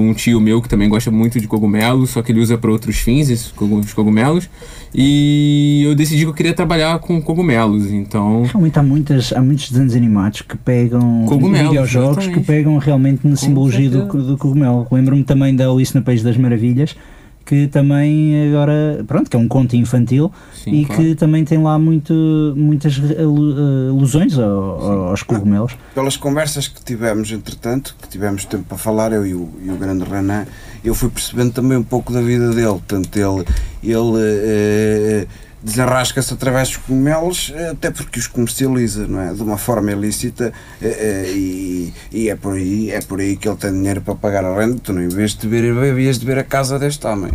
um 0.02 0.14
tio 0.14 0.40
meu 0.40 0.62
que 0.62 0.70
também 0.70 0.88
gosta 0.88 1.10
muito 1.12 1.40
de 1.40 1.48
cogumelos, 1.48 2.12
só 2.12 2.22
que 2.22 2.32
ele 2.32 2.40
usa 2.40 2.58
para 2.58 2.72
outros 2.72 2.98
fins 2.98 3.30
esses 3.30 3.52
cogu- 3.52 3.80
os 3.80 3.94
cogumelos, 3.94 4.50
e 4.94 5.84
eu 5.86 5.96
decidi 5.96 6.24
que 6.24 6.30
eu 6.30 6.34
queria 6.34 6.54
trabalhar 6.54 7.00
com 7.00 7.22
cogumelos, 7.22 7.92
então 7.92 8.44
Realmente 8.44 8.80
há, 8.80 8.84
muitas, 8.84 9.34
há 9.34 9.42
muitos 9.42 9.70
desenhos 9.72 9.96
animados 9.96 10.42
que 10.42 10.58
pegam 10.58 11.26
Cogumelos, 11.28 11.70
videojogos 11.70 12.18
que 12.18 12.24
exatamente. 12.24 12.46
pegam 12.48 12.78
realmente 12.78 13.28
na 13.28 13.36
simbologia 13.36 13.90
do, 13.90 14.06
do 14.06 14.38
cogumelo. 14.38 14.88
Lembro-me 14.92 15.24
também 15.24 15.56
da 15.56 15.70
Alice 15.70 15.96
no 15.96 16.02
País 16.02 16.24
das 16.24 16.38
Maravilhas, 16.38 16.96
que 17.48 17.66
também 17.68 18.50
agora, 18.50 19.04
pronto, 19.08 19.30
que 19.30 19.36
é 19.38 19.40
um 19.40 19.48
conto 19.48 19.74
infantil 19.76 20.30
Sim, 20.54 20.72
e 20.82 20.86
claro. 20.86 21.02
que 21.02 21.16
também 21.16 21.46
tem 21.46 21.58
lá 21.64 21.80
muito, 21.80 22.14
muitas 22.58 23.00
alu- 23.18 23.56
eh, 23.58 23.90
alusões 23.90 24.38
ao- 24.38 25.08
aos 25.10 25.24
cogumelos. 25.24 25.76
Pelas 25.96 26.18
conversas 26.18 26.68
que 26.68 26.84
tivemos, 26.84 27.32
entretanto, 27.32 27.96
que 28.02 28.10
tivemos 28.10 28.44
tempo 28.44 28.66
para 28.66 28.78
falar, 28.78 29.14
eu 29.14 29.26
e 29.26 29.34
o, 29.34 29.50
e 29.64 29.72
o 29.72 29.78
grande 29.78 30.04
Renan, 30.04 30.46
eu 30.84 30.94
fui 30.94 31.10
percebendo 31.10 31.54
também 31.54 31.78
um 31.78 31.84
pouco 31.84 32.12
da 32.12 32.22
vida 32.22 32.50
dele. 32.50 32.68
Portanto, 32.86 33.16
ele, 33.18 33.46
ele 33.82 34.18
eh, 34.20 35.28
desenrasca-se 35.68 36.34
através 36.34 36.70
dos 36.70 36.78
cogumelos, 36.78 37.52
eh, 37.56 37.70
até 37.72 37.92
porque 37.92 38.20
os 38.20 38.28
comercializa, 38.28 39.06
não 39.08 39.22
é? 39.22 39.34
De 39.34 39.42
uma 39.44 39.58
forma 39.58 39.92
ilícita 39.92 40.52
eh, 40.82 40.88
eh, 41.28 41.32
e, 41.36 41.94
e 42.12 42.30
é, 42.30 42.36
por 42.36 42.54
aí, 42.54 42.90
é 42.92 43.02
por 43.02 43.20
aí 43.20 43.36
que 43.36 43.48
ele 43.48 43.58
tem 43.58 43.72
dinheiro 43.72 44.02
para 44.02 44.16
pagar 44.16 44.44
a 44.46 44.58
renda. 44.58 44.78
Tu 44.82 44.94
não 44.94 45.02
em 45.02 45.10
vez 45.10 45.36
de 45.36 45.48
ver, 45.48 45.72
havias 45.72 46.18
de 46.18 46.26
ver 46.26 46.40
a 46.40 46.44
casa 46.44 46.80
deste 46.80 47.06
homem. 47.06 47.32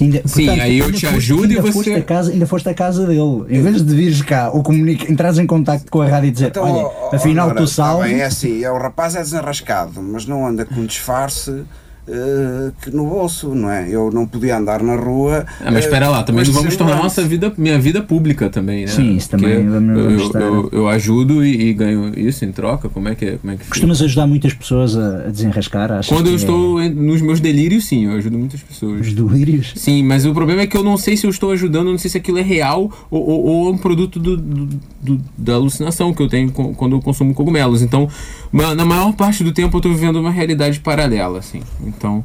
Ainda- 0.00 0.22
Sim, 0.26 0.48
aí 0.48 0.78
eu 0.78 0.90
te 0.90 1.06
ajudo 1.06 1.44
e 1.52 1.56
ainda 1.58 1.62
você- 1.62 1.72
Foste 1.72 1.92
a 1.94 2.02
casa, 2.02 2.32
ainda 2.32 2.46
foste 2.46 2.68
à 2.68 2.74
casa 2.74 3.06
dele. 3.06 3.44
Em 3.48 3.62
vez 3.62 3.82
de 3.84 3.94
vires 3.94 4.22
cá 4.22 4.50
ou 4.50 4.62
comunica, 4.62 5.10
entrares 5.10 5.38
em 5.38 5.46
contacto 5.46 5.90
com 5.90 6.00
a 6.00 6.08
rádio 6.08 6.28
e 6.28 6.30
dizer: 6.32 6.46
Então, 6.48 6.64
Olha, 6.64 7.16
afinal 7.16 7.48
Nora, 7.48 7.58
tu 7.60 7.66
tá 7.66 7.72
salves. 7.72 8.10
bem, 8.10 8.20
é 8.20 8.24
assim, 8.24 8.64
é, 8.64 8.70
o 8.70 8.78
rapaz 8.78 9.14
é 9.14 9.20
desenrascado, 9.20 10.02
mas 10.02 10.26
não 10.26 10.46
anda 10.46 10.64
com 10.64 10.84
disfarce 10.84 11.62
eh, 12.08 12.70
que 12.82 12.90
no 12.90 13.06
bolso, 13.06 13.54
não 13.54 13.70
é? 13.70 13.88
Eu 13.88 14.10
não 14.10 14.26
podia 14.26 14.56
andar 14.58 14.82
na 14.82 14.96
rua. 14.96 15.46
Ah, 15.60 15.66
mas 15.66 15.76
eh, 15.76 15.78
espera 15.80 16.08
lá, 16.08 16.22
também 16.22 16.44
com 16.44 16.50
não 16.52 16.58
vamos 16.60 16.76
tornar 16.76 16.96
nossa 16.96 17.22
vida, 17.22 17.52
minha 17.56 17.78
vida 17.78 18.02
pública 18.02 18.50
também, 18.50 18.80
né? 18.82 18.86
Sim, 18.88 19.16
isso 19.16 19.30
também 19.30 19.64
Porque 19.64 20.36
eu, 20.36 20.40
eu, 20.42 20.54
eu, 20.54 20.68
eu 20.72 20.88
ajudo 20.88 21.44
e, 21.44 21.68
e 21.68 21.72
ganho 21.74 22.12
isso 22.18 22.44
em 22.44 22.52
troca. 22.52 22.88
Como 22.88 23.08
é 23.08 23.14
que 23.14 23.24
é? 23.24 23.36
Como 23.36 23.52
é 23.52 23.56
que 23.56 23.62
fica? 23.64 23.70
Costumas 23.74 24.02
ajudar 24.02 24.26
muitas 24.26 24.52
pessoas 24.52 24.96
a, 24.96 25.26
a 25.26 25.28
desenrascar? 25.28 25.92
Achas 25.92 26.06
Quando 26.14 26.26
eu 26.26 26.32
é- 26.32 26.36
estou 26.36 26.82
em- 26.82 26.90
nos 26.90 27.20
meus 27.22 27.40
delírios, 27.40 27.84
sim, 27.86 28.06
eu 28.06 28.12
ajudo 28.12 28.38
muitas 28.38 28.60
pessoas. 28.62 29.00
Os 29.06 29.12
delírios? 29.14 29.72
Sim, 29.76 30.02
mas 30.02 30.24
o 30.26 30.32
problema 30.34 30.62
é 30.62 30.66
que 30.66 30.76
eu 30.76 30.82
não 30.82 30.96
sei 30.96 31.16
se 31.16 31.26
eu 31.26 31.30
estou 31.30 31.50
ajudando, 31.52 31.90
não 31.90 31.98
sei 31.98 32.10
se 32.10 32.18
aquilo 32.18 32.38
é 32.38 32.42
real 32.42 32.90
ou, 33.10 33.22
ou, 33.28 33.44
ou 33.44 33.68
é 33.68 33.70
um 33.72 33.78
produto 33.78 34.18
do, 34.18 34.36
do- 34.36 34.68
do- 35.00 35.20
da 35.38 35.54
alucinação 35.54 36.12
que 36.12 36.22
eu 36.22 36.28
tenho 36.28 36.50
quando 36.52 36.96
eu 36.96 37.00
consumo 37.00 37.32
cogumelos. 37.34 37.82
Então, 37.82 38.08
na 38.52 38.84
maior 38.84 39.12
parte 39.14 39.42
do 39.44 39.52
tempo 39.52 39.76
eu 39.76 39.78
estou 39.78 39.92
vivendo 39.92 40.16
uma 40.16 40.30
realidade 40.30 40.80
paralela, 40.80 41.38
assim. 41.38 41.60
Então, 41.96 42.24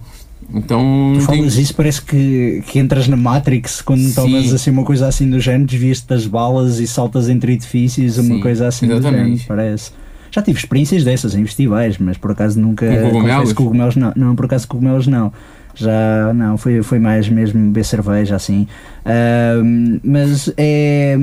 então 0.53 1.11
Tu 1.13 1.17
tem- 1.27 1.37
falas 1.39 1.57
isso, 1.57 1.75
parece 1.75 2.01
que, 2.01 2.63
que 2.67 2.79
entras 2.79 3.07
na 3.07 3.17
Matrix 3.17 3.81
quando 3.81 4.01
Sim. 4.01 4.13
tomas 4.13 4.53
assim 4.53 4.69
uma 4.71 4.83
coisa 4.83 5.07
assim 5.07 5.29
do 5.29 5.39
género, 5.39 5.65
desvias-te 5.69 6.07
das 6.07 6.25
balas 6.25 6.79
e 6.79 6.87
saltas 6.87 7.27
entre 7.29 7.53
edifícios, 7.53 8.17
uma 8.17 8.35
Sim, 8.35 8.41
coisa 8.41 8.67
assim 8.67 8.87
do 8.87 8.93
exatamente. 8.93 9.23
género, 9.39 9.43
parece. 9.47 9.91
Já 10.31 10.41
tive 10.41 10.59
experiências 10.59 11.03
dessas 11.03 11.35
em 11.35 11.45
festivais, 11.45 11.97
mas 11.97 12.17
por 12.17 12.31
acaso 12.31 12.59
nunca. 12.59 12.85
Com 12.85 13.11
cogumelos? 13.11 13.53
cogumelos 13.53 13.95
não. 13.95 14.13
Não, 14.15 14.35
por 14.35 14.45
acaso 14.45 14.67
cogumelos 14.67 15.07
não. 15.07 15.31
Já 15.73 16.33
não, 16.33 16.57
foi, 16.57 16.81
foi 16.83 16.99
mais 16.99 17.29
mesmo 17.29 17.59
beber 17.67 17.85
cerveja 17.85 18.35
assim. 18.35 18.67
Ahm, 19.05 19.99
mas 20.03 20.51
é. 20.57 21.15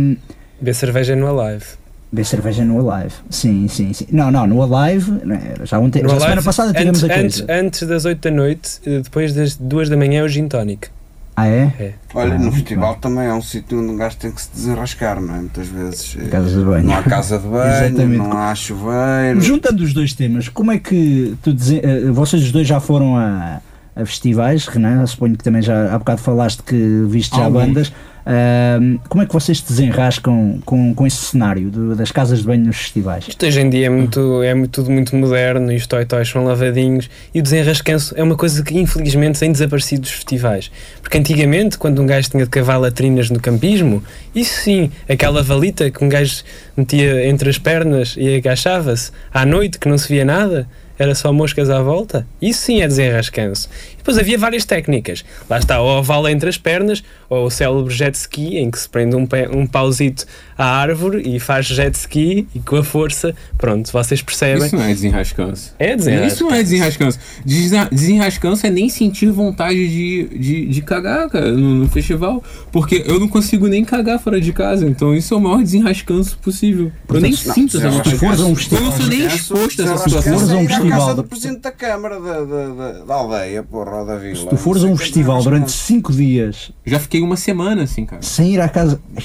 Beber 0.61 0.75
cerveja 0.75 1.15
no 1.17 1.27
Alive. 1.29 1.65
Beber 2.15 2.25
cerveja 2.27 2.65
no 2.65 2.89
Alive. 2.91 3.13
Sim, 3.29 3.67
sim, 3.67 3.93
sim. 3.93 4.07
Não, 4.13 4.31
não, 4.31 4.47
no 4.47 4.63
Alive, 4.63 5.11
né, 5.25 5.55
já, 5.65 5.79
te... 5.91 6.01
No 6.01 6.09
já 6.09 6.15
a 6.15 6.21
semana 6.21 6.27
Alive, 6.35 6.45
passada 6.45 6.73
tivemos 6.73 7.03
antes, 7.03 7.11
a 7.11 7.21
antes, 7.21 7.41
coisa. 7.41 7.61
antes 7.61 7.89
das 7.89 8.05
8 8.05 8.21
da 8.21 8.31
noite, 8.31 8.71
eh, 8.87 9.01
depois 9.01 9.35
das 9.35 9.57
2 9.57 9.89
da 9.89 9.97
manhã 9.97 10.21
é 10.21 10.23
o 10.23 10.29
gin 10.29 10.47
tonic. 10.47 10.89
Ah, 11.37 11.49
é? 11.49 11.73
É. 11.81 11.93
Olha, 12.15 12.35
Ah, 12.35 12.39
no 12.39 12.53
festival 12.53 12.95
também 12.95 13.25
é 13.27 13.35
um 13.35 13.43
sítio 13.43 13.81
onde 13.81 13.91
um 13.91 13.97
gajo 13.97 14.17
tem 14.17 14.31
que 14.31 14.41
se 14.41 14.49
desenrascar, 14.55 15.21
não 15.21 15.35
é? 15.35 15.39
Muitas 15.39 15.67
vezes. 15.67 16.17
eh, 16.21 16.29
Casa 16.29 16.57
de 16.57 16.65
banho. 16.65 16.87
Não 16.87 16.95
há 16.95 17.03
casa 17.03 17.37
de 17.41 17.49
banho, 17.49 17.87
Exatamente. 17.87 18.17
não 18.19 18.39
há 18.39 18.55
chuveiro. 18.55 19.41
Juntando 19.41 19.83
os 19.83 19.93
dois 19.93 20.13
temas, 20.13 20.49
como 20.49 20.71
é 20.71 20.79
que 20.79 21.35
tu 21.43 21.51
eh, 21.83 22.11
vocês 22.13 22.41
os 22.45 22.53
dois 22.53 22.69
já 22.69 22.79
foram 22.79 23.17
a, 23.17 23.61
a 23.97 24.05
festivais, 24.05 24.67
Renan? 24.67 25.07
Suponho 25.07 25.37
que 25.37 25.45
também 25.45 25.63
já 25.63 25.93
há 25.95 25.99
bocado 25.99 26.21
falaste 26.21 26.63
que 26.63 27.05
viste 27.09 27.37
já 27.37 27.49
bandas. 27.51 27.93
Ahm, 28.27 28.97
como 29.07 29.23
é 29.23 29.27
que 29.27 29.35
vocês 29.35 29.59
se 29.59 29.67
desenrascam 29.69 30.59
com, 30.65 30.95
com 30.95 31.07
esse 31.07 31.17
cenário 31.17 31.69
do- 31.71 31.95
das 31.95 32.11
casas 32.11 32.39
de 32.39 32.47
banho 32.47 32.65
nos 32.65 32.77
festivais? 32.79 33.27
Isto 33.29 33.45
hoje 33.45 33.61
em 33.61 33.69
dia 33.69 33.87
é, 33.87 33.91
muito, 33.91 34.43
é 34.43 34.55
muito- 34.55 34.71
tudo 34.71 34.91
muito 34.91 35.15
moderno 35.15 35.71
e 35.71 35.77
os 35.77 35.87
toy-toys 35.87 36.27
são 36.31 36.43
lavadinhos 36.43 37.11
e 37.35 37.41
o 37.41 37.43
desenrascanço 37.43 38.15
é 38.17 38.23
uma 38.23 38.35
coisa 38.35 38.63
que 38.63 38.79
infelizmente 38.79 39.39
tem 39.39 39.53
desaparecido 39.53 40.01
dos 40.03 40.11
festivais. 40.11 40.71
Porque 41.03 41.19
antigamente, 41.19 41.77
quando 41.77 42.01
um 42.01 42.07
gajo 42.07 42.31
tinha 42.31 42.45
de 42.45 42.51
cavar 42.51 42.81
latrinas 42.81 43.29
no 43.29 43.39
campismo, 43.39 44.03
isso 44.35 44.59
sim, 44.63 44.91
aquela 45.07 45.43
valita 45.43 45.91
que 45.91 46.03
um 46.03 46.09
gajo 46.09 46.43
metia 46.75 47.29
entre 47.29 47.51
as 47.51 47.59
pernas 47.59 48.15
e 48.17 48.37
agachava-se 48.37 49.11
à 49.35 49.45
noite 49.45 49.79
que 49.79 49.87
não 49.87 49.99
se 49.99 50.09
via 50.09 50.25
nada, 50.25 50.67
era 50.99 51.15
só 51.15 51.33
moscas 51.33 51.71
à 51.71 51.83
volta, 51.83 52.27
isso 52.41 52.63
sim 52.63 52.83
é 52.83 52.87
desenrascanço. 52.87 53.69
Depois 54.05 54.19
havia 54.19 54.37
várias 54.37 54.67
técnicas. 54.67 55.25
Lá 55.49 55.57
está 55.59 55.81
o 55.81 55.87
oval 55.87 56.29
entre 56.29 56.47
as 56.51 56.59
pernas, 56.59 57.03
ou 57.27 57.47
o 57.47 57.51
célebre 57.51 57.95
jet 57.95 58.15
ski, 58.15 58.59
em 58.59 58.71
que 58.71 58.79
se 58.79 58.87
prende 58.87 59.17
um, 59.17 59.25
pé, 59.27 59.49
um 59.49 59.67
pauzito 59.67 60.27
à 60.59 60.67
árvore 60.77 61.23
e 61.25 61.41
faz 61.41 61.65
jet 61.65 61.95
ski 61.97 62.47
e 62.55 62.61
com 62.61 62.77
a 62.77 62.85
força, 62.85 63.35
pronto, 63.57 63.91
vocês 63.91 64.21
percebem. 64.21 64.67
Isso 64.67 64.77
não 64.77 64.83
é 64.85 64.89
desenrascanço. 64.89 65.75
É 65.79 65.97
desenrascanço. 65.97 66.35
Isso 66.35 66.45
não 66.45 66.55
é 66.55 66.63
desenrascanço. 66.63 67.19
Desen- 67.47 67.89
Desenrascanço 67.91 68.67
é 68.67 68.71
nem 68.71 68.91
sentir 68.91 69.31
vontade 69.31 69.89
de, 69.89 70.29
de, 70.39 70.67
de 70.67 70.83
cagar, 70.83 71.31
cara, 71.31 71.51
no, 71.51 71.75
no 71.77 71.89
festival. 71.89 72.45
Porque 72.71 73.03
eu 73.07 73.19
não 73.19 73.27
consigo 73.27 73.67
nem 73.69 73.87
cagar 73.87 74.19
fora 74.19 74.39
de 74.39 74.53
casa. 74.53 74.87
Então 74.87 75.15
isso 75.15 75.33
é 75.33 75.37
o 75.39 75.41
maior 75.41 75.63
desenrascanço 75.63 76.37
possível. 76.39 76.93
eu 77.09 77.21
nem 77.23 77.31
Não, 77.31 77.39
sinto 77.39 77.79
essa 77.79 77.89
vontade. 77.89 78.43
um 78.43 78.51
Eu 78.51 78.55
festival- 78.57 78.83
não 78.85 78.93
sou 78.93 79.07
nem 79.07 79.27
exposto 79.27 79.81
a 79.81 79.85
essa 79.87 79.97
situação. 79.97 80.35
fores 80.39 80.51
a 80.51 80.57
um 80.57 80.67
festival 80.69 81.15
do 81.15 81.25
Presidente 81.25 81.61
da 81.61 81.73
Câmara 81.73 82.21
da, 82.21 82.41
da, 82.45 82.69
da, 82.69 83.05
da 83.05 83.15
aldeia, 83.15 83.63
porra, 83.63 83.94
ou 84.01 84.07
da 84.07 84.17
vila. 84.17 84.37
Se 84.37 84.47
tu 84.49 84.57
fores 84.57 84.83
a 84.83 84.87
um 84.87 84.97
festival 84.97 85.43
durante 85.43 85.65
desenrascanço. 85.67 85.87
5 85.87 86.13
dias 86.13 86.73
Já 86.85 86.99
fiquei 86.99 87.21
uma 87.21 87.37
semana 87.37 87.83
assim, 87.83 88.05
cara. 88.07 88.23
sem 88.23 88.55
ir 88.55 88.61
à 88.61 88.69
casa. 88.69 89.01
Em 89.17 89.21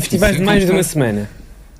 festivais 0.00 0.36
de 0.36 0.42
mais 0.42 0.64
de 0.64 0.70
uma 0.72 0.82
semana. 0.82 1.28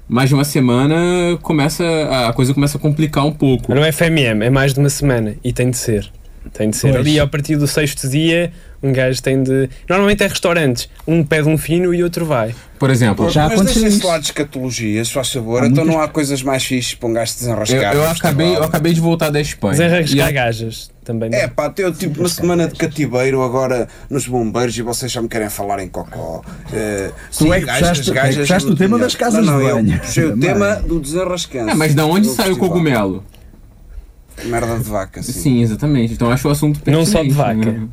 Mais 0.08 0.28
de 0.28 0.34
uma 0.34 0.44
semana 0.44 0.96
começa 1.42 1.84
a 2.28 2.32
coisa 2.32 2.54
começa 2.54 2.78
a 2.78 2.80
complicar 2.80 3.24
um 3.26 3.32
pouco. 3.32 3.64
Mas 3.68 3.76
não 3.78 3.84
é 3.84 3.90
FMM, 3.90 4.42
é 4.44 4.50
mais 4.50 4.72
de 4.72 4.78
uma 4.80 4.88
semana 4.90 5.34
e 5.42 5.52
tem 5.52 5.70
de 5.70 5.76
ser. 5.76 6.10
Tem 6.52 6.70
de 6.70 6.76
ser. 6.76 6.92
Pois. 6.92 7.00
Ali, 7.00 7.18
a 7.18 7.26
partir 7.26 7.56
do 7.56 7.66
sexto 7.66 8.08
dia, 8.08 8.52
um 8.80 8.92
gajo 8.92 9.20
tem 9.20 9.42
de. 9.42 9.68
Normalmente 9.88 10.22
é 10.22 10.28
restaurantes. 10.28 10.88
Um 11.04 11.24
pede 11.24 11.48
um 11.48 11.58
fino 11.58 11.92
e 11.92 12.04
outro 12.04 12.24
vai. 12.24 12.54
Por 12.78 12.88
exemplo, 12.88 13.28
Já 13.30 13.44
mas 13.48 13.54
aconteceu 13.54 13.82
deixa-se 13.82 14.20
de 14.20 14.26
escatologia, 14.26 15.04
se 15.04 15.12
faz 15.12 15.32
favor. 15.32 15.64
Há 15.64 15.66
então 15.66 15.78
muitas- 15.84 15.96
não 15.96 16.00
há 16.00 16.06
coisas 16.06 16.40
mais 16.44 16.64
fixes 16.64 16.94
para 16.94 17.08
um 17.08 17.12
gajo 17.12 17.32
se 17.32 17.38
eu, 17.44 17.48
desenrascar. 17.48 17.94
eu 17.96 18.00
no 18.04 18.08
acabei, 18.08 18.56
eu 18.56 18.62
acabei 18.62 18.92
de 18.92 19.00
voltar 19.00 19.30
da 19.30 19.40
Espanha. 19.40 19.74
E 19.74 19.78
Desenrascar 19.78 20.28
a- 20.28 20.30
gajas 20.30 20.90
também. 21.06 21.30
É 21.32 21.46
pá, 21.46 21.72
eu 21.78 21.92
tipo 21.94 22.20
uma 22.20 22.28
semana 22.28 22.66
de 22.68 22.74
cativeiro 22.74 23.40
agora 23.42 23.88
nos 24.10 24.26
bombeiros 24.26 24.76
e 24.76 24.82
vocês 24.82 25.10
já 25.10 25.22
me 25.22 25.28
querem 25.28 25.48
falar 25.48 25.82
em 25.82 25.88
cocó. 25.88 26.42
Eh, 26.72 27.10
sim, 27.30 27.50
é 27.52 27.60
que 27.60 27.66
gajas- 27.66 27.88
puxaste- 28.00 28.12
gajas 28.12 28.30
é 28.30 28.34
que 28.34 28.40
puxaste 28.42 28.70
o 28.72 28.76
tema 28.76 28.98
das 28.98 29.14
casas 29.14 29.46
não, 29.46 29.52
não, 29.54 29.60
de 29.60 29.66
eu 29.68 29.74
banho. 29.76 29.98
puxei 30.00 30.24
o 30.24 30.36
tema 30.38 30.74
do 30.76 31.00
desenrascanço. 31.00 31.70
Ah, 31.70 31.74
mas 31.74 31.94
da 31.94 32.04
onde 32.04 32.28
sai 32.28 32.50
o 32.50 32.56
cogumelo? 32.58 33.24
Merda 34.44 34.76
de 34.76 34.84
vaca, 34.84 35.22
sim. 35.22 35.32
Sim, 35.32 35.62
exatamente. 35.62 36.12
Então 36.12 36.30
acho 36.30 36.46
o 36.46 36.50
assunto 36.50 36.80
Não 36.90 37.06
só 37.06 37.22
de 37.22 37.30
vaca. 37.30 37.54
né? 37.54 37.88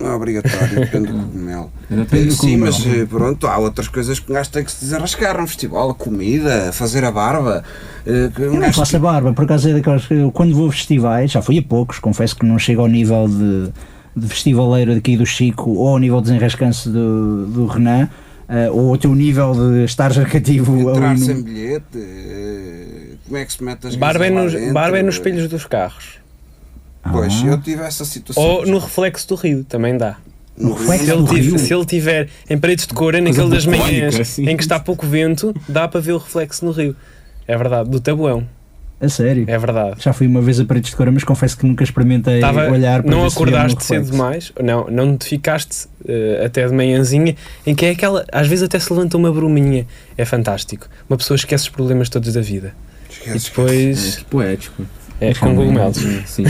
Não 0.00 0.12
é 0.12 0.14
obrigatório, 0.14 0.80
depende 0.80 1.12
do 1.12 1.18
cogumelo. 1.18 1.72
Exatamente. 1.90 2.34
Sim, 2.34 2.56
mas 2.58 2.86
eh, 2.86 3.04
pronto, 3.04 3.46
há 3.48 3.58
outras 3.58 3.88
coisas 3.88 4.20
que 4.20 4.30
um 4.30 4.34
gajo 4.34 4.50
tem 4.50 4.62
que 4.62 4.70
se 4.70 4.84
desenrascar 4.84 5.40
no 5.40 5.46
festival, 5.46 5.90
a 5.90 5.94
comida, 5.94 6.72
fazer 6.72 7.04
a 7.04 7.10
barba. 7.10 7.64
eh, 8.06 8.30
que 8.34 8.42
um 8.42 8.54
Eu 8.54 8.60
não 8.60 8.72
faço 8.72 8.96
a 8.96 9.00
barba, 9.00 9.32
por 9.32 9.44
acaso 9.44 9.68
é 9.68 9.72
daquelas 9.72 10.06
que 10.06 10.14
eu, 10.14 10.30
quando 10.30 10.54
vou 10.54 10.68
a 10.68 10.72
festivais, 10.72 11.32
já 11.32 11.42
fui 11.42 11.58
a 11.58 11.62
poucos, 11.62 11.98
confesso 11.98 12.36
que 12.36 12.46
não 12.46 12.58
chego 12.58 12.82
ao 12.82 12.86
nível 12.88 13.26
de, 13.26 13.72
de 14.14 14.28
festivaleiro 14.28 14.94
daqui 14.94 15.16
do 15.16 15.26
Chico 15.26 15.70
ou 15.72 15.88
ao 15.88 15.98
nível 15.98 16.20
de 16.20 16.28
desenrascanço 16.28 16.90
do, 16.90 17.46
do 17.46 17.66
Renan, 17.66 18.08
eh, 18.48 18.70
ou 18.70 18.90
ao 18.90 18.98
teu 18.98 19.14
nível 19.14 19.52
de 19.52 19.84
estar 19.84 20.10
cativo 20.26 20.90
entrar 20.92 21.10
ali 21.10 21.18
sem 21.18 21.34
no, 21.34 21.42
bilhete, 21.42 21.84
eh, 21.96 23.14
como 23.26 23.36
é 23.36 23.44
que 23.44 23.52
se 23.52 23.64
mete 23.64 23.88
as 23.88 23.96
Barba 23.96 24.26
é, 24.26 24.30
nos, 24.30 24.72
barba 24.72 24.98
é 24.98 25.02
nos 25.02 25.16
espelhos 25.16 25.48
dos 25.48 25.66
carros. 25.66 26.17
Pois, 27.10 27.32
Ah. 27.42 27.46
eu 27.46 27.58
tive 27.60 27.82
essa 27.82 28.04
situação. 28.04 28.42
Ou 28.42 28.66
no 28.66 28.78
reflexo 28.78 29.28
do 29.28 29.34
rio, 29.34 29.64
também 29.64 29.96
dá. 29.96 30.16
No 30.56 30.72
reflexo 30.74 31.04
Se 31.04 31.10
ele, 31.12 31.22
do 31.22 31.28
tive- 31.28 31.40
rio? 31.50 31.58
se 31.58 31.72
ele 31.74 31.84
tiver 31.84 32.28
em 32.50 32.58
paredes 32.58 32.86
de 32.86 32.92
cor, 32.94 33.12
naquele 33.12 33.34
Coisa 33.34 33.48
das 33.54 33.66
manhãs 33.66 34.18
assim. 34.18 34.48
em 34.48 34.56
que 34.56 34.62
está 34.62 34.78
pouco 34.80 35.06
vento, 35.06 35.54
dá 35.68 35.86
para 35.86 36.00
ver 36.00 36.12
o 36.12 36.18
reflexo 36.18 36.64
no 36.64 36.72
rio. 36.72 36.96
É 37.46 37.56
verdade, 37.56 37.88
do 37.88 38.00
tabuão. 38.00 38.46
A 39.00 39.08
sério. 39.08 39.44
É 39.46 39.56
verdade. 39.56 39.94
Já 40.02 40.12
fui 40.12 40.26
uma 40.26 40.40
vez 40.42 40.58
a 40.58 40.64
paredes 40.64 40.90
de 40.90 40.96
cor, 40.96 41.08
mas 41.12 41.22
confesso 41.22 41.56
que 41.56 41.64
nunca 41.64 41.84
experimentei 41.84 42.40
Tava- 42.40 42.68
olhar 42.68 43.00
para 43.04 43.10
não 43.12 43.24
acordaste 43.24 43.84
cedo 43.84 44.10
demais, 44.10 44.52
não, 44.60 44.88
não 44.90 45.16
te 45.16 45.28
ficaste 45.28 45.86
eh, 46.06 46.42
até 46.44 46.66
de 46.66 46.74
manhãzinha, 46.74 47.36
em 47.64 47.76
que 47.76 47.86
é 47.86 47.90
aquela, 47.90 48.24
às 48.32 48.48
vezes 48.48 48.64
até 48.64 48.76
se 48.80 48.92
levanta 48.92 49.16
uma 49.16 49.30
bruminha, 49.32 49.86
é 50.16 50.24
fantástico. 50.24 50.88
Uma 51.08 51.16
pessoa 51.16 51.36
esquece 51.36 51.62
os 51.64 51.68
problemas 51.70 52.08
todos 52.08 52.32
da 52.34 52.40
vida. 52.40 52.74
Esquece, 53.08 53.28
e 53.30 53.30
É, 53.30 53.38
depois 53.50 54.16
que 54.16 54.24
poético. 54.24 54.82
É 55.20 55.34
com 55.34 55.54
cogumelos. 55.56 55.96
Sim. 56.26 56.44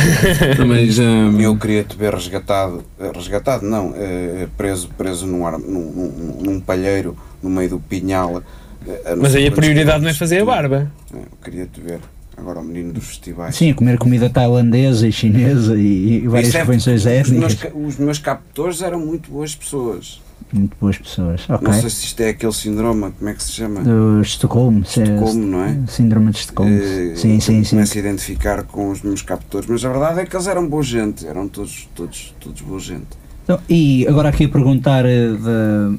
Não, 0.59 0.67
mas, 0.69 0.99
hum, 0.99 1.41
Eu 1.41 1.57
queria 1.57 1.85
te 1.85 1.97
ver 1.97 2.13
resgatado, 2.15 2.85
eh, 3.01 3.11
resgatado 3.15 3.65
não, 3.67 3.95
eh, 3.97 4.47
preso, 4.57 4.89
preso 4.97 5.27
num, 5.27 5.47
ar, 5.47 5.59
num, 5.59 5.91
num, 5.93 6.39
num 6.43 6.61
palheiro 6.61 7.17
no 7.43 7.49
meio 7.51 7.71
do 7.71 7.81
pinhal. 7.81 8.43
eh, 8.87 9.15
Mas 9.17 9.35
aí 9.35 9.47
a 9.47 9.53
prioridade 9.53 10.03
não 10.03 10.11
é 10.11 10.15
fazer 10.15 10.43
a 10.43 10.45
barba. 10.45 10.91
É, 11.15 11.19
Eu 11.19 11.27
queria 11.43 11.67
te 11.67 11.81
ver. 11.81 12.01
Agora 12.37 12.61
o 12.61 12.65
menino 12.65 12.93
dos 12.93 13.05
festivais. 13.05 13.57
Sim, 13.57 13.73
a 13.73 13.75
comer 13.75 13.99
comida 13.99 14.31
tailandesa 14.31 15.09
e 15.09 15.13
chinesa 15.13 15.77
e, 15.77 16.23
e 16.23 16.29
várias 16.29 16.55
é- 16.55 16.61
convenções 16.61 17.01
os 17.05 17.31
meus, 17.31 17.53
étnicas. 17.53 17.73
os 17.75 17.97
meus 17.99 18.19
captores 18.21 18.81
eram 18.81 19.01
muito 19.01 19.29
boas 19.31 19.57
pessoas. 19.57 20.21
Muito 20.53 20.77
boas 20.81 20.97
pessoas. 20.97 21.43
Ok. 21.49 21.67
Não 21.69 21.73
sei 21.79 21.91
se 21.91 22.07
isto 22.07 22.21
é 22.21 22.31
aquele 22.31 22.53
síndrome, 22.53 23.13
como 23.19 23.29
é 23.31 23.35
que 23.35 23.43
se 23.43 23.53
chama? 23.53 23.83
Do 23.83 24.21
Estocolmo. 24.23 24.85
se- 24.85 25.03
Estocolmo, 25.03 25.47
não 25.47 25.63
é? 25.65 25.79
Síndrome 25.87 26.31
de 26.31 26.39
Estocolmo. 26.39 26.73
Eh, 26.73 27.13
sim, 27.17 27.39
sim, 27.41 27.63
sim. 27.65 27.77
Começo 27.77 27.97
a 27.97 28.01
identificar 28.01 28.63
com 28.65 28.91
os 28.91 29.03
meus 29.03 29.21
captores, 29.23 29.69
mas 29.69 29.85
a 29.85 29.91
verdade 29.91 30.21
é 30.21 30.27
que 30.27 30.35
eles 30.35 30.47
eram 30.47 30.67
boa 30.67 30.83
gente, 30.83 31.27
eram 31.27 31.47
todos, 31.49 31.89
todos, 31.95 32.35
todos 32.41 32.61
boa 32.63 32.81
gente. 32.81 33.07
Então, 33.45 33.61
e 33.69 34.07
agora 34.09 34.29
aqui 34.31 34.45
a 34.45 34.49
perguntar, 34.49 35.05
eh, 35.05 35.29
de- 35.33 35.99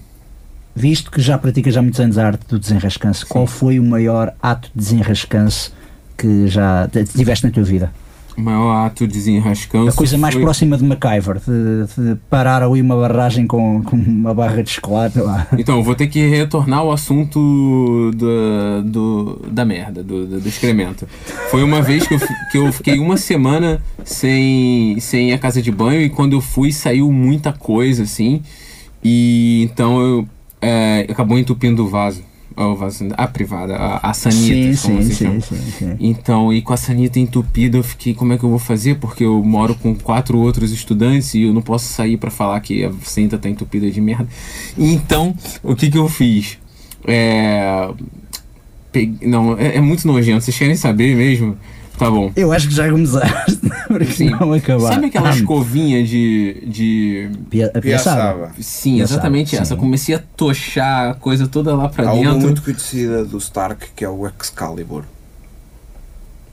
visto 0.76 1.12
que 1.12 1.22
já 1.22 1.38
praticas 1.38 1.76
há 1.78 1.82
muitos 1.82 2.00
anos 2.00 2.18
a 2.18 2.26
arte 2.28 2.46
do 2.48 2.58
desenrascanço, 2.60 3.28
qual 3.28 3.46
foi 3.46 3.80
o 3.80 3.84
maior 3.84 4.34
ato 4.42 4.70
de 4.74 4.84
desenrascanço 4.84 5.74
que 6.18 6.48
já 6.48 6.88
tiveste 7.16 7.46
na 7.46 7.52
tua 7.52 7.64
vida? 7.64 7.92
O 8.40 8.42
maior 8.42 8.86
ato 8.86 9.06
de 9.06 9.14
desenrascanço. 9.14 9.90
A 9.90 9.92
coisa 9.94 10.18
mais 10.18 10.34
foi- 10.34 10.42
próxima 10.44 10.78
de 10.78 10.84
MacGyver, 10.86 11.40
de, 11.40 12.04
de 12.14 12.16
parar 12.30 12.64
ali 12.64 12.82
uma 12.82 12.96
barragem 12.96 13.46
com, 13.46 13.84
com 13.84 13.98
uma 13.98 14.34
barra 14.34 14.64
de 14.64 14.70
chocolate 14.70 15.20
lá. 15.20 15.46
Então, 15.58 15.84
vou 15.84 15.94
ter 15.94 16.08
que 16.08 16.26
retornar 16.26 16.80
ao 16.80 16.92
assunto 16.92 18.12
do, 18.16 18.82
do- 18.84 19.42
da 19.52 19.66
merda, 19.66 20.02
do, 20.02 20.26
do, 20.26 20.48
excremento. 20.48 21.06
Foi 21.52 21.62
uma 21.64 21.82
vez 21.82 22.08
que 22.08 22.14
eu, 22.14 22.20
que 22.52 22.58
eu 22.58 22.72
fiquei 22.72 22.98
uma 22.98 23.18
semana 23.18 23.82
sem, 24.06 24.98
sem 25.02 25.32
ir 25.32 25.34
à 25.34 25.38
casa 25.38 25.62
de 25.62 25.72
banho 25.72 26.02
e 26.02 26.10
quando 26.10 26.34
eu 26.34 26.42
fui 26.42 26.72
saiu 26.72 27.12
muita 27.12 27.52
coisa 27.52 28.04
assim. 28.04 28.42
E 29.04 29.68
então 29.70 30.00
eu 30.00 30.28
é, 30.62 31.06
acabou 31.10 31.38
entupindo 31.38 31.84
o 31.84 31.88
vaso. 31.90 32.24
A 33.16 33.28
privada, 33.28 33.76
a, 33.76 34.10
a 34.10 34.14
sanita, 34.14 34.44
Sim, 34.76 35.00
sim, 35.42 35.72
sim. 35.78 35.96
Então, 36.00 36.52
e 36.54 36.62
com 36.62 36.74
a 36.74 36.78
sanita 36.78 37.20
entupida, 37.20 37.78
eu 37.78 37.84
fiquei, 37.84 38.14
como 38.14 38.34
é 38.34 38.38
que 38.38 38.44
eu 38.44 38.50
vou 38.50 38.60
fazer? 38.60 38.96
Porque 38.96 39.24
eu 39.24 39.42
moro 39.44 39.76
com 39.76 39.96
quatro 39.96 40.38
outros 40.38 40.72
estudantes 40.72 41.34
e 41.34 41.44
eu 41.44 41.54
não 41.54 41.62
posso 41.62 41.86
sair 41.86 42.18
pra 42.18 42.30
falar 42.30 42.60
que 42.60 42.84
a 42.84 42.92
sanita 43.04 43.38
tá 43.38 43.48
entupida 43.50 43.90
de 43.90 44.02
merda. 44.02 44.28
Então, 44.78 45.34
o 45.64 45.76
que 45.76 45.90
que 45.90 45.98
eu 45.98 46.10
fiz? 46.10 46.58
É... 47.08 47.90
pegue- 48.92 49.26
Não, 49.26 49.58
é, 49.58 49.78
é 49.78 49.82
muito 49.82 50.06
nojento. 50.08 50.44
Vocês 50.44 50.58
querem 50.58 50.76
saber 50.76 51.16
mesmo? 51.16 51.58
Tá 52.00 52.10
bom. 52.10 52.32
Eu 52.36 52.52
acho 52.54 52.68
que 52.70 52.74
já 52.74 52.90
começaste, 52.90 53.60
porque 53.88 54.06
Sim. 54.14 54.30
não 54.32 54.54
acabar. 54.54 54.94
Sabe 54.94 55.08
aquela 55.08 55.30
Ah, 55.30 55.36
escovinha 55.36 56.04
de. 56.04 56.64
de... 56.66 57.30
Pia- 57.50 57.72
a 57.76 57.80
piaçaba. 57.82 58.52
Sim, 58.60 58.96
Piaçaba, 58.96 59.14
exatamente 59.18 59.50
sim. 59.52 59.58
essa. 59.58 59.76
Comecei 59.76 60.16
a 60.16 60.20
tochar 60.38 61.12
a 61.12 61.14
coisa 61.14 61.46
toda 61.48 61.76
lá 61.76 61.90
pra 61.90 62.08
Há 62.10 62.14
uma 62.14 62.24
dentro. 62.32 62.40
muito 62.48 62.62
conhecida 62.64 63.26
do 63.26 63.38
Stark 63.38 63.88
que 63.96 64.06
é 64.06 64.10
o 64.10 64.26
Excalibur. 64.28 65.04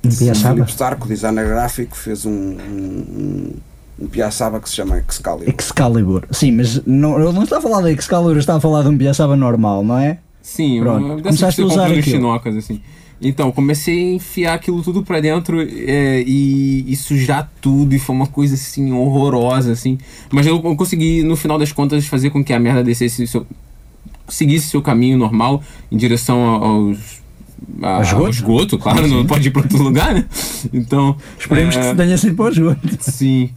Um 0.05 0.09
O 0.09 0.17
piaçaba? 0.17 0.55
Filipe 0.55 0.71
Stark, 0.71 1.05
o 1.05 1.09
designer 1.09 1.47
gráfico, 1.47 1.97
fez 1.97 2.25
um, 2.27 2.31
um, 2.31 2.57
um, 2.61 3.53
um 4.01 4.07
piaçaba 4.09 4.61
que 4.61 4.69
se 4.69 4.75
chama 4.77 4.99
Excalibur. 5.09 5.55
Excalibur. 5.59 6.23
Sim, 6.31 6.53
mas 6.53 6.85
não, 6.87 7.21
ele 7.21 7.33
não 7.33 7.43
está 7.45 7.59
a 7.59 7.61
falar 7.61 7.81
da 7.83 7.91
Excalibur, 7.93 8.37
está 8.39 8.57
a 8.57 8.61
falar 8.61 8.83
de 8.83 8.89
um 8.89 8.99
piaçaba 8.99 9.37
normal, 9.37 9.85
não 9.85 9.99
é? 9.99 10.19
Sim, 10.43 10.81
Pronto, 10.81 11.05
uma- 11.07 11.17
que 11.17 11.23
começaste 11.23 11.61
a 11.61 11.65
usar 11.65 11.87
aquilo. 11.87 12.03
chinocas, 12.03 12.57
assim. 12.57 12.81
Então, 13.21 13.51
comecei 13.51 13.99
a 13.99 14.15
enfiar 14.17 14.55
aquilo 14.55 14.83
tudo 14.83 15.03
pra 15.03 15.21
dentro 15.21 15.61
é, 15.63 16.23
e, 16.27 16.85
e 16.87 16.95
sujar 16.97 17.51
tudo, 17.63 17.95
e 17.95 17.99
foi 17.99 18.15
uma 18.15 18.27
coisa 18.27 18.55
assim 18.55 18.93
horrorosa, 18.93 19.73
assim. 19.73 19.97
Mas 20.31 20.47
eu, 20.47 20.61
eu 20.63 20.77
consegui, 20.77 21.23
no 21.23 21.35
final 21.35 21.59
das 21.59 21.73
contas, 21.73 22.07
fazer 22.07 22.29
com 22.31 22.45
que 22.45 22.53
a 22.53 22.59
merda 22.59 22.85
descesse, 22.85 23.27
seu, 23.27 23.47
seguisse 24.29 24.69
seu 24.69 24.83
caminho 24.83 25.17
normal 25.17 25.63
em 25.91 25.97
direção 25.97 26.41
aos. 26.47 26.99
a- 27.83 27.89
Ao 27.97 28.03
esgoto? 28.03 28.25
ao 28.25 28.31
esgoto, 28.31 28.79
claro, 28.79 29.09
não 29.09 29.25
pode 29.25 29.49
ir 29.49 29.51
pra 29.51 29.63
outro 29.63 29.83
lugar, 29.83 30.13
né? 30.15 30.27
Então. 30.73 31.17
Esperemos 31.39 31.75
é, 31.75 31.91
que 31.91 31.97
tenha 31.97 32.19
sido 32.19 32.35
para 32.37 32.45
o 32.45 32.49
esgoto. 32.51 32.81
Sim, 33.01 33.49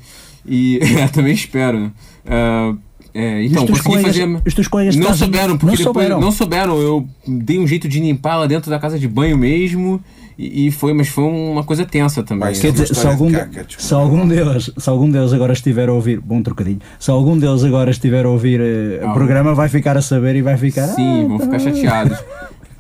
e 0.48 0.80
também 1.12 1.34
espero. 1.34 1.92
É, 2.26 2.74
é, 3.20 3.44
então, 3.46 3.64
os 3.64 3.70
consegui 3.70 3.86
colegas- 3.90 4.18
fazer. 4.18 4.42
os 4.46 4.54
teus 4.54 4.68
colegas 4.68 4.96
não 4.96 5.08
casa 5.08 5.18
souberam, 5.26 5.48
não 5.50 5.58
porque 5.58 5.78
depois 5.78 5.94
souberam. 5.96 6.20
não 6.22 6.32
souberam. 6.32 6.78
Eu 6.82 7.08
dei 7.28 7.60
um 7.60 7.68
jeito 7.68 7.88
de 7.88 8.00
limpar 8.00 8.38
lá 8.38 8.48
dentro 8.48 8.70
da 8.70 8.80
casa 8.80 8.98
de 9.00 9.08
banho 9.08 9.38
mesmo. 9.38 10.02
E, 10.42 10.68
e 10.68 10.72
foi, 10.72 10.94
mas 10.94 11.10
foi 11.10 11.26
uma 11.26 11.66
coisa 11.66 11.86
tensa 11.86 12.24
também. 12.24 12.54
Quer 12.54 12.72
dizer, 12.72 12.96
se 12.96 13.06
algum, 13.06 13.30
se 13.78 13.94
algum 13.94 14.26
deles, 14.26 14.72
se 14.78 14.90
algum 14.90 15.10
deles 15.10 15.34
agora 15.34 15.52
estiver 15.52 15.90
a 15.90 15.92
ouvir, 15.94 16.22
bom 16.22 16.42
trocadilho, 16.42 16.80
se 16.98 17.12
algum 17.12 17.38
deles 17.38 17.62
agora 17.66 17.92
estiver 17.92 18.24
a 18.26 18.30
ouvir 18.30 18.62
eh, 18.62 19.04
o 19.04 19.10
Ah. 19.10 19.14
programa, 19.14 19.54
vai 19.54 19.68
ficar 19.68 19.98
a 19.98 20.02
saber 20.02 20.38
e 20.38 20.42
vai 20.42 20.56
ficar. 20.58 20.88
Sim, 20.88 21.26
"Ah, 21.26 21.28
vão 21.28 21.38
tá 21.40 21.44
ficar 21.44 21.58
bem." 21.58 21.76
chateados. 21.76 22.18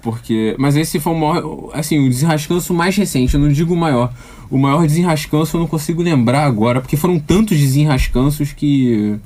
Porque. 0.01 0.55
Mas 0.57 0.77
esse 0.77 0.99
foi 1.01 1.11
o 1.13 1.17
maior. 1.19 1.69
Assim, 1.73 1.99
o 1.99 2.09
desenrascanço 2.09 2.73
mais 2.73 2.95
recente, 2.95 3.33
eu 3.33 3.39
não 3.41 3.49
digo 3.49 3.73
o 3.73 3.77
maior. 3.77 4.13
O 4.49 4.57
maior 4.57 4.87
desenrascanço 4.87 5.57
eu 5.57 5.59
não 5.59 5.67
consigo 5.67 6.01
lembrar 6.01 6.45
agora, 6.45 6.79
porque 6.79 6.95
foram 6.95 7.19
tantos 7.19 7.57
desenrascanços 7.57 8.53
que. 8.53 9.17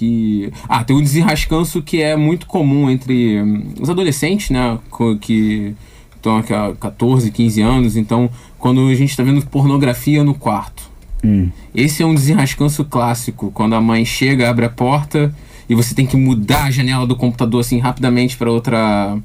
Que. 0.00 0.50
Ah, 0.66 0.82
tem 0.82 0.96
um 0.96 1.02
desenrascanço 1.02 1.82
que 1.82 2.00
é 2.00 2.16
muito 2.16 2.46
comum 2.46 2.88
entre 2.88 3.42
hum, 3.42 3.74
os 3.78 3.90
adolescentes, 3.90 4.48
né? 4.48 4.78
Que 5.20 5.74
estão 6.16 6.38
aqui 6.38 6.54
há 6.54 6.72
14, 6.80 7.30
15 7.30 7.60
anos. 7.60 7.96
Então, 7.96 8.30
quando 8.58 8.88
a 8.88 8.94
gente 8.94 9.10
está 9.10 9.22
vendo 9.22 9.44
pornografia 9.46 10.24
no 10.24 10.34
quarto. 10.34 10.88
Hum. 11.22 11.50
Esse 11.74 12.02
é 12.02 12.06
um 12.06 12.14
desenrascanço 12.14 12.82
clássico, 12.86 13.50
quando 13.52 13.74
a 13.74 13.80
mãe 13.80 14.06
chega, 14.06 14.48
abre 14.48 14.64
a 14.64 14.70
porta 14.70 15.34
e 15.68 15.74
você 15.74 15.94
tem 15.94 16.06
que 16.06 16.16
mudar 16.16 16.64
a 16.64 16.70
janela 16.70 17.06
do 17.06 17.14
computador 17.14 17.60
assim 17.60 17.78
rapidamente 17.78 18.38
para 18.38 18.50
outra 18.50 19.18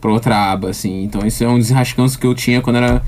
para 0.00 0.10
outra 0.10 0.52
aba 0.52 0.70
assim. 0.70 1.04
Então 1.04 1.24
esse 1.24 1.44
é 1.44 1.48
um 1.48 1.56
desenrascanço 1.56 2.18
que 2.18 2.26
eu 2.26 2.34
tinha 2.34 2.60
quando 2.60 2.76
era 2.76 3.02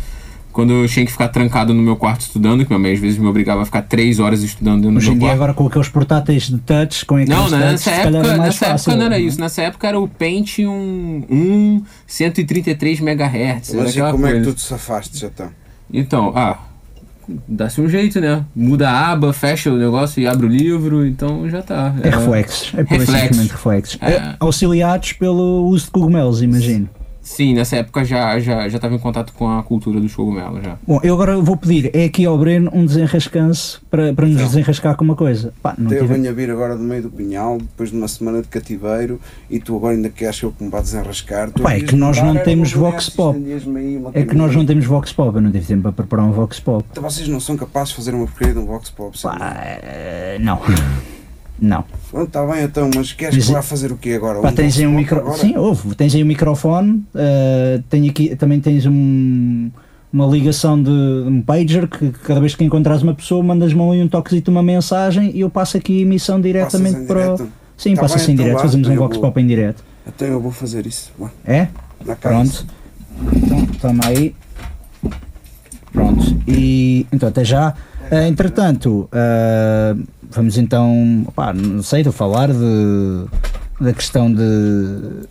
quando 0.58 0.72
eu 0.72 0.88
tinha 0.88 1.06
que 1.06 1.12
ficar 1.12 1.28
trancado 1.28 1.72
no 1.72 1.80
meu 1.80 1.94
quarto 1.94 2.22
estudando, 2.22 2.64
que 2.64 2.68
minha 2.68 2.80
mãe 2.80 2.92
às 2.92 2.98
vezes 2.98 3.16
me 3.16 3.28
obrigava 3.28 3.62
a 3.62 3.64
ficar 3.64 3.82
três 3.82 4.18
horas 4.18 4.42
estudando 4.42 4.80
dentro 4.80 4.94
do 4.94 4.96
Hoje 4.96 5.06
meu 5.06 5.14
em 5.14 5.18
dia, 5.20 5.28
quarto. 5.28 5.36
agora 5.36 5.54
com 5.54 5.66
aqueles 5.68 5.88
portáteis 5.88 6.48
de 6.48 6.58
touch, 6.58 7.06
com 7.06 7.14
aqueles 7.14 7.30
Não, 7.30 7.48
né, 7.48 7.58
touch, 7.58 7.70
nessa 7.70 7.90
época, 7.92 8.08
é 8.08 8.22
mais 8.22 8.38
nessa 8.40 8.66
fácil. 8.66 8.90
época 8.90 8.96
não 8.96 9.06
era 9.06 9.18
isso. 9.20 9.40
Nessa 9.40 9.62
época 9.62 9.86
era 9.86 10.00
o 10.00 10.08
Pentium 10.08 11.24
1 11.30 11.82
133 12.08 12.98
MHz. 12.98 13.72
Mas 13.72 13.94
e 13.94 14.00
como 14.00 14.26
é 14.26 14.30
que 14.30 14.34
coisa. 14.38 14.50
tu 14.50 14.54
te 14.56 14.60
safaste, 14.62 15.16
já 15.16 15.30
tá? 15.30 15.50
Então, 15.92 16.32
ah, 16.34 16.58
dá-se 17.46 17.80
um 17.80 17.88
jeito, 17.88 18.20
né? 18.20 18.44
Muda 18.52 18.90
a 18.90 19.12
aba, 19.12 19.32
fecha 19.32 19.70
o 19.72 19.76
negócio 19.76 20.20
e 20.20 20.26
abre 20.26 20.44
o 20.44 20.48
livro, 20.48 21.06
então 21.06 21.48
já 21.48 21.62
tá. 21.62 21.94
É 22.02 22.10
reflexos, 22.10 22.72
é 22.74 22.78
reflexos. 22.78 23.14
simplesmente 23.14 23.52
reflexos. 23.52 23.98
É. 24.02 24.10
É, 24.10 24.34
auxiliados 24.40 25.12
pelo 25.12 25.68
uso 25.68 25.84
de 25.84 25.90
cogumelos, 25.92 26.42
imagino. 26.42 26.88
Sim, 27.28 27.54
nessa 27.54 27.76
época 27.76 28.04
já 28.06 28.40
já 28.40 28.68
já 28.70 28.76
estava 28.78 28.94
em 28.94 28.98
contato 28.98 29.32
com 29.34 29.46
a 29.48 29.62
cultura 29.62 30.00
dos 30.00 30.14
cogumelos 30.14 30.64
já. 30.64 30.76
Bom, 30.86 30.98
eu 31.02 31.12
agora 31.14 31.36
vou 31.38 31.56
pedir, 31.58 31.90
é 31.94 32.04
aqui 32.06 32.24
ao 32.24 32.36
Breno 32.38 32.70
um 32.72 32.86
desenrascanço 32.86 33.82
para, 33.90 34.14
para 34.14 34.24
nos 34.26 34.36
Então. 34.36 34.46
desenrascar 34.46 34.96
com 34.96 35.04
uma 35.04 35.14
coisa. 35.14 35.52
Pá, 35.62 35.74
não 35.76 35.92
eu 35.92 36.00
tive- 36.02 36.14
venho 36.14 36.30
a 36.30 36.32
vir 36.32 36.50
agora 36.50 36.74
do 36.74 36.82
meio 36.82 37.02
do 37.02 37.10
pinhal, 37.10 37.58
depois 37.58 37.90
de 37.90 37.96
uma 37.96 38.08
semana 38.08 38.40
de 38.40 38.48
cativeiro, 38.48 39.20
e 39.50 39.60
tu 39.60 39.76
agora 39.76 39.94
ainda 39.94 40.08
queres 40.08 40.40
que 40.40 40.46
eu 40.46 40.54
me 40.58 40.70
vá 40.70 40.80
desenrascar. 40.80 41.50
Tu 41.50 41.62
Pá, 41.62 41.74
é 41.74 41.80
ias 41.80 41.90
que 41.90 41.96
nós 41.96 42.16
não 42.20 42.34
temos 42.38 42.74
uma 42.74 42.90
Vox 42.90 43.10
Pop. 43.10 43.38
É 44.14 44.22
que 44.24 44.34
nós 44.34 44.56
não 44.56 44.64
temos 44.66 44.86
Vox 44.86 45.12
Pop, 45.12 45.36
eu 45.36 45.42
não 45.42 45.52
tive 45.52 45.66
tempo 45.66 45.82
para 45.82 45.92
preparar 45.92 46.24
um 46.24 46.32
Vox 46.32 46.58
Pop. 46.58 46.84
Então 46.90 47.02
vocês 47.02 47.28
não 47.28 47.38
são 47.40 47.56
capazes 47.58 47.90
de 47.90 47.96
fazer 47.96 48.14
uma 48.14 48.24
porcaria 48.26 48.54
de 48.54 48.58
um 48.60 48.64
Vox 48.66 48.88
Pop, 48.90 49.16
sabe? 49.18 49.38
Eh, 49.42 50.38
não. 50.40 50.58
Não. 51.60 51.84
Está 52.14 52.46
bem 52.46 52.62
então, 52.64 52.88
mas 52.94 53.12
queres 53.12 53.34
Mas- 53.36 53.46
que 53.46 53.52
vá 53.52 53.62
fazer 53.62 53.90
o 53.92 53.96
quê 53.96 54.12
agora? 54.12 54.40
Pá, 54.40 54.50
Um 54.50 54.52
tens 54.52 54.78
aí 54.78 54.86
um 54.86 54.94
micro... 54.94 55.18
agora? 55.18 55.36
Sim, 55.38 55.56
houve. 55.56 55.94
Tens 55.94 56.14
aí 56.14 56.22
um 56.22 56.26
microfone, 56.26 57.04
eh, 57.14 57.80
tem 57.90 58.08
aqui, 58.08 58.36
também 58.36 58.60
tens 58.60 58.86
um, 58.86 59.68
uma 60.12 60.26
ligação 60.26 60.80
de 60.80 60.90
um 60.90 61.42
pager 61.42 61.88
que 61.88 62.10
cada 62.10 62.38
vez 62.40 62.54
que 62.54 62.62
encontras 62.64 63.02
uma 63.02 63.12
pessoa 63.14 63.42
mandas-me 63.42 63.82
ali 63.82 64.02
um 64.02 64.08
toquezito, 64.08 64.50
uma 64.52 64.62
mensagem 64.62 65.32
e 65.34 65.40
eu 65.40 65.50
passo 65.50 65.76
aqui 65.76 65.98
a 65.98 66.02
emissão 66.02 66.40
diretamente 66.40 67.06
para. 67.06 67.32
o- 67.32 67.36
direto? 67.36 67.52
Sim, 67.76 67.94
Tá 67.94 68.02
passa 68.02 68.16
assim 68.16 68.32
então 68.32 68.44
direto, 68.44 68.60
fazemos 68.62 68.88
um 68.88 68.94
vou- 68.96 69.08
Pop 69.08 69.40
em 69.40 69.46
direto. 69.46 69.84
Então 70.06 70.26
eu 70.28 70.40
vou 70.40 70.50
fazer 70.52 70.86
isso. 70.86 71.12
Vá. 71.18 71.30
É? 71.44 71.68
Na 72.06 72.14
casa. 72.16 72.34
Pronto. 72.34 72.66
Então, 73.36 73.66
toma 73.80 74.06
aí. 74.06 74.34
Pronto. 75.92 76.36
E 76.46 77.06
então 77.12 77.28
até 77.28 77.44
já. 77.44 77.74
Eh, 78.10 78.28
entretanto, 78.28 79.08
eh, 79.12 79.94
vamos 80.30 80.56
então, 80.58 81.26
pá, 81.34 81.52
não 81.52 81.82
sei, 81.82 82.02
de 82.02 82.12
falar 82.12 82.48
de 82.52 83.24
da 83.80 83.92
questão 83.92 84.32
de. 84.32 84.42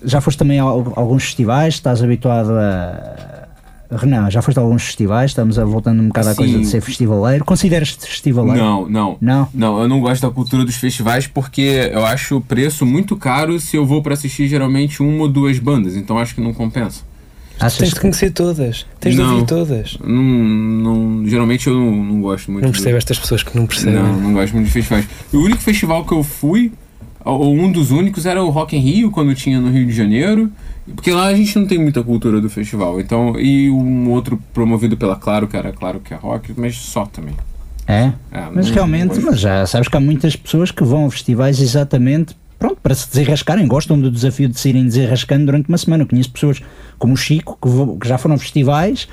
Já 0.05 0.21
foste 0.21 0.37
também 0.37 0.59
a 0.59 0.63
al- 0.63 0.93
alguns 0.95 1.23
festivais, 1.23 1.73
estás 1.75 2.01
habituado 2.03 2.51
a. 2.51 3.45
Renan, 3.89 4.29
já 4.29 4.41
foste 4.41 4.57
a 4.57 4.61
alguns 4.61 4.83
festivais, 4.83 5.31
estamos 5.31 5.57
a, 5.57 5.63
voltando 5.63 6.01
um 6.03 6.07
bocado 6.09 6.27
à 6.29 6.35
coisa 6.35 6.59
de 6.59 6.65
ser 6.65 6.81
festivaleiro. 6.81 7.45
Consideras-te 7.45 8.05
festivaleiro? 8.05 8.61
Não, 8.61 8.89
não. 8.89 9.17
Não? 9.21 9.47
Não, 9.53 9.81
eu 9.81 9.87
não 9.87 10.01
gosto 10.01 10.27
da 10.27 10.29
cultura 10.33 10.65
dos 10.65 10.75
festivais 10.75 11.25
porque 11.25 11.89
eu 11.93 12.05
acho 12.05 12.35
o 12.35 12.41
preço 12.41 12.85
muito 12.85 13.15
caro 13.15 13.57
se 13.61 13.77
eu 13.77 13.85
vou 13.85 14.01
pra 14.03 14.13
assistir 14.13 14.45
geralmente 14.49 15.01
uma 15.01 15.21
ou 15.23 15.29
duas 15.29 15.57
bandas, 15.57 15.95
então 15.95 16.17
acho 16.19 16.35
que 16.35 16.41
não 16.41 16.53
compensa. 16.53 17.01
Tens 17.59 17.93
de 17.93 17.99
conhecer 17.99 18.31
todas. 18.31 18.85
Tens 18.99 19.15
de 19.15 19.21
Não. 19.21 19.33
ouvir 19.33 19.45
todas. 19.45 19.97
Não, 20.03 20.23
não, 20.23 21.27
geralmente 21.27 21.67
eu 21.67 21.73
não, 21.73 22.03
não 22.03 22.21
gosto 22.21 22.51
muito. 22.51 22.65
Não 22.65 22.71
percebo 22.71 22.97
estas 22.97 23.17
pessoas 23.19 23.43
que 23.43 23.55
não 23.57 23.65
percebem. 23.65 23.95
Não, 23.95 24.19
não 24.19 24.33
gosto 24.33 24.53
muito 24.53 24.67
de 24.67 24.71
festivais. 24.71 25.07
O 25.33 25.37
único 25.37 25.61
festival 25.61 26.05
que 26.05 26.13
eu 26.13 26.23
fui 26.23 26.71
ou 27.25 27.53
um 27.53 27.71
dos 27.71 27.91
únicos 27.91 28.25
era 28.25 28.41
o 28.43 28.49
Rock 28.49 28.77
in 28.77 28.79
Rio, 28.79 29.11
quando 29.11 29.35
tinha 29.35 29.59
no 29.59 29.69
Rio 29.69 29.85
de 29.85 29.91
Janeiro. 29.91 30.51
Porque 30.95 31.11
lá 31.11 31.27
a 31.27 31.35
gente 31.35 31.57
não 31.59 31.67
tem 31.67 31.77
muita 31.77 32.01
cultura 32.01 32.39
do 32.39 32.49
festival. 32.49 32.99
Então, 33.01 33.37
e 33.37 33.69
um 33.69 34.09
outro 34.11 34.41
promovido 34.53 34.95
pela 34.95 35.15
Claro, 35.17 35.47
que 35.47 35.57
era 35.57 35.73
Claro 35.73 35.99
que 35.99 36.13
é 36.13 36.17
rock, 36.17 36.53
mas 36.55 36.77
só 36.77 37.05
também. 37.05 37.35
É? 37.85 38.11
É, 38.31 38.47
Mas 38.53 38.69
realmente, 38.69 39.17
mas 39.21 39.39
já 39.39 39.65
sabes 39.65 39.87
que 39.87 39.95
há 39.95 39.99
muitas 39.99 40.35
pessoas 40.35 40.71
que 40.71 40.83
vão 40.83 41.05
a 41.05 41.11
festivais 41.11 41.61
exatamente 41.61 42.35
pronto, 42.57 42.77
para 42.81 42.95
se 42.95 43.07
desenrascarem, 43.07 43.67
gostam 43.67 43.99
do 43.99 44.09
desafio 44.11 44.47
de 44.47 44.59
se 44.59 44.69
irem 44.69 44.85
desenrascando 44.85 45.45
durante 45.45 45.69
uma 45.69 45.77
semana. 45.77 46.03
Eu 46.03 46.07
conheço 46.07 46.31
pessoas 46.31 46.61
como 46.97 47.13
o 47.13 47.17
Chico 47.17 47.57
que, 47.61 47.99
que 48.01 48.07
já 48.07 48.17
foram 48.17 48.35
a 48.35 48.37
festivais 48.37 49.07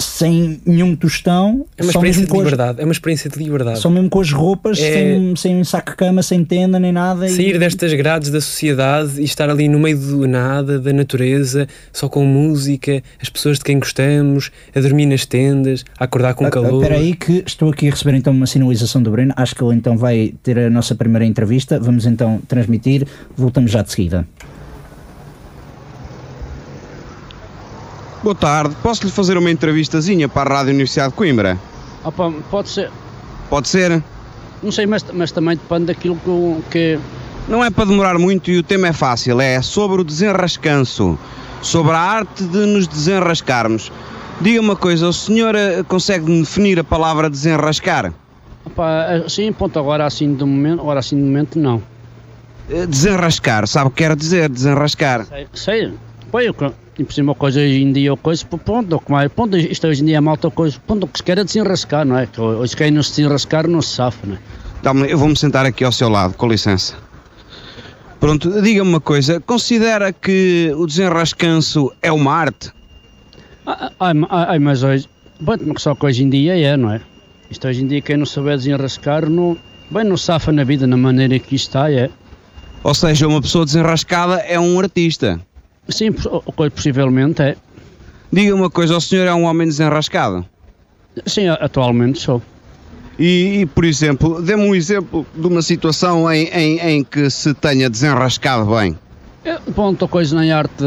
sem 0.00 0.60
nenhum 0.66 0.96
tostão, 0.96 1.66
É 1.76 1.82
uma 1.82 1.90
experiência 1.90 2.22
de 2.22 2.28
com 2.28 2.38
as- 2.38 2.44
liberdade. 2.44 2.80
É 2.80 2.84
uma 2.84 2.92
experiência 2.92 3.30
de 3.30 3.38
liberdade. 3.38 3.78
Só 3.78 3.88
mesmo 3.90 4.08
com 4.10 4.20
as 4.20 4.32
roupas, 4.32 4.78
É- 4.78 4.92
sem, 4.92 5.36
sem 5.36 5.64
saco-cama, 5.64 6.22
sem 6.22 6.44
tenda 6.44 6.78
nem 6.78 6.92
nada. 6.92 7.26
e- 7.28 7.30
Sair 7.34 7.58
destas 7.58 7.92
grades 7.94 8.30
da 8.30 8.40
sociedade 8.40 9.20
e 9.20 9.24
estar 9.24 9.48
ali 9.50 9.68
no 9.68 9.78
meio 9.78 9.98
do 9.98 10.26
nada, 10.26 10.78
da 10.78 10.92
natureza, 10.92 11.68
só 11.92 12.08
com 12.08 12.24
música, 12.24 13.02
as 13.20 13.28
pessoas 13.28 13.58
de 13.58 13.64
quem 13.64 13.78
gostamos, 13.78 14.50
a 14.74 14.80
dormir 14.80 15.06
nas 15.06 15.24
tendas, 15.26 15.84
a 15.98 16.04
acordar 16.04 16.34
com 16.34 16.44
Ah, 16.46 16.50
calor. 16.50 16.82
Espera 16.82 17.00
aí 17.00 17.14
que 17.14 17.42
estou 17.46 17.70
aqui 17.70 17.86
a 17.88 17.90
receber 17.90 18.14
então 18.16 18.32
uma 18.32 18.46
sinalização 18.46 19.02
do 19.02 19.10
Breno. 19.10 19.32
Acho 19.36 19.54
que 19.54 19.62
ele 19.62 19.74
então 19.74 19.96
vai 19.96 20.32
ter 20.42 20.58
a 20.58 20.70
nossa 20.70 20.94
primeira 20.94 21.24
entrevista. 21.24 21.78
Vamos 21.78 22.06
então 22.06 22.40
transmitir. 22.48 23.06
Voltamos 23.36 23.70
já 23.70 23.82
de 23.82 23.90
seguida. 23.92 24.26
Boa 28.22 28.34
tarde, 28.34 28.76
posso 28.82 29.04
lhe 29.06 29.10
fazer 29.10 29.38
uma 29.38 29.50
entrevistazinha 29.50 30.28
para 30.28 30.54
a 30.54 30.58
Rádio 30.58 30.74
Universidade 30.74 31.10
de 31.10 31.16
Coimbra? 31.16 31.58
Opa, 32.04 32.30
pode 32.50 32.68
ser. 32.68 32.90
Pode 33.48 33.66
ser? 33.66 34.02
Não 34.62 34.70
sei, 34.70 34.84
mas, 34.84 35.02
mas 35.12 35.32
também 35.32 35.56
depende 35.56 35.86
daquilo 35.86 36.16
que, 36.16 36.70
que. 36.70 37.00
Não 37.48 37.64
é 37.64 37.70
para 37.70 37.86
demorar 37.86 38.18
muito 38.18 38.50
e 38.50 38.58
o 38.58 38.62
tema 38.62 38.88
é 38.88 38.92
fácil, 38.92 39.40
é 39.40 39.62
sobre 39.62 40.02
o 40.02 40.04
desenrascanço, 40.04 41.18
sobre 41.62 41.92
a 41.92 41.98
arte 41.98 42.44
de 42.44 42.58
nos 42.58 42.86
desenrascarmos. 42.86 43.90
Diga 44.38 44.60
uma 44.60 44.76
coisa, 44.76 45.08
o 45.08 45.12
senhor 45.14 45.54
eh, 45.54 45.82
consegue 45.82 46.26
definir 46.40 46.78
a 46.78 46.84
palavra 46.84 47.30
desenrascar? 47.30 48.12
Opa, 48.66 49.04
assim, 49.26 49.50
ponto, 49.50 49.78
agora 49.78 50.04
assim 50.04 50.34
de 50.34 50.44
momento, 50.44 50.80
agora 50.80 51.00
assim 51.00 51.16
de 51.16 51.22
momento 51.22 51.58
não. 51.58 51.82
Eh, 52.68 52.86
Desenrascar, 52.86 53.66
sabe 53.66 53.88
o 53.88 53.90
que 53.90 54.02
quer 54.04 54.14
dizer 54.14 54.50
desenrascar? 54.50 55.24
Sei, 55.24 55.46
sei. 55.54 55.94
Eu, 56.32 56.54
e 56.98 57.04
por 57.04 57.12
cima, 57.12 57.34
coisa 57.34 57.60
hoje 57.60 57.82
em 57.82 57.92
dia, 57.92 58.16
coisa, 58.16 58.44
ponto, 58.46 58.96
o 58.96 59.00
que 59.00 59.10
mais, 59.10 59.30
ponto, 59.32 59.56
isto 59.56 59.86
hoje 59.86 60.02
em 60.02 60.06
dia 60.06 60.18
é 60.18 60.20
malta, 60.20 60.50
coisa, 60.50 60.78
ponto, 60.86 61.06
que 61.06 61.18
se 61.18 61.22
quer 61.24 61.38
é 61.38 61.44
desenrascar, 61.44 62.04
não 62.04 62.16
é? 62.16 62.26
Que 62.26 62.40
Hoje 62.40 62.76
quem 62.76 62.90
não 62.90 63.02
se 63.02 63.10
desenrascar 63.16 63.66
não 63.66 63.82
se 63.82 63.94
safa, 63.96 64.26
não 64.26 64.34
é? 64.36 64.38
Dá-me- 64.82 65.10
Eu 65.10 65.18
vou-me 65.18 65.36
sentar 65.36 65.66
aqui 65.66 65.82
ao 65.84 65.92
seu 65.92 66.08
lado, 66.08 66.34
com 66.34 66.46
licença. 66.46 66.94
Pronto, 68.20 68.50
diga-me 68.62 68.88
uma 68.90 69.00
coisa, 69.00 69.40
considera 69.40 70.12
que 70.12 70.72
o 70.76 70.86
desenrascanço 70.86 71.90
é 72.02 72.12
uma 72.12 72.32
arte? 72.34 72.70
Ai, 73.66 73.90
ai, 73.98 74.14
ai, 74.28 74.58
mas 74.58 74.82
hoje, 74.82 75.08
bem, 75.40 75.56
só 75.78 75.94
que 75.94 76.04
hoje 76.06 76.22
em 76.22 76.28
dia 76.30 76.56
é, 76.58 76.76
não 76.76 76.92
é? 76.92 77.00
Isto 77.50 77.66
hoje 77.66 77.82
em 77.82 77.86
dia, 77.86 78.00
quem 78.02 78.16
não 78.18 78.26
souber 78.26 78.56
desenrascar, 78.58 79.28
não, 79.28 79.56
bem, 79.90 80.04
não 80.04 80.16
safa 80.16 80.52
na 80.52 80.64
vida, 80.64 80.86
na 80.86 80.96
maneira 80.96 81.38
que 81.38 81.54
isto 81.56 81.68
está, 81.68 81.90
é. 81.90 82.10
Ou 82.84 82.94
seja, 82.94 83.26
uma 83.26 83.40
pessoa 83.40 83.64
desenrascada 83.64 84.36
é 84.36 84.58
um 84.60 84.78
artista? 84.78 85.40
Sim, 85.90 86.12
possivelmente 86.74 87.42
é. 87.42 87.56
Diga 88.32 88.54
uma 88.54 88.70
coisa, 88.70 88.96
o 88.96 89.00
senhor 89.00 89.26
é 89.26 89.34
um 89.34 89.44
homem 89.44 89.66
desenrascado? 89.66 90.46
Sim, 91.26 91.48
atualmente 91.48 92.20
sou. 92.20 92.40
E, 93.18 93.60
e, 93.60 93.66
por 93.66 93.84
exemplo, 93.84 94.40
dê-me 94.40 94.62
um 94.62 94.74
exemplo 94.74 95.26
de 95.34 95.46
uma 95.46 95.60
situação 95.60 96.32
em, 96.32 96.46
em, 96.46 96.78
em 96.78 97.04
que 97.04 97.28
se 97.28 97.52
tenha 97.52 97.90
desenrascado 97.90 98.74
bem. 98.74 98.96
É, 99.44 99.58
Ponto, 99.74 100.06
coisa 100.08 100.34
na 100.36 100.56
arte, 100.56 100.84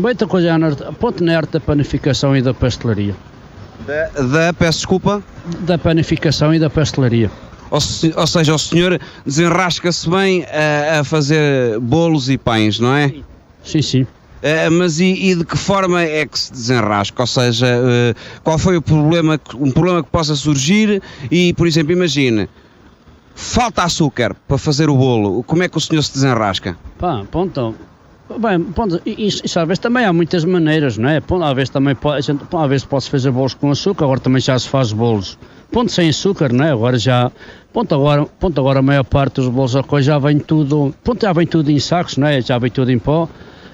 outra 0.00 0.28
coisa 0.28 0.56
na 0.56 0.66
arte, 0.66 0.84
ponto 0.98 1.24
na 1.24 1.36
arte 1.36 1.52
da 1.52 1.60
panificação 1.60 2.36
e 2.36 2.42
da 2.42 2.54
pastelaria. 2.54 3.16
Da, 3.86 4.22
da 4.22 4.52
peço 4.52 4.78
desculpa? 4.78 5.22
Da 5.60 5.78
panificação 5.78 6.54
e 6.54 6.58
da 6.58 6.68
pastelaria. 6.68 7.30
Ou, 7.70 7.78
ou 8.16 8.26
seja, 8.26 8.54
o 8.54 8.58
senhor 8.58 9.00
desenrasca-se 9.24 10.08
bem 10.10 10.44
a, 10.44 11.00
a 11.00 11.04
fazer 11.04 11.78
bolos 11.80 12.28
e 12.28 12.36
pães, 12.36 12.78
não 12.78 12.94
é? 12.94 13.08
Sim, 13.08 13.24
sim. 13.82 14.06
mas 14.72 15.00
e, 15.00 15.04
e 15.30 15.34
de 15.34 15.44
que 15.44 15.56
forma 15.56 16.02
é 16.02 16.24
que 16.26 16.38
se 16.38 16.50
desenrasca? 16.52 17.22
Ou 17.22 17.26
seja, 17.26 17.66
eh, 17.66 18.14
qual 18.42 18.58
foi 18.58 18.76
o 18.76 18.82
problema, 18.82 19.38
um 19.58 19.70
problema 19.70 20.02
que 20.02 20.08
possa 20.10 20.34
surgir 20.34 21.02
e, 21.30 21.52
por 21.54 21.66
exemplo, 21.66 21.92
imagine, 21.92 22.48
falta 23.34 23.82
açúcar 23.84 24.34
para 24.48 24.58
fazer 24.58 24.88
o 24.88 24.96
bolo, 24.96 25.42
como 25.42 25.62
é 25.62 25.68
que 25.68 25.76
o 25.76 25.80
senhor 25.80 26.02
se 26.02 26.12
desenrasca? 26.14 26.76
Pá, 26.98 27.22
ponto. 27.30 27.74
Bem, 28.38 28.60
ponto, 28.62 29.00
e- 29.04 29.26
isso, 29.26 29.42
isso 29.44 29.58
às 29.58 29.66
vezes 29.66 29.80
também 29.80 30.04
há 30.04 30.12
muitas 30.12 30.44
maneiras, 30.44 30.96
não 30.96 31.08
é? 31.08 31.20
Ponto, 31.20 31.42
às 31.44 31.52
vezes 31.54 31.68
também 31.70 31.94
pode, 31.96 32.24
gente- 32.24 32.44
às 32.52 32.68
vezes 32.68 32.84
pode-se 32.86 33.10
fazer 33.10 33.30
bolos 33.32 33.54
com 33.54 33.70
açúcar, 33.70 34.04
agora 34.04 34.20
também 34.20 34.40
já 34.40 34.56
se 34.58 34.68
faz 34.68 34.92
bolos. 34.92 35.36
Ponto 35.72 35.90
sem 35.90 36.08
açúcar, 36.08 36.52
não 36.52 36.64
é? 36.64 36.70
Agora 36.70 36.96
já, 36.98 37.30
ponto 37.72 37.92
agora, 37.94 38.24
ponto 38.26 38.60
agora 38.60 38.78
a 38.78 38.82
maior 38.82 39.04
parte 39.04 39.34
dos 39.36 39.48
bolos 39.48 39.74
a 39.74 39.82
coisa 39.82 40.06
já 40.12 40.18
vem 40.18 40.38
tudo, 40.38 40.94
ponto 41.02 41.22
já 41.22 41.32
vem 41.32 41.46
tudo 41.46 41.70
em 41.70 41.78
sacos, 41.80 42.16
não 42.16 42.26
é? 42.28 42.40
Já 42.40 42.56
vem 42.58 42.70
tudo 42.70 42.90
em 42.92 42.98
pó, 43.00 43.28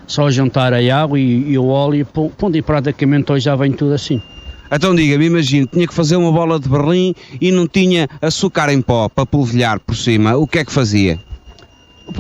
só 0.07 0.31
juntar 0.31 0.73
a 0.73 0.79
água 1.03 1.19
e, 1.19 1.51
e 1.53 1.59
o 1.59 1.67
óleo, 1.69 2.07
pon- 2.07 2.31
ponto 2.31 2.57
e 2.57 2.63
praticamente 2.63 3.33
hoje 3.33 3.45
já 3.45 3.57
vem 3.57 3.73
tudo 3.73 3.93
assim. 3.95 4.21
Então 4.71 4.95
diga-me, 4.95 5.27
imagine, 5.27 5.67
tinha 5.67 5.87
que 5.87 5.95
fazer 5.95 6.17
uma 6.17 6.33
bola 6.33 6.59
de 6.59 6.69
Berlim 6.69 7.15
e 7.41 7.53
não 7.53 7.67
tinha 7.69 8.09
açúcar 8.21 8.73
em 8.73 8.83
pó 8.83 9.09
para 9.09 9.25
polvilhar 9.25 9.79
por 9.79 9.95
cima, 9.97 10.37
o 10.37 10.47
que 10.47 10.59
é 10.59 10.65
que 10.65 10.73
fazia? 10.73 11.19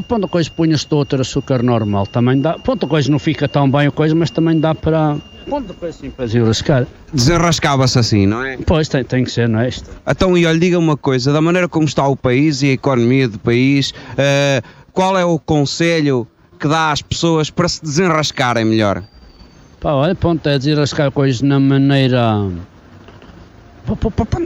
Ponto 0.09 0.27
coisa 0.29 0.51
punha-se 0.51 0.87
de 0.89 0.95
outro 0.95 1.21
açúcar 1.21 1.63
normal, 1.63 2.07
também 2.07 2.41
dá, 2.41 2.55
ponto 2.59 2.87
coisa 2.89 3.11
não 3.11 3.19
fica 3.19 3.49
tão 3.49 3.71
bem 3.71 3.87
a 3.87 3.91
coisa, 3.91 4.15
mas 4.15 4.31
também 4.31 4.59
dá 4.59 4.75
para, 4.75 5.17
ponto 5.49 5.73
coisa 5.75 5.97
assim 5.97 6.11
para 6.11 6.27
desenrascar. 6.27 6.87
Desenrascava-se 7.13 7.99
assim, 7.99 8.27
não 8.27 8.45
é? 8.45 8.57
Pois, 8.67 8.89
tem, 8.89 9.05
tem 9.05 9.23
que 9.25 9.31
ser, 9.31 9.49
não 9.49 9.61
é 9.61 9.69
isto? 9.69 9.89
Então, 10.07 10.37
e 10.37 10.45
olha, 10.45 10.59
diga 10.59 10.79
uma 10.79 10.97
coisa, 10.97 11.33
da 11.33 11.41
maneira 11.41 11.69
como 11.69 11.87
está 11.87 12.07
o 12.07 12.17
país 12.17 12.63
e 12.63 12.67
a 12.71 12.73
economia 12.73 13.29
do 13.29 13.39
país, 13.39 13.93
eh, 14.19 14.61
qual 14.93 15.17
é 15.17 15.25
o 15.25 15.39
conselho 15.39 16.27
que 16.59 16.67
dá 16.69 16.91
às 16.93 17.03
pessoas 17.03 17.51
para 17.51 17.69
se 17.69 17.83
desenrascarem 17.83 18.65
melhor? 18.65 19.03
Pá, 19.81 19.93
olha, 19.93 20.15
ponto, 20.15 20.49
é 20.49 20.59
desenrascar 20.59 21.11
coisas 21.13 21.43
na 21.43 21.61
maneira. 21.61 22.41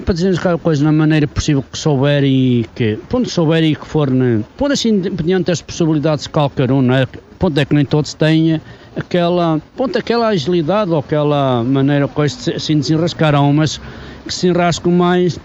Para 0.05 0.13
desenrascar 0.13 0.59
coisas 0.59 0.85
na 0.85 0.93
maneira 0.93 1.27
possível 1.27 1.63
que 1.63 1.79
souber 1.79 2.23
e 2.25 2.67
que. 2.75 2.99
Ponto 3.09 3.31
souber 3.31 3.65
e 3.65 3.75
que 3.75 3.87
for. 3.87 4.11
Né? 4.11 4.43
Ponto 4.59 4.73
assim, 4.73 4.91
independente 4.91 5.45
das 5.47 5.63
possibilidades 5.63 6.25
de 6.25 6.31
qualquer 6.31 6.71
um, 6.71 6.83
não 6.83 6.95
é? 6.95 7.07
Ponto 7.39 7.59
é 7.59 7.65
que 7.65 7.75
nem 7.75 7.85
todos 7.87 8.13
têm 8.13 8.61
aquela. 8.95 9.59
Ponto 9.75 9.97
aquela 9.97 10.29
agilidade 10.29 10.91
ou 10.91 10.99
aquela 10.99 11.65
maneira, 11.65 12.07
coisa 12.07 12.37
de 12.37 12.43
se- 12.43 12.53
assim 12.53 12.79
desenrascar. 12.79 13.35
Há 13.35 13.41
umas 13.41 13.81
que 14.27 14.35
se 14.35 14.49
enrascam 14.49 14.93
mais. 14.93 15.39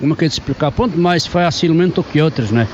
Como 0.00 0.14
é 0.14 0.16
que 0.16 0.24
é 0.24 0.28
de 0.28 0.34
explicar? 0.34 0.72
Ponto 0.72 0.98
mais 0.98 1.24
facilmente 1.24 1.94
do 1.94 2.02
que 2.02 2.20
outras, 2.20 2.50
não 2.50 2.62
é? 2.62 2.66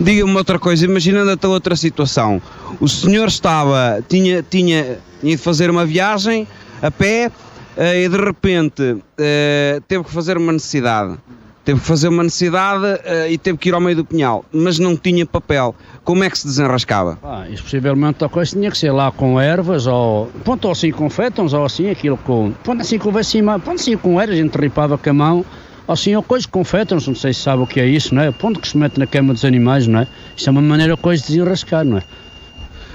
Diga-me 0.00 0.36
outra 0.36 0.58
coisa, 0.58 0.84
imaginando 0.84 1.30
até 1.30 1.46
outra 1.46 1.76
situação. 1.76 2.42
O 2.80 2.88
senhor 2.88 3.28
estava, 3.28 4.02
tinha, 4.08 4.42
tinha, 4.42 4.98
tinha 5.20 5.38
fazer 5.38 5.70
uma 5.70 5.86
viagem 5.86 6.46
a 6.82 6.90
pé 6.90 7.30
eh, 7.76 8.02
e 8.02 8.08
de 8.08 8.16
repente 8.16 8.96
eh, 9.16 9.80
teve 9.86 10.04
que 10.04 10.10
fazer 10.10 10.36
uma 10.36 10.52
necessidade. 10.52 11.16
Teve 11.64 11.80
que 11.80 11.86
fazer 11.86 12.08
uma 12.08 12.22
necessidade 12.22 13.00
eh, 13.04 13.32
e 13.32 13.38
teve 13.38 13.56
que 13.56 13.68
ir 13.70 13.74
ao 13.74 13.80
meio 13.80 13.96
do 13.96 14.04
pinhal, 14.04 14.44
mas 14.52 14.78
não 14.78 14.96
tinha 14.96 15.24
papel. 15.24 15.74
Como 16.02 16.22
é 16.22 16.28
que 16.28 16.38
se 16.38 16.46
desenrascava? 16.46 17.16
Pá, 17.16 17.48
isso 17.48 17.62
possivelmente 17.62 18.22
a 18.24 18.28
coisa 18.28 18.50
tinha 18.50 18.70
que 18.70 18.76
ser 18.76 18.90
lá 18.90 19.10
com 19.10 19.40
ervas 19.40 19.86
ou. 19.86 20.26
Ponto 20.44 20.70
assim 20.70 20.90
com 20.90 21.08
fétons 21.08 21.52
ou 21.52 21.64
assim, 21.64 21.88
aquilo 21.88 22.18
com. 22.18 22.52
Ponto 22.62 22.82
assim 22.82 22.98
com 22.98 23.10
ponto 23.12 23.70
assim 23.70 23.96
com 23.96 24.20
ervas, 24.20 24.36
a 24.36 24.42
gente 24.42 24.56
ripava 24.56 24.98
com 24.98 25.10
a 25.10 25.12
mão. 25.14 25.44
Assim, 25.86 26.14
ou 26.16 26.22
coisa 26.22 26.48
com 26.48 26.64
fétons, 26.64 27.06
não 27.06 27.14
sei 27.14 27.34
se 27.34 27.40
sabe 27.40 27.62
o 27.62 27.66
que 27.66 27.78
é 27.78 27.86
isso, 27.86 28.14
não 28.14 28.22
é? 28.22 28.30
Ponto 28.30 28.58
que 28.58 28.66
se 28.66 28.76
mete 28.76 28.98
na 28.98 29.06
cama 29.06 29.34
dos 29.34 29.44
animais, 29.44 29.86
não 29.86 30.00
é? 30.00 30.06
Isto 30.34 30.48
é 30.48 30.50
uma 30.50 30.62
maneira 30.62 30.96
coisa 30.96 31.22
de 31.22 31.28
desenrascar, 31.28 31.84
não 31.84 31.98
é? 31.98 32.02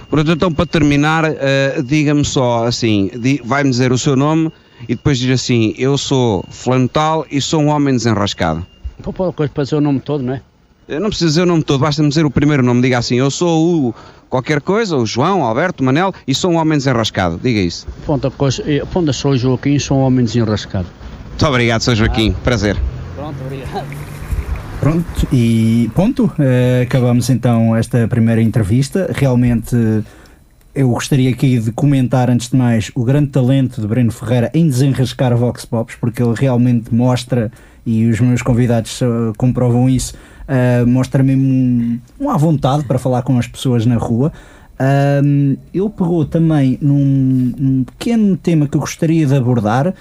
Pronto, 0.09 0.31
então 0.31 0.51
para 0.51 0.65
terminar, 0.65 1.23
eh, 1.25 1.83
diga-me 1.85 2.25
só 2.25 2.65
assim, 2.65 3.11
vai-me 3.43 3.69
dizer 3.69 3.91
o 3.91 3.97
seu 3.97 4.15
nome 4.15 4.51
e 4.83 4.95
depois 4.95 5.19
diz 5.19 5.39
assim, 5.39 5.75
eu 5.77 5.99
sou 5.99 6.43
fulano 6.49 6.89
tal 6.89 7.27
e 7.29 7.39
sou 7.39 7.61
um 7.61 7.67
homem 7.67 7.93
desenrascado. 7.93 8.65
Pô, 9.03 9.13
pô, 9.13 9.31
coisa 9.31 9.53
para 9.53 9.63
dizer 9.63 9.75
o 9.75 9.81
nome 9.81 9.99
todo, 9.99 10.23
não 10.23 10.33
é? 10.33 10.41
Eu 10.87 10.99
não 10.99 11.09
preciso 11.09 11.29
dizer 11.29 11.43
o 11.43 11.45
nome 11.45 11.61
todo, 11.61 11.81
basta-me 11.81 12.09
dizer 12.09 12.25
o 12.25 12.31
primeiro 12.31 12.63
nome. 12.63 12.81
Diga 12.81 12.97
assim, 12.97 13.15
eu 13.15 13.29
sou 13.29 13.89
o 13.89 13.95
qualquer 14.27 14.61
coisa, 14.61 14.97
o 14.97 15.05
João, 15.05 15.43
Alberto, 15.43 15.83
Manel 15.83 16.11
e 16.27 16.33
sou 16.33 16.51
um 16.51 16.55
homem 16.55 16.79
desenrascado. 16.79 17.39
Diga 17.41 17.59
isso. 17.59 17.85
Ponto 18.07 18.25
a 18.25 18.31
coisa. 18.31 18.63
Ponto, 18.91 19.09
eu 19.09 19.13
sou 19.13 19.31
o 19.31 19.37
Joaquim, 19.37 19.77
sou 19.77 19.99
um 19.99 20.01
homem 20.01 20.25
desenrascado. 20.25 20.87
Muito 21.39 21.51
obrigado, 21.51 21.79
Sr. 21.79 21.95
Joaquim. 21.95 22.33
Prazer. 22.43 22.75
Pronto, 23.15 23.37
obrigado. 23.45 23.85
Pronto, 24.81 25.27
e 25.31 25.89
ponto. 25.95 26.29
Eh, 26.37 26.81
acabamos 26.85 27.29
então 27.29 27.73
esta 27.77 28.05
primeira 28.09 28.41
entrevista. 28.41 29.09
Realmente 29.15 29.73
eh, 29.73 30.03
eu 30.75 30.89
gostaria 30.89 31.29
aqui 31.29 31.57
de 31.57 31.71
comentar, 31.71 32.29
antes 32.29 32.49
de 32.49 32.57
mais, 32.57 32.91
o 32.93 33.05
grande 33.05 33.29
talento 33.29 33.79
de 33.79 33.87
Breno 33.87 34.11
Ferreira 34.11 34.51
em 34.53 34.67
desenrascar 34.67 35.33
Vox 35.37 35.63
Pops, 35.63 35.95
porque 35.95 36.21
ele 36.21 36.33
realmente 36.35 36.93
mostra, 36.93 37.49
e 37.85 38.09
os 38.09 38.19
meus 38.19 38.41
convidados 38.41 39.01
eh, 39.01 39.05
comprovam 39.37 39.89
isso, 39.89 40.15
uh, 40.43 40.85
mostra 40.85 41.23
mesmo 41.23 41.41
um, 41.41 41.99
um 42.19 42.29
à 42.29 42.35
vontade 42.35 42.83
para 42.83 42.99
falar 42.99 43.21
com 43.21 43.39
as 43.39 43.47
pessoas 43.47 43.85
na 43.85 43.95
rua. 43.95 44.33
Um, 44.81 45.57
ele 45.73 45.89
pegou 45.89 46.23
também 46.23 46.77
num, 46.81 47.53
num 47.57 47.83
pequeno 47.83 48.37
tema 48.37 48.65
que 48.65 48.77
eu 48.77 48.81
gostaria 48.81 49.25
de 49.25 49.35
abordar, 49.35 49.89
uh, 49.89 49.93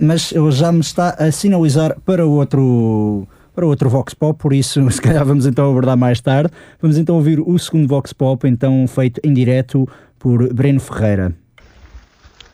mas 0.00 0.30
ele 0.30 0.50
já 0.52 0.70
me 0.70 0.80
está 0.80 1.10
a 1.18 1.32
sinalizar 1.32 1.96
para 2.04 2.24
outro 2.24 3.26
para 3.54 3.66
outro 3.66 3.90
Vox 3.90 4.14
Pop, 4.14 4.38
por 4.38 4.52
isso 4.52 4.80
se 4.90 5.00
calhar 5.00 5.24
vamos 5.26 5.44
então 5.44 5.68
abordar 5.68 5.96
mais 5.96 6.20
tarde. 6.20 6.50
Vamos 6.80 6.96
então 6.96 7.16
ouvir 7.16 7.40
o 7.40 7.58
segundo 7.58 7.88
Vox 7.88 8.12
Pop, 8.12 8.46
então 8.46 8.86
feito 8.86 9.20
em 9.24 9.34
direto 9.34 9.88
por 10.18 10.52
Breno 10.54 10.80
Ferreira. 10.80 11.34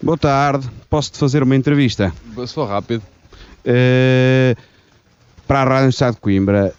Boa 0.02 0.16
tarde, 0.16 0.68
posso-te 0.88 1.18
fazer 1.18 1.42
uma 1.42 1.54
entrevista? 1.54 2.12
Se 2.46 2.54
for 2.54 2.68
rápido. 2.68 3.02
Eh, 3.64 4.56
para 5.46 5.60
a 5.60 5.64
Rádio 5.64 5.76
Universidade 5.78 6.14
de 6.14 6.20
Coimbra, 6.20 6.72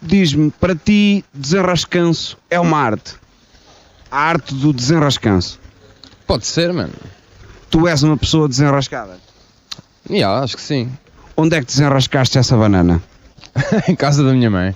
diz-me, 0.00 0.50
para 0.50 0.74
ti, 0.74 1.24
desenrascanço 1.34 2.38
é 2.50 2.60
uma 2.60 2.78
arte? 2.78 3.17
A 4.10 4.18
arte 4.18 4.54
do 4.54 4.72
desenrascanço? 4.72 5.60
Pode 6.26 6.46
ser, 6.46 6.72
mano. 6.72 6.92
Tu 7.70 7.86
és 7.86 8.02
uma 8.02 8.16
pessoa 8.16 8.48
desenrascada? 8.48 9.18
Yeah, 10.08 10.42
acho 10.42 10.56
que 10.56 10.62
sim. 10.62 10.90
Onde 11.36 11.56
é 11.56 11.60
que 11.60 11.66
desenrascaste 11.66 12.38
essa 12.38 12.56
banana? 12.56 13.02
em 13.86 13.94
casa 13.94 14.24
da 14.24 14.32
minha 14.32 14.50
mãe. 14.50 14.74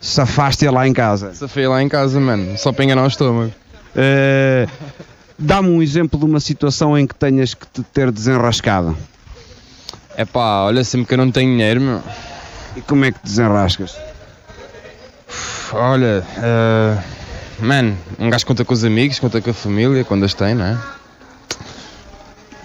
Safaste-a 0.00 0.70
lá 0.70 0.86
em 0.86 0.92
casa? 0.92 1.34
Safei 1.34 1.66
lá 1.66 1.82
em 1.82 1.88
casa, 1.88 2.20
mano. 2.20 2.56
Só 2.58 2.72
para 2.72 2.84
enganar 2.84 3.04
o 3.04 3.08
estômago. 3.08 3.52
Eh, 3.94 4.66
Dá-me 5.38 5.68
um 5.68 5.82
exemplo 5.82 6.18
de 6.18 6.24
uma 6.24 6.40
situação 6.40 6.96
em 6.96 7.06
que 7.06 7.14
tenhas 7.14 7.52
que 7.52 7.66
te 7.66 7.82
ter 7.82 8.10
desenrascado. 8.10 8.96
É 10.16 10.24
pá, 10.24 10.62
olha, 10.62 10.82
sempre 10.82 11.08
que 11.08 11.14
eu 11.14 11.18
não 11.18 11.30
tenho 11.30 11.50
dinheiro, 11.52 11.80
meu. 11.80 12.02
E 12.74 12.80
como 12.80 13.04
é 13.04 13.12
que 13.12 13.18
desenrascas? 13.22 13.94
Olha, 15.72 16.24
uh, 16.38 17.02
mano, 17.60 17.96
um 18.18 18.30
gajo 18.30 18.46
conta 18.46 18.64
com 18.64 18.74
os 18.74 18.84
amigos, 18.84 19.18
conta 19.18 19.40
com 19.40 19.50
a 19.50 19.54
família, 19.54 20.04
quando 20.04 20.24
as 20.24 20.34
tem, 20.34 20.54
não 20.54 20.64
é? 20.64 20.78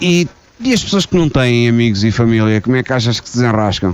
E, 0.02 0.28
e 0.60 0.74
as 0.74 0.84
pessoas 0.84 1.06
que 1.06 1.16
não 1.16 1.30
têm 1.30 1.70
amigos 1.70 2.04
e 2.04 2.12
família, 2.12 2.60
como 2.62 2.76
é 2.76 2.84
que 2.84 2.92
achas 2.92 3.20
que 3.20 3.30
se 3.30 3.38
desenrascam? 3.38 3.92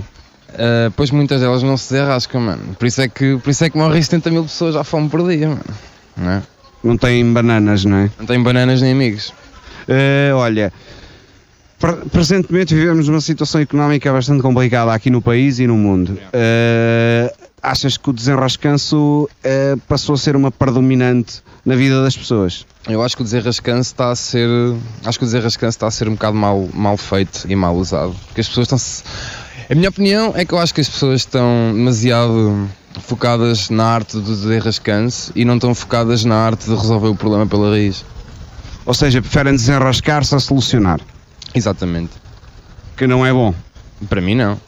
Uh, 0.50 0.90
pois 0.96 1.10
muitas 1.10 1.40
delas 1.40 1.62
não 1.62 1.76
se 1.76 1.92
desenrascam, 1.92 2.40
mano. 2.40 2.74
Por 2.78 2.86
isso 2.86 3.00
é 3.02 3.08
que, 3.08 3.36
por 3.38 3.50
isso 3.50 3.64
é 3.64 3.70
que 3.70 3.76
morrem 3.76 4.00
70 4.02 4.30
mil 4.30 4.42
pessoas 4.44 4.74
à 4.76 4.82
fome 4.82 5.08
por 5.08 5.26
dia, 5.28 5.48
mano. 5.48 5.64
Não 6.16 6.30
é? 6.30 6.42
Não 6.82 6.96
têm 6.96 7.30
bananas, 7.32 7.84
não 7.84 7.98
é? 7.98 8.10
Não 8.18 8.26
têm 8.26 8.42
bananas 8.42 8.80
nem 8.80 8.92
amigos. 8.92 9.28
Uh, 9.88 10.34
olha, 10.36 10.72
pre- 11.78 12.08
presentemente 12.10 12.74
vivemos 12.74 13.08
uma 13.08 13.20
situação 13.20 13.60
económica 13.60 14.12
bastante 14.12 14.42
complicada 14.42 14.92
aqui 14.92 15.10
no 15.10 15.20
país 15.20 15.58
e 15.58 15.66
no 15.66 15.76
mundo. 15.76 16.18
Uh, 16.28 17.37
achas 17.62 17.96
que 17.96 18.10
o 18.10 18.12
desenrascanço 18.12 19.28
uh, 19.28 19.78
passou 19.88 20.14
a 20.14 20.18
ser 20.18 20.36
uma 20.36 20.50
predominante 20.50 21.42
na 21.64 21.74
vida 21.74 22.02
das 22.02 22.16
pessoas? 22.16 22.66
Eu 22.88 23.02
acho 23.02 23.16
que 23.16 23.22
o 23.22 23.24
desenrascanço 23.24 23.90
está 23.90 24.10
a 24.10 24.16
ser. 24.16 24.48
Acho 25.04 25.18
que 25.18 25.24
o 25.24 25.26
desenrascanço 25.26 25.76
está 25.76 25.86
a 25.86 25.90
ser 25.90 26.08
um 26.08 26.12
bocado 26.12 26.36
mal, 26.36 26.68
mal 26.72 26.96
feito 26.96 27.46
e 27.48 27.54
mal 27.54 27.76
usado. 27.76 28.14
Porque 28.26 28.40
as 28.40 28.48
pessoas 28.48 28.66
estão-se. 28.66 29.04
A 29.70 29.74
minha 29.74 29.90
opinião 29.90 30.32
é 30.34 30.44
que 30.44 30.54
eu 30.54 30.58
acho 30.58 30.72
que 30.72 30.80
as 30.80 30.88
pessoas 30.88 31.20
estão 31.20 31.72
demasiado 31.74 32.68
focadas 33.02 33.68
na 33.70 33.84
arte 33.84 34.14
do 34.14 34.22
desenrascanço 34.22 35.30
e 35.34 35.44
não 35.44 35.56
estão 35.56 35.74
focadas 35.74 36.24
na 36.24 36.36
arte 36.36 36.64
de 36.64 36.74
resolver 36.74 37.08
o 37.08 37.14
problema 37.14 37.46
pela 37.46 37.70
raiz. 37.70 38.04
Ou 38.86 38.94
seja, 38.94 39.20
preferem 39.20 39.52
desenrascar-se 39.52 40.34
a 40.34 40.40
solucionar. 40.40 41.00
Exatamente. 41.54 42.12
Que 42.96 43.06
não 43.06 43.24
é 43.24 43.32
bom. 43.32 43.54
Para 44.08 44.20
mim, 44.20 44.34
não. 44.34 44.58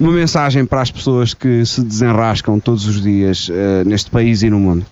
Uma 0.00 0.12
mensagem 0.12 0.64
para 0.64 0.80
as 0.80 0.90
pessoas 0.90 1.34
que 1.34 1.64
se 1.66 1.82
desenrascam 1.82 2.58
todos 2.58 2.86
os 2.86 3.02
dias 3.02 3.50
eh, 3.52 3.84
neste 3.84 4.10
país 4.10 4.42
e 4.42 4.48
no 4.48 4.58
mundo. 4.58 4.86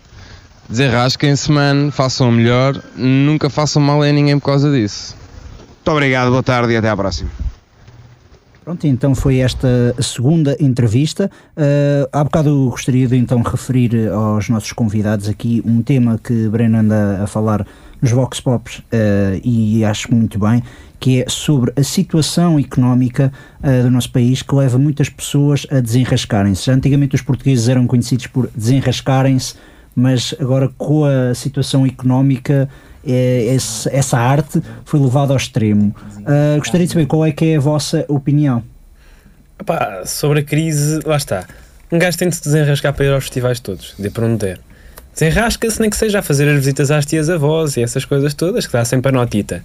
Desenrasquem-se, 0.69 1.51
mano, 1.51 1.91
façam 1.91 2.29
o 2.29 2.33
melhor, 2.33 2.79
nunca 2.95 3.49
façam 3.49 3.81
mal 3.81 4.03
a 4.03 4.13
ninguém 4.13 4.39
por 4.39 4.45
causa 4.45 4.71
disso. 4.71 5.17
Muito 5.77 5.91
obrigado, 5.91 6.29
boa 6.29 6.43
tarde 6.43 6.75
e 6.75 6.77
até 6.77 6.91
à 6.91 6.97
próxima. 6.97 7.31
Pronto, 8.63 8.87
então 8.87 9.15
foi 9.15 9.39
esta 9.39 9.95
a 9.97 10.03
segunda 10.03 10.55
entrevista. 10.61 11.31
Uh, 11.57 12.07
há 12.13 12.23
bocado 12.23 12.69
gostaria 12.69 13.09
de 13.09 13.17
então 13.17 13.41
referir 13.41 14.11
aos 14.11 14.51
nossos 14.51 14.73
convidados 14.73 15.27
aqui 15.27 15.63
um 15.65 15.81
tema 15.81 16.21
que 16.23 16.51
Breno 16.51 16.77
anda 16.77 17.23
a 17.23 17.27
falar 17.27 17.67
nos 18.03 18.11
Vox 18.11 18.43
Pops 18.43 18.81
uh, 18.81 19.41
e 19.43 19.83
acho 19.87 20.15
muito 20.15 20.39
bem, 20.39 20.63
que 21.01 21.23
é 21.23 21.29
sobre 21.29 21.73
a 21.77 21.83
situação 21.83 22.59
económica 22.59 23.33
uh, 23.63 23.83
do 23.85 23.91
nosso 23.91 24.11
país 24.11 24.43
que 24.43 24.55
leva 24.55 24.79
muitas 24.79 25.09
pessoas 25.09 25.67
a 25.71 25.81
desenrascarem-se. 25.81 26.71
Antigamente 26.71 27.15
os 27.15 27.23
portugueses 27.23 27.69
eram 27.69 27.87
conhecidos 27.87 28.27
por 28.27 28.51
desenrascarem-se, 28.55 29.55
mas 29.95 30.35
agora 30.41 30.69
com 30.77 31.05
a 31.05 31.35
situação 31.35 31.87
económica 31.87 32.69
eh, 33.07 33.55
esse- 33.55 33.89
essa 33.93 34.19
arte 34.19 34.61
foi 34.85 34.99
levada 35.01 35.33
ao 35.33 35.37
extremo. 35.37 35.95
Uh, 36.21 36.59
gostaria 36.59 36.87
de 36.87 36.93
saber 36.93 37.07
qual 37.07 37.25
é 37.25 37.33
que 37.33 37.45
é 37.47 37.57
a 37.57 37.61
vossa 37.61 38.05
opinião. 38.09 38.63
Pá, 39.65 40.03
sobre 40.05 40.41
a 40.41 40.43
crise, 40.45 41.01
lá 41.05 41.17
está. 41.17 41.47
Um 41.91 41.99
gajo 41.99 42.19
tem 42.19 42.29
de 42.29 42.37
se 42.37 42.43
desenrascar 42.45 42.93
para 42.93 43.05
ir 43.07 43.13
aos 43.13 43.25
festivais 43.25 43.61
todos, 43.61 43.95
de 43.99 44.11
para 44.11 44.27
onde 44.27 44.37
der. 44.39 44.61
Desenrasca-se 45.15 45.81
nem 45.81 45.91
que 45.91 45.97
seja 45.97 46.19
a 46.21 46.23
fazer 46.23 46.49
as 46.49 46.57
visitas 46.57 46.91
às 46.91 47.05
tias 47.07 47.29
avós 47.31 47.77
e 47.77 47.83
essas 47.83 48.05
coisas 48.05 48.35
todas, 48.35 48.67
que 48.67 48.73
dá 48.73 48.85
sempre 48.85 49.09
a 49.09 49.13
notita. 49.13 49.65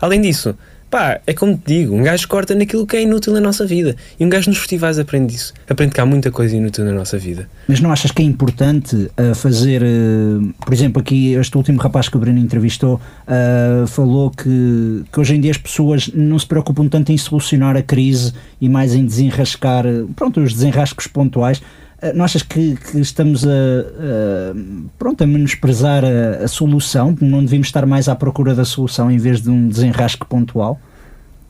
Além 0.00 0.20
disso, 0.20 0.56
pá, 0.90 1.20
é 1.26 1.32
como 1.32 1.56
te 1.56 1.62
digo, 1.66 1.94
um 1.94 2.02
gajo 2.02 2.26
corta 2.26 2.54
naquilo 2.54 2.86
que 2.86 2.96
é 2.96 3.02
inútil 3.02 3.32
na 3.32 3.40
nossa 3.40 3.64
vida. 3.64 3.94
E 4.18 4.24
um 4.24 4.28
gajo 4.28 4.50
nos 4.50 4.58
festivais 4.58 4.98
aprende 4.98 5.34
isso. 5.34 5.54
Aprende 5.68 5.94
que 5.94 6.00
há 6.00 6.06
muita 6.06 6.30
coisa 6.32 6.56
inútil 6.56 6.84
na 6.84 6.92
nossa 6.92 7.16
vida. 7.16 7.48
Mas 7.68 7.80
não 7.80 7.92
achas 7.92 8.10
que 8.10 8.20
é 8.20 8.24
importante 8.24 8.96
uh, 8.96 9.34
fazer, 9.34 9.82
uh, 9.82 10.52
por 10.64 10.74
exemplo, 10.74 11.00
aqui 11.00 11.34
este 11.34 11.56
último 11.56 11.78
rapaz 11.80 12.08
que 12.08 12.16
o 12.16 12.20
Breno 12.20 12.40
entrevistou 12.40 12.94
uh, 12.96 13.86
falou 13.86 14.30
que, 14.30 15.04
que 15.12 15.20
hoje 15.20 15.36
em 15.36 15.40
dia 15.40 15.52
as 15.52 15.58
pessoas 15.58 16.10
não 16.12 16.38
se 16.38 16.46
preocupam 16.46 16.88
tanto 16.88 17.12
em 17.12 17.16
solucionar 17.16 17.76
a 17.76 17.82
crise 17.82 18.32
e 18.60 18.68
mais 18.68 18.94
em 18.94 19.06
desenrascar, 19.06 19.84
pronto, 20.16 20.40
os 20.40 20.52
desenrascos 20.54 21.06
pontuais. 21.06 21.62
Uh, 22.02 22.16
não 22.16 22.24
achas 22.24 22.42
que, 22.42 22.76
que 22.76 22.98
estamos 22.98 23.46
a, 23.46 23.50
a, 23.50 24.54
pronto, 24.98 25.22
a 25.22 25.26
menosprezar 25.26 26.02
a, 26.04 26.44
a 26.44 26.48
solução? 26.48 27.16
Não 27.20 27.44
devíamos 27.44 27.68
estar 27.68 27.84
mais 27.84 28.08
à 28.08 28.14
procura 28.14 28.54
da 28.54 28.64
solução 28.64 29.10
em 29.10 29.18
vez 29.18 29.42
de 29.42 29.50
um 29.50 29.68
desenrasque 29.68 30.24
pontual? 30.24 30.80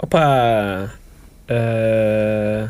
Opa, 0.02 0.90
ah, 1.50 2.68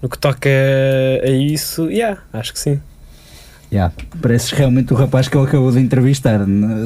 no 0.00 0.08
que 0.08 0.16
toca 0.16 0.48
a 0.48 1.28
isso, 1.28 1.90
yeah, 1.90 2.20
acho 2.32 2.52
que 2.52 2.58
sim. 2.58 2.80
Yeah. 3.72 3.92
Pareces 4.22 4.52
realmente 4.52 4.92
o 4.92 4.96
rapaz 4.96 5.26
que 5.28 5.36
ele 5.36 5.44
acabou 5.46 5.72
de 5.72 5.80
entrevistar. 5.80 6.38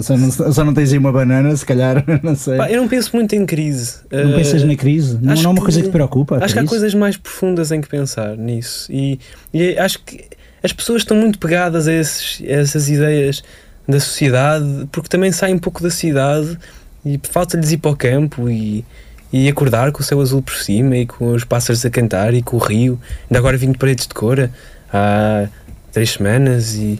Só 0.02 0.16
não, 0.16 0.30
só 0.30 0.64
não 0.64 0.72
tens 0.72 0.90
aí 0.92 0.98
uma 0.98 1.12
banana, 1.12 1.54
se 1.54 1.64
calhar, 1.66 2.02
não 2.22 2.34
sei. 2.34 2.56
Pá, 2.56 2.70
eu 2.70 2.80
não 2.80 2.88
penso 2.88 3.14
muito 3.14 3.34
em 3.34 3.44
crise. 3.44 3.96
Não 4.10 4.32
Ah, 4.32 4.36
pensas 4.36 4.64
na 4.64 4.74
crise? 4.74 5.18
Não, 5.20 5.34
não 5.34 5.42
é 5.42 5.48
uma 5.48 5.62
coisa 5.62 5.80
que 5.80 5.88
te 5.88 5.92
preocupa? 5.92 6.38
Acho 6.42 6.54
que 6.54 6.60
há 6.60 6.64
coisas 6.64 6.94
mais 6.94 7.16
profundas 7.18 7.70
em 7.70 7.80
que 7.82 7.88
pensar 7.88 8.36
nisso. 8.36 8.90
E, 8.90 9.20
e 9.52 9.78
acho 9.78 9.98
que 10.04 10.24
as 10.62 10.72
pessoas 10.72 11.02
estão 11.02 11.16
muito 11.16 11.38
pegadas 11.38 11.86
a, 11.86 11.92
esses- 11.92 12.40
a 12.46 12.50
essas 12.52 12.88
ideias 12.88 13.42
da 13.86 14.00
sociedade, 14.00 14.88
porque 14.90 15.08
também 15.08 15.32
saem 15.32 15.56
um 15.56 15.58
pouco 15.58 15.82
da 15.82 15.90
cidade 15.90 16.58
e 17.04 17.20
falta-lhes 17.30 17.72
ir 17.72 17.78
para 17.78 17.90
o 17.90 17.96
campo 17.96 18.48
e, 18.48 18.84
e 19.32 19.48
acordar 19.48 19.92
com 19.92 20.00
o 20.00 20.02
céu 20.04 20.20
azul 20.20 20.40
por 20.40 20.54
cima 20.54 20.96
e 20.96 21.06
com 21.06 21.32
os 21.32 21.44
pássaros 21.44 21.84
a 21.84 21.90
cantar 21.90 22.32
e 22.32 22.40
com 22.42 22.56
o 22.56 22.60
rio. 22.60 22.98
Ainda 23.28 23.38
agora 23.38 23.56
vim 23.58 23.70
de 23.72 23.78
paredes 23.78 24.06
de 24.06 24.14
cora 24.14 24.50
há 24.92 25.46
três 25.92 26.10
semanas 26.12 26.74
e 26.74 26.98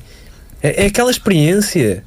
é, 0.63 0.85
é 0.85 0.87
aquela 0.87 1.11
experiência 1.11 2.03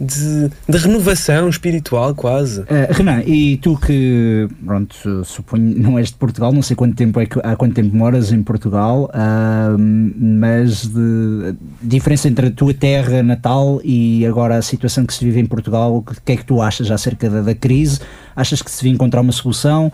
de, 0.00 0.48
de 0.68 0.78
renovação 0.78 1.48
espiritual 1.48 2.14
quase. 2.14 2.62
Eh, 2.68 2.88
Renan, 2.92 3.20
e 3.26 3.56
tu 3.56 3.76
que, 3.76 4.46
pronto, 4.64 4.94
su- 4.94 5.24
suponho, 5.24 5.76
não 5.76 5.98
és 5.98 6.08
de 6.10 6.14
Portugal, 6.14 6.52
não 6.52 6.62
sei 6.62 6.76
quanto 6.76 6.94
tempo 6.94 7.18
é 7.18 7.26
que, 7.26 7.36
há 7.42 7.56
quanto 7.56 7.74
tempo 7.74 7.96
moras 7.96 8.30
em 8.30 8.40
Portugal, 8.40 9.10
ahm, 9.12 10.12
mas 10.16 10.86
de, 10.86 11.48
a 11.50 11.54
diferença 11.82 12.28
entre 12.28 12.46
a 12.46 12.50
tua 12.52 12.72
terra 12.72 13.24
natal 13.24 13.80
e 13.82 14.24
agora 14.24 14.56
a 14.56 14.62
situação 14.62 15.04
que 15.04 15.12
se 15.12 15.24
vive 15.24 15.40
em 15.40 15.46
Portugal, 15.46 15.96
o 15.96 16.02
que 16.02 16.32
é 16.32 16.36
que 16.36 16.44
tu 16.44 16.62
achas 16.62 16.88
acerca 16.92 17.28
da, 17.28 17.42
da 17.42 17.54
crise? 17.54 17.98
Achas 18.36 18.62
que 18.62 18.70
se 18.70 18.76
devia 18.78 18.92
encontrar 18.94 19.20
uma 19.20 19.32
solução? 19.32 19.90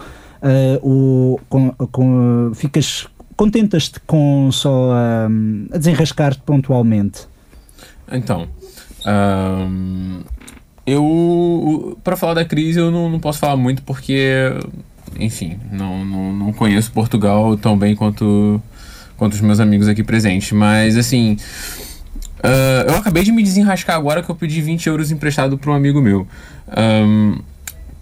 Ou 0.83 1.41
com, 1.49 1.71
com- 1.71 2.53
ficas, 2.55 3.07
contentas-te 3.37 4.01
com 4.01 4.51
só 4.53 4.93
ahm, 4.93 5.67
a 5.73 5.79
desenrascar-te 5.79 6.41
pontualmente? 6.43 7.27
Então, 8.11 8.49
ahm, 9.05 10.21
eu 10.87 11.99
para 12.05 12.17
falar 12.17 12.35
da 12.35 12.45
crise 12.45 12.79
eu 12.79 12.91
não, 12.91 13.09
não 13.11 13.19
posso 13.19 13.39
falar 13.39 13.57
muito 13.57 13.83
porque, 13.83 14.53
enfim, 15.19 15.59
não, 15.73 16.05
não, 16.05 16.33
não 16.33 16.53
conheço 16.53 16.93
Portugal 16.93 17.57
tão 17.57 17.79
bem 17.79 17.95
quanto, 17.95 18.61
quanto 19.17 19.35
os 19.35 19.41
meus 19.41 19.61
amigos 19.61 19.89
aqui 19.89 20.03
presentes. 20.03 20.53
Mas 20.53 20.97
assim, 20.97 21.37
ah, 22.45 22.85
eu 22.87 22.97
acabei 22.97 23.23
de 23.23 23.33
me 23.33 23.43
desenrascar 23.43 23.97
agora 23.97 24.23
que 24.23 24.31
eu 24.31 24.35
pedi 24.35 24.61
20 24.61 24.87
euros 24.87 25.11
emprestado 25.11 25.57
para 25.57 25.71
um 25.71 25.75
amigo 25.75 26.03
meu. 26.03 26.29
Ahm, 26.69 27.39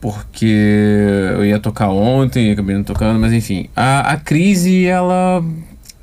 porque 0.02 1.32
eu 1.36 1.46
ia 1.46 1.60
tocar 1.60 1.88
ontem, 1.90 2.50
acabei 2.50 2.74
não 2.74 2.82
tocando, 2.82 3.20
mas 3.20 3.32
enfim. 3.32 3.68
A, 3.76 4.00
a 4.12 4.16
crise, 4.16 4.84
ela 4.84 5.40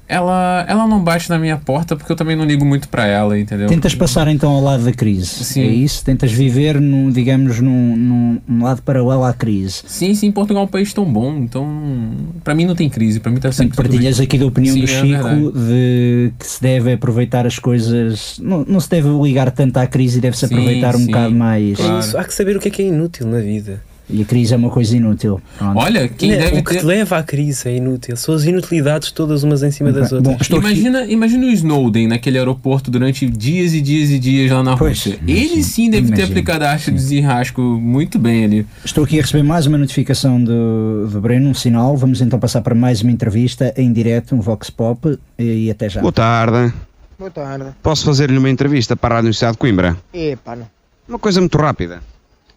ela, 0.08 0.66
ela 0.68 0.88
não 0.88 1.04
bate 1.04 1.30
na 1.30 1.38
minha 1.38 1.58
porta 1.58 1.96
porque 1.96 2.12
eu 2.12 2.16
também 2.16 2.36
não 2.36 2.44
ligo 2.44 2.66
muito 2.66 2.90
pra 2.90 3.06
ela, 3.06 3.38
entendeu? 3.38 3.68
Tentas 3.68 3.94
passar 3.94 4.28
então 4.30 4.50
ao 4.50 4.64
lado 4.64 4.84
da 4.84 4.92
crise. 4.92 5.28
Sim. 5.44 5.62
É 5.62 5.68
isso? 5.68 6.04
Tentas 6.04 6.32
viver, 6.32 6.82
num, 6.82 7.12
digamos, 7.12 7.60
num, 7.60 7.96
num, 7.96 8.42
num 8.48 8.64
lado 8.64 8.82
paralelo 8.82 9.24
à 9.24 9.34
crise. 9.34 9.84
Sim, 9.86 10.16
sim, 10.16 10.32
Portugal 10.32 10.64
é 10.64 10.66
um 10.66 10.70
país 10.70 10.92
tão 10.94 11.06
bom, 11.06 11.36
então 11.36 12.12
pra 12.44 12.56
mim 12.56 12.66
não 12.66 12.74
tem 12.74 12.90
crise, 12.90 13.20
pra 13.20 13.32
mim 13.32 13.40
tá 13.40 13.52
sempre 13.52 13.76
tudo 13.76 13.88
Partilhas 13.88 14.20
aqui 14.20 14.38
da 14.38 14.46
opinião 14.48 14.74
Sim, 14.74 14.80
do 14.80 14.86
é 14.86 14.88
Chico 14.88 15.24
verdade. 15.24 15.52
de 15.54 16.34
que 16.40 16.48
se 16.48 16.62
deve 16.62 16.94
aproveitar 16.94 17.46
as 17.46 17.60
coisas. 17.60 18.40
Não, 18.42 18.66
não 18.66 18.80
se 18.80 18.90
deve 18.90 19.10
ligar 19.10 19.52
tanto 19.52 19.78
à 19.78 19.86
crise 19.86 20.18
e 20.20 20.22
deve-se 20.22 20.48
Sim, 20.48 20.56
aproveitar 20.56 20.96
um 20.96 21.00
sim, 21.00 21.06
bocado 21.06 21.36
mais. 21.36 21.78
É 21.78 22.00
isso, 22.00 22.18
há 22.18 22.24
que 22.24 22.34
saber 22.34 22.56
o 22.56 22.60
que 22.60 22.70
é 22.70 22.72
que 22.72 22.82
é 22.82 22.86
inútil 22.86 23.28
na 23.28 23.42
vida. 23.42 23.89
E 24.12 24.24
a 24.24 24.26
crise 24.26 24.54
é 24.54 24.58
uma 24.58 24.70
coisa 24.72 24.98
inútil. 24.98 25.40
Pronto. 25.58 25.78
Olha, 25.78 26.08
quem 26.08 26.32
Não, 26.32 26.38
deve 26.40 26.60
o 26.60 26.64
que 26.64 26.74
ter- 26.74 26.80
te 26.80 26.86
leva 26.86 27.18
à 27.18 27.24
crise 27.24 27.70
é 27.70 27.76
inútil. 27.78 28.18
São 28.18 28.34
as 28.34 28.44
inutilidades 28.44 29.12
todas 29.12 29.44
umas 29.44 29.62
em 29.62 29.70
cima 29.70 29.92
das 29.92 30.12
outras. 30.12 30.50
imagina, 30.50 31.06
imagina 31.06 31.46
o 31.46 31.50
Snowden 31.52 32.08
naquele 32.08 32.38
aeroporto 32.40 32.90
durante 32.90 33.30
dias 33.30 33.74
e 33.74 33.82
dias 33.82 34.10
e 34.10 34.18
dias 34.18 34.50
lá 34.52 34.64
na 34.64 34.74
Rússia. 34.74 35.20
Ele 35.28 35.64
sim 35.64 35.90
deve 35.92 36.12
ter 36.12 36.24
aplicado 36.24 36.64
a 36.66 36.72
arte 36.72 36.90
do 36.90 36.96
desenrasco 36.96 37.62
muito 37.62 38.18
bem 38.18 38.46
ali. 38.46 38.66
Estou 38.84 39.04
aqui 39.04 39.20
a 39.20 39.22
receber 39.22 39.44
mais 39.44 39.68
uma 39.68 39.78
notificação 39.78 40.44
do, 40.44 41.08
do 41.08 41.22
Breno, 41.22 41.50
um 41.50 41.54
sinal. 41.54 41.96
Vamos 41.96 42.20
então 42.22 42.40
passar 42.40 42.62
para 42.62 42.74
mais 42.74 43.02
uma 43.04 43.12
entrevista 43.12 43.74
em 43.78 43.94
direto, 43.94 44.34
um 44.36 44.42
Vox 44.42 44.70
Pop, 44.72 45.20
e 45.38 45.70
até 45.70 45.88
já. 45.88 46.02
Boa 46.02 46.12
tarde. 46.12 46.74
Boa 47.20 47.30
tarde. 47.30 47.66
Posso 47.84 48.06
fazer-lhe 48.06 48.38
uma 48.38 48.50
entrevista 48.50 48.96
para 48.96 49.16
a 49.16 49.20
Universidade 49.20 49.54
de 49.54 49.60
Coimbra? 49.60 49.96
Epá, 50.14 50.56
não. 50.56 50.66
Uma 51.08 51.20
coisa 51.20 51.40
muito 51.40 51.58
rápida. 51.58 52.02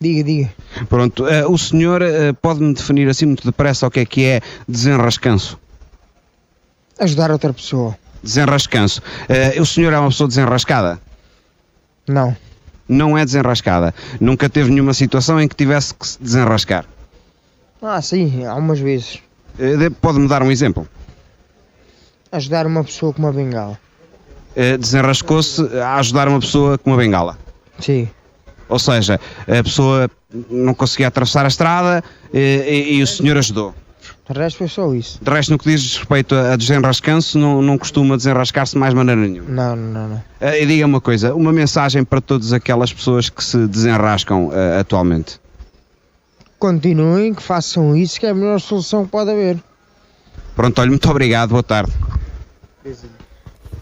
Diga, 0.02 0.24
diga. 0.24 0.50
Pronto, 0.88 1.28
eh, 1.28 1.46
o 1.46 1.56
senhor 1.56 2.02
eh, 2.02 2.32
pode-me 2.32 2.74
definir 2.74 3.08
assim 3.08 3.24
muito 3.26 3.44
depressa 3.46 3.86
o 3.86 3.90
que 3.90 4.00
é 4.00 4.04
que 4.04 4.24
é 4.24 4.40
desenrascanço? 4.66 5.56
Ajudar 6.98 7.30
outra 7.30 7.52
pessoa. 7.52 7.96
Desenrascanço. 8.22 9.00
Eh, 9.28 9.60
o 9.60 9.64
senhor 9.66 9.92
é 9.92 9.98
uma 9.98 10.08
pessoa 10.08 10.26
desenrascada? 10.26 11.00
Não. 12.08 12.36
Não 12.88 13.16
é 13.16 13.24
desenrascada. 13.24 13.94
Nunca 14.20 14.48
teve 14.50 14.70
nenhuma 14.70 14.92
situação 14.92 15.40
em 15.40 15.46
que 15.46 15.54
tivesse 15.54 15.94
que 15.94 16.06
se 16.06 16.20
desenrascar. 16.20 16.84
Ah, 17.80 18.02
sim, 18.02 18.44
algumas 18.44 18.80
vezes. 18.80 19.20
De- 19.56 19.90
Pode-me 19.90 20.26
dar 20.26 20.42
um 20.42 20.50
exemplo? 20.50 20.88
Ajudar 22.32 22.66
uma 22.66 22.82
pessoa 22.82 23.12
com 23.12 23.22
uma 23.22 23.32
bengala. 23.32 23.78
Desenrascou-se 24.78 25.62
a 25.78 25.94
ajudar 25.96 26.26
uma 26.28 26.40
pessoa 26.40 26.76
com 26.76 26.90
uma 26.90 26.96
bengala? 26.96 27.38
Sim. 27.78 28.08
Ou 28.72 28.78
seja, 28.78 29.20
a 29.46 29.62
pessoa 29.62 30.10
não 30.50 30.74
conseguia 30.74 31.08
atravessar 31.08 31.44
a 31.44 31.48
estrada 31.48 32.02
eh, 32.32 32.64
e, 32.68 32.94
e 32.98 33.02
o 33.02 33.06
senhor 33.06 33.36
ajudou. 33.36 33.74
O 34.28 34.32
resto 34.32 34.58
foi 34.58 34.68
só 34.68 34.94
isso. 34.94 35.18
De 35.22 35.30
resto, 35.30 35.50
no 35.52 35.58
que 35.58 35.68
diz 35.68 35.96
respeito 35.96 36.34
a 36.34 36.56
desenrascanço, 36.56 37.38
não, 37.38 37.60
não 37.60 37.76
costuma 37.76 38.16
desenrascar-se 38.16 38.72
de 38.72 38.78
mais 38.78 38.94
maneira 38.94 39.20
nenhuma. 39.20 39.50
Não, 39.50 39.76
não, 39.76 40.08
não. 40.08 40.22
Eh, 40.40 40.62
E 40.62 40.66
diga 40.66 40.86
uma 40.86 41.00
coisa, 41.00 41.34
uma 41.34 41.52
mensagem 41.52 42.02
para 42.02 42.20
todas 42.20 42.52
aquelas 42.52 42.92
pessoas 42.92 43.28
que 43.28 43.44
se 43.44 43.66
desenrascam 43.66 44.50
eh, 44.52 44.80
atualmente. 44.80 45.38
Continuem, 46.58 47.34
que 47.34 47.42
façam 47.42 47.96
isso, 47.96 48.18
que 48.18 48.24
é 48.24 48.30
a 48.30 48.34
melhor 48.34 48.58
solução 48.60 49.04
que 49.04 49.10
pode 49.10 49.30
haver. 49.30 49.58
Pronto, 50.56 50.80
olha, 50.80 50.90
muito 50.90 51.10
obrigado, 51.10 51.50
boa 51.50 51.62
tarde. 51.62 51.92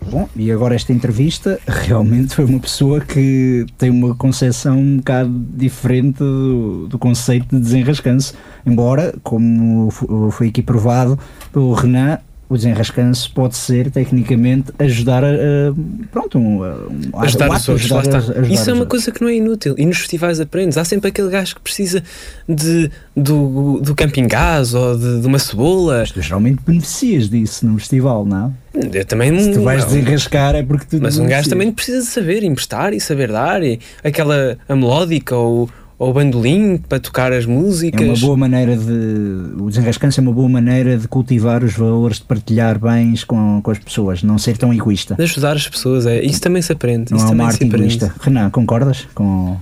Bom, 0.09 0.28
e 0.34 0.51
agora 0.51 0.74
esta 0.74 0.92
entrevista 0.92 1.61
realmente 1.66 2.34
foi 2.34 2.44
uma 2.44 2.59
pessoa 2.59 3.01
que 3.01 3.66
tem 3.78 3.90
uma 3.90 4.14
concepção 4.14 4.78
um 4.78 4.96
bocado 4.96 5.30
diferente 5.55 6.18
do, 6.18 6.88
do 6.88 6.98
conceito 6.98 7.55
de 7.55 7.61
desenrascanço. 7.61 8.34
Embora, 8.66 9.14
como 9.22 9.90
fo- 9.90 10.30
foi 10.32 10.48
aqui 10.48 10.62
provado 10.62 11.18
pelo 11.53 11.72
Renan, 11.74 12.18
o 12.51 12.57
desenrascanço 12.57 13.32
pode 13.32 13.57
ser 13.57 13.90
tecnicamente 13.92 14.72
ajudar 14.78 15.22
a, 15.24 15.28
a- 15.28 15.74
pronto, 16.11 16.36
um, 16.38 16.62
um, 16.64 17.18
ajudar 17.20 17.48
um 17.48 17.53
os 17.55 17.61
ato, 17.62 17.70
outros, 17.72 17.90
lá 17.90 18.01
ajudar 18.01 18.18
está. 18.18 18.32
a- 18.32 18.34
ajudar 18.40 18.53
Isso 18.53 18.59
é 18.59 18.72
os 18.72 18.78
uma 18.78 18.80
outros. 18.82 18.88
coisa 19.05 19.12
que 19.12 19.22
não 19.22 19.28
é 19.30 19.34
inútil. 19.36 19.74
E 19.78 19.86
nos 19.86 19.98
festivais 19.98 20.40
aprendes. 20.40 20.76
Há 20.76 20.84
sempre 20.84 21.09
aquele 21.09 21.30
gajo 21.30 21.55
que 21.55 21.61
precisa 21.61 22.03
de, 22.48 22.90
do, 23.16 23.80
do 23.80 23.94
camping 23.94 24.26
gás 24.26 24.74
ou 24.74 24.98
de, 24.98 25.20
de 25.20 25.26
uma 25.26 25.38
cebola. 25.38 26.05
Tu 26.12 26.20
geralmente 26.20 26.59
beneficias 26.66 27.30
disso 27.30 27.64
no 27.66 27.78
festival, 27.78 28.26
não? 28.26 28.53
Eu 28.74 29.05
também 29.05 29.36
Se 29.40 29.53
tu 29.53 29.62
vais 29.62 29.82
não. 29.84 29.88
desenrascar 29.88 30.55
é 30.55 30.62
porque 30.62 30.86
tu 30.86 30.98
Mas 31.03 31.18
um 31.18 31.26
gajo 31.26 31.48
também 31.48 31.70
precisa 31.72 32.01
de 32.01 32.07
saber 32.07 32.42
emprestar 32.44 32.92
e 32.92 33.01
saber 33.01 33.30
dar. 33.30 33.62
E 33.62 33.78
aquela 34.03 34.59
a 34.68 34.74
melódica 34.76 35.34
ou, 35.36 35.68
ou 36.01 36.11
o 36.11 36.12
bandolim 36.14 36.78
para 36.78 36.98
tocar 36.98 37.30
as 37.30 37.44
músicas. 37.44 38.01
É 38.01 38.05
uma 38.11 38.16
boa 38.18 38.36
maneira 38.36 38.74
de. 38.76 39.61
O 39.62 39.68
desenrascanço 39.68 40.18
é 40.18 40.22
uma 40.22 40.32
boa 40.32 40.48
maneira 40.48 40.96
de 40.96 41.07
cultivar 41.07 41.62
os 41.62 41.74
valores, 41.74 42.16
de 42.18 42.24
partilhar 42.24 42.78
bens 42.78 43.22
com, 43.22 43.61
com 43.62 43.70
as 43.70 43.78
pessoas, 43.78 44.22
não 44.22 44.38
ser 44.38 44.57
tão 44.57 44.72
egoísta. 44.72 45.14
De 45.14 45.22
ajudar 45.22 45.53
as 45.57 45.68
pessoas. 45.68 46.07
É. 46.07 46.20
Isso 46.24 46.40
também 46.40 46.62
se 46.62 46.72
aprende. 46.72 47.11
Não 47.11 47.18
isso 47.18 47.26
é 47.26 47.28
uma 47.28 47.32
também 47.32 47.46
arte 47.46 47.59
se 47.59 47.64
aprende. 47.64 47.84
egoísta. 47.96 48.14
Renan, 48.20 48.48
concordas 48.51 49.07
com. 49.14 49.59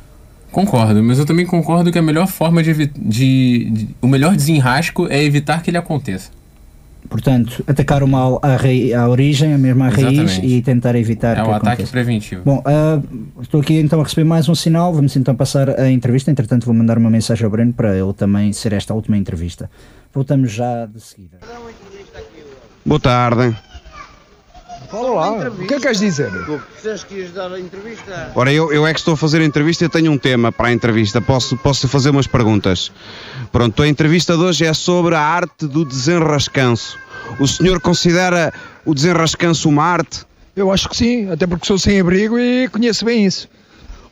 Concordo, 0.52 1.02
mas 1.02 1.18
eu 1.18 1.26
também 1.26 1.44
concordo 1.44 1.92
que 1.92 1.98
a 1.98 2.02
melhor 2.02 2.26
forma 2.26 2.62
de, 2.62 2.70
evi- 2.70 2.90
de, 2.96 3.68
de- 3.70 3.88
O 4.00 4.06
melhor 4.06 4.34
desenrasco 4.34 5.06
é 5.10 5.22
evitar 5.22 5.62
que 5.62 5.68
ele 5.70 5.76
aconteça. 5.76 6.30
Portanto, 7.08 7.64
atacar 7.66 8.02
o 8.02 8.08
mal 8.08 8.38
à, 8.42 8.56
rei- 8.56 8.92
à 8.92 9.08
origem, 9.08 9.54
a 9.54 9.58
mesma 9.58 9.88
raiz, 9.88 10.18
Exatamente. 10.18 10.46
e 10.46 10.60
tentar 10.62 10.94
evitar 10.94 11.38
É 11.38 11.42
que 11.42 11.48
o 11.48 11.52
ataque 11.52 11.68
aconteça. 11.68 11.90
preventivo. 11.92 12.42
Bom, 12.44 12.62
ah, 12.66 13.00
estou 13.40 13.60
aqui 13.60 13.74
então 13.78 13.98
a 14.00 14.04
receber 14.04 14.24
mais 14.24 14.46
um 14.48 14.54
sinal. 14.54 14.92
Vamos 14.92 15.16
então 15.16 15.34
passar 15.34 15.70
a 15.80 15.90
entrevista. 15.90 16.30
Entretanto, 16.30 16.66
vou 16.66 16.74
mandar 16.74 16.98
uma 16.98 17.08
mensagem 17.10 17.44
ao 17.44 17.50
Breno 17.50 17.72
para 17.72 17.96
ele 17.96 18.12
também 18.12 18.52
ser 18.52 18.72
esta 18.74 18.92
a 18.92 18.96
última 18.96 19.16
entrevista. 19.16 19.70
Voltamos 20.12 20.52
já 20.52 20.84
de 20.86 21.00
seguida. 21.00 21.38
Boa 22.84 23.00
tarde. 23.00 23.56
Fala 24.90 25.10
lá, 25.10 25.48
o 25.48 25.66
que 25.66 25.74
é 25.74 25.76
que 25.76 25.82
queres 25.82 25.98
dizer? 25.98 26.30
Disseste 26.76 27.06
que 27.06 27.14
ias 27.16 27.32
dar 27.32 27.52
a 27.52 27.60
entrevista. 27.60 28.32
Ora, 28.34 28.50
eu, 28.50 28.72
eu 28.72 28.86
é 28.86 28.92
que 28.92 28.98
estou 28.98 29.14
a 29.14 29.16
fazer 29.16 29.42
a 29.42 29.44
entrevista 29.44 29.84
e 29.84 29.88
tenho 29.88 30.10
um 30.10 30.16
tema 30.16 30.50
para 30.50 30.68
a 30.68 30.72
entrevista. 30.72 31.20
Posso, 31.20 31.58
posso 31.58 31.86
fazer 31.86 32.08
umas 32.08 32.26
perguntas? 32.26 32.90
Pronto, 33.52 33.82
a 33.82 33.88
entrevista 33.88 34.34
de 34.34 34.42
hoje 34.42 34.64
é 34.64 34.72
sobre 34.72 35.14
a 35.14 35.20
arte 35.20 35.66
do 35.66 35.84
desenrascanço. 35.84 36.98
O 37.38 37.46
senhor 37.46 37.80
considera 37.80 38.52
o 38.86 38.94
desenrascanço 38.94 39.68
uma 39.68 39.84
arte? 39.84 40.24
Eu 40.56 40.72
acho 40.72 40.88
que 40.88 40.96
sim, 40.96 41.30
até 41.30 41.46
porque 41.46 41.66
sou 41.66 41.78
sem 41.78 42.00
abrigo 42.00 42.38
e 42.38 42.68
conheço 42.68 43.04
bem 43.04 43.26
isso. 43.26 43.46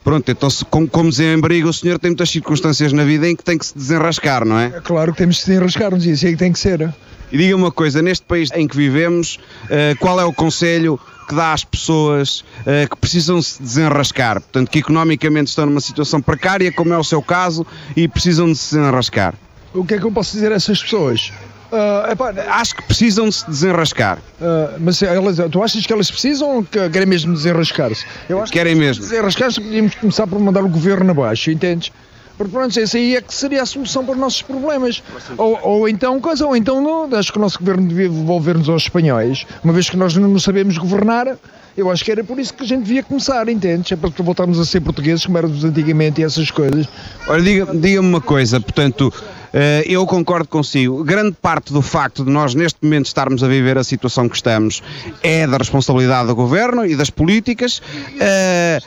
Pronto, 0.03 0.31
então 0.31 0.49
se, 0.49 0.63
como, 0.63 0.87
como 0.87 1.09
desembriga, 1.09 1.67
o 1.67 1.73
senhor 1.73 1.97
tem 1.97 2.11
muitas 2.11 2.29
circunstâncias 2.29 2.93
na 2.93 3.03
vida 3.03 3.27
em 3.27 3.35
que 3.35 3.43
tem 3.43 3.57
que 3.57 3.65
se 3.65 3.75
desenrascar, 3.75 4.45
não 4.45 4.57
é? 4.57 4.67
É 4.67 4.81
claro 4.81 5.11
que 5.11 5.17
temos 5.17 5.39
que 5.39 5.43
se 5.43 5.51
enrascar 5.51 5.93
uns 5.93 6.03
dias, 6.03 6.19
isso 6.19 6.27
é 6.27 6.31
que 6.31 6.37
tem 6.37 6.53
que 6.53 6.59
ser. 6.59 6.93
E 7.31 7.37
diga 7.37 7.55
uma 7.55 7.71
coisa, 7.71 8.01
neste 8.01 8.25
país 8.25 8.49
em 8.53 8.67
que 8.67 8.75
vivemos, 8.77 9.39
eh, 9.69 9.95
qual 9.99 10.19
é 10.19 10.23
o 10.25 10.31
conselho 10.33 10.99
que 11.27 11.35
dá 11.35 11.51
às 11.51 11.63
pessoas 11.65 12.45
eh, 12.65 12.87
que 12.89 12.95
precisam 12.95 13.41
se 13.41 13.61
desenrascar? 13.61 14.39
Portanto, 14.41 14.69
que 14.71 14.79
economicamente 14.79 15.49
estão 15.49 15.65
numa 15.65 15.81
situação 15.81 16.21
precária, 16.21 16.71
como 16.71 16.93
é 16.93 16.97
o 16.97 17.03
seu 17.03 17.21
caso, 17.21 17.65
e 17.95 18.07
precisam 18.07 18.47
de 18.51 18.57
se 18.57 18.75
desenrascar. 18.75 19.33
O 19.73 19.83
que 19.85 19.95
é 19.95 19.97
que 19.99 20.05
eu 20.05 20.11
posso 20.11 20.31
dizer 20.33 20.51
a 20.53 20.55
essas 20.55 20.81
pessoas? 20.81 21.31
Ah, 21.69 22.07
epá, 22.13 22.33
Acho 22.47 22.75
que 22.77 22.83
precisam 22.83 23.27
de 23.27 23.35
se 23.35 23.45
desenrascar. 23.49 24.19
ah, 24.41 24.75
mas 24.79 25.01
elas, 25.03 25.35
tu 25.51 25.61
achas 25.61 25.85
que 25.85 25.91
elas 25.91 26.09
precisam 26.09 26.49
ou 26.57 26.63
que 26.63 26.89
querem 26.89 27.05
mesmo 27.07 27.33
desenrascar-se? 27.33 28.05
Eu 28.29 28.41
acho 28.41 28.53
Querem 28.53 28.73
que 28.75 28.79
mesmo. 28.79 29.03
desenrascar-se 29.03 29.59
podíamos 29.59 29.95
começar 29.95 30.25
por 30.27 30.39
mandar 30.39 30.63
o 30.63 30.69
governo 30.69 31.11
abaixo, 31.11 31.51
entendes? 31.51 31.91
Porque 32.37 32.51
pronto, 32.51 32.79
essa 32.79 32.97
aí 32.97 33.15
é 33.15 33.21
que 33.21 33.33
seria 33.33 33.63
a 33.63 33.65
solução 33.65 34.03
para 34.05 34.13
os 34.13 34.19
nossos 34.19 34.41
problemas. 34.43 35.01
Ou, 35.37 35.59
ou 35.63 35.89
então, 35.89 36.19
coisa, 36.21 36.45
ou 36.45 36.55
então 36.55 36.81
não, 36.81 37.17
acho 37.17 37.31
que 37.31 37.37
o 37.37 37.41
nosso 37.41 37.57
governo 37.59 37.87
devia 37.87 38.07
devolver-nos 38.09 38.69
aos 38.69 38.83
espanhóis, 38.83 39.45
uma 39.63 39.73
vez 39.73 39.89
que 39.89 39.97
nós 39.97 40.15
não 40.15 40.37
sabemos 40.39 40.77
governar. 40.77 41.35
Eu 41.75 41.91
acho 41.91 42.03
que 42.03 42.11
era 42.11 42.23
por 42.23 42.39
isso 42.39 42.53
que 42.55 42.63
a 42.63 42.65
gente 42.65 42.85
devia 42.85 43.03
começar, 43.03 43.47
entendes? 43.49 43.91
É 43.91 43.95
para 43.95 44.09
voltarmos 44.23 44.59
a 44.59 44.65
ser 44.65 44.81
portugueses 44.81 45.23
como 45.25 45.37
éramos 45.37 45.63
antigamente 45.63 46.21
e 46.21 46.23
essas 46.23 46.49
coisas. 46.49 46.87
Olha, 47.27 47.41
diga- 47.43 47.67
diga-me 47.71 48.07
uma 48.09 48.19
coisa, 48.21 48.59
portanto, 48.59 49.13
eh, 49.53 49.83
eu 49.85 50.03
concordo 50.07 50.47
consigo. 50.47 51.03
Grande 51.03 51.35
parte 51.39 51.71
do 51.71 51.83
facto 51.83 52.25
de 52.25 52.31
nós 52.31 52.55
neste 52.55 52.79
momento 52.81 53.05
estarmos 53.05 53.43
a 53.43 53.47
viver 53.47 53.77
a 53.77 53.83
situação 53.83 54.27
que 54.27 54.35
estamos 54.35 54.81
é 55.21 55.45
da 55.45 55.57
responsabilidade 55.57 56.27
do 56.29 56.35
governo 56.35 56.83
e 56.83 56.95
das 56.95 57.11
políticas. 57.11 57.79
eh, 58.19 58.79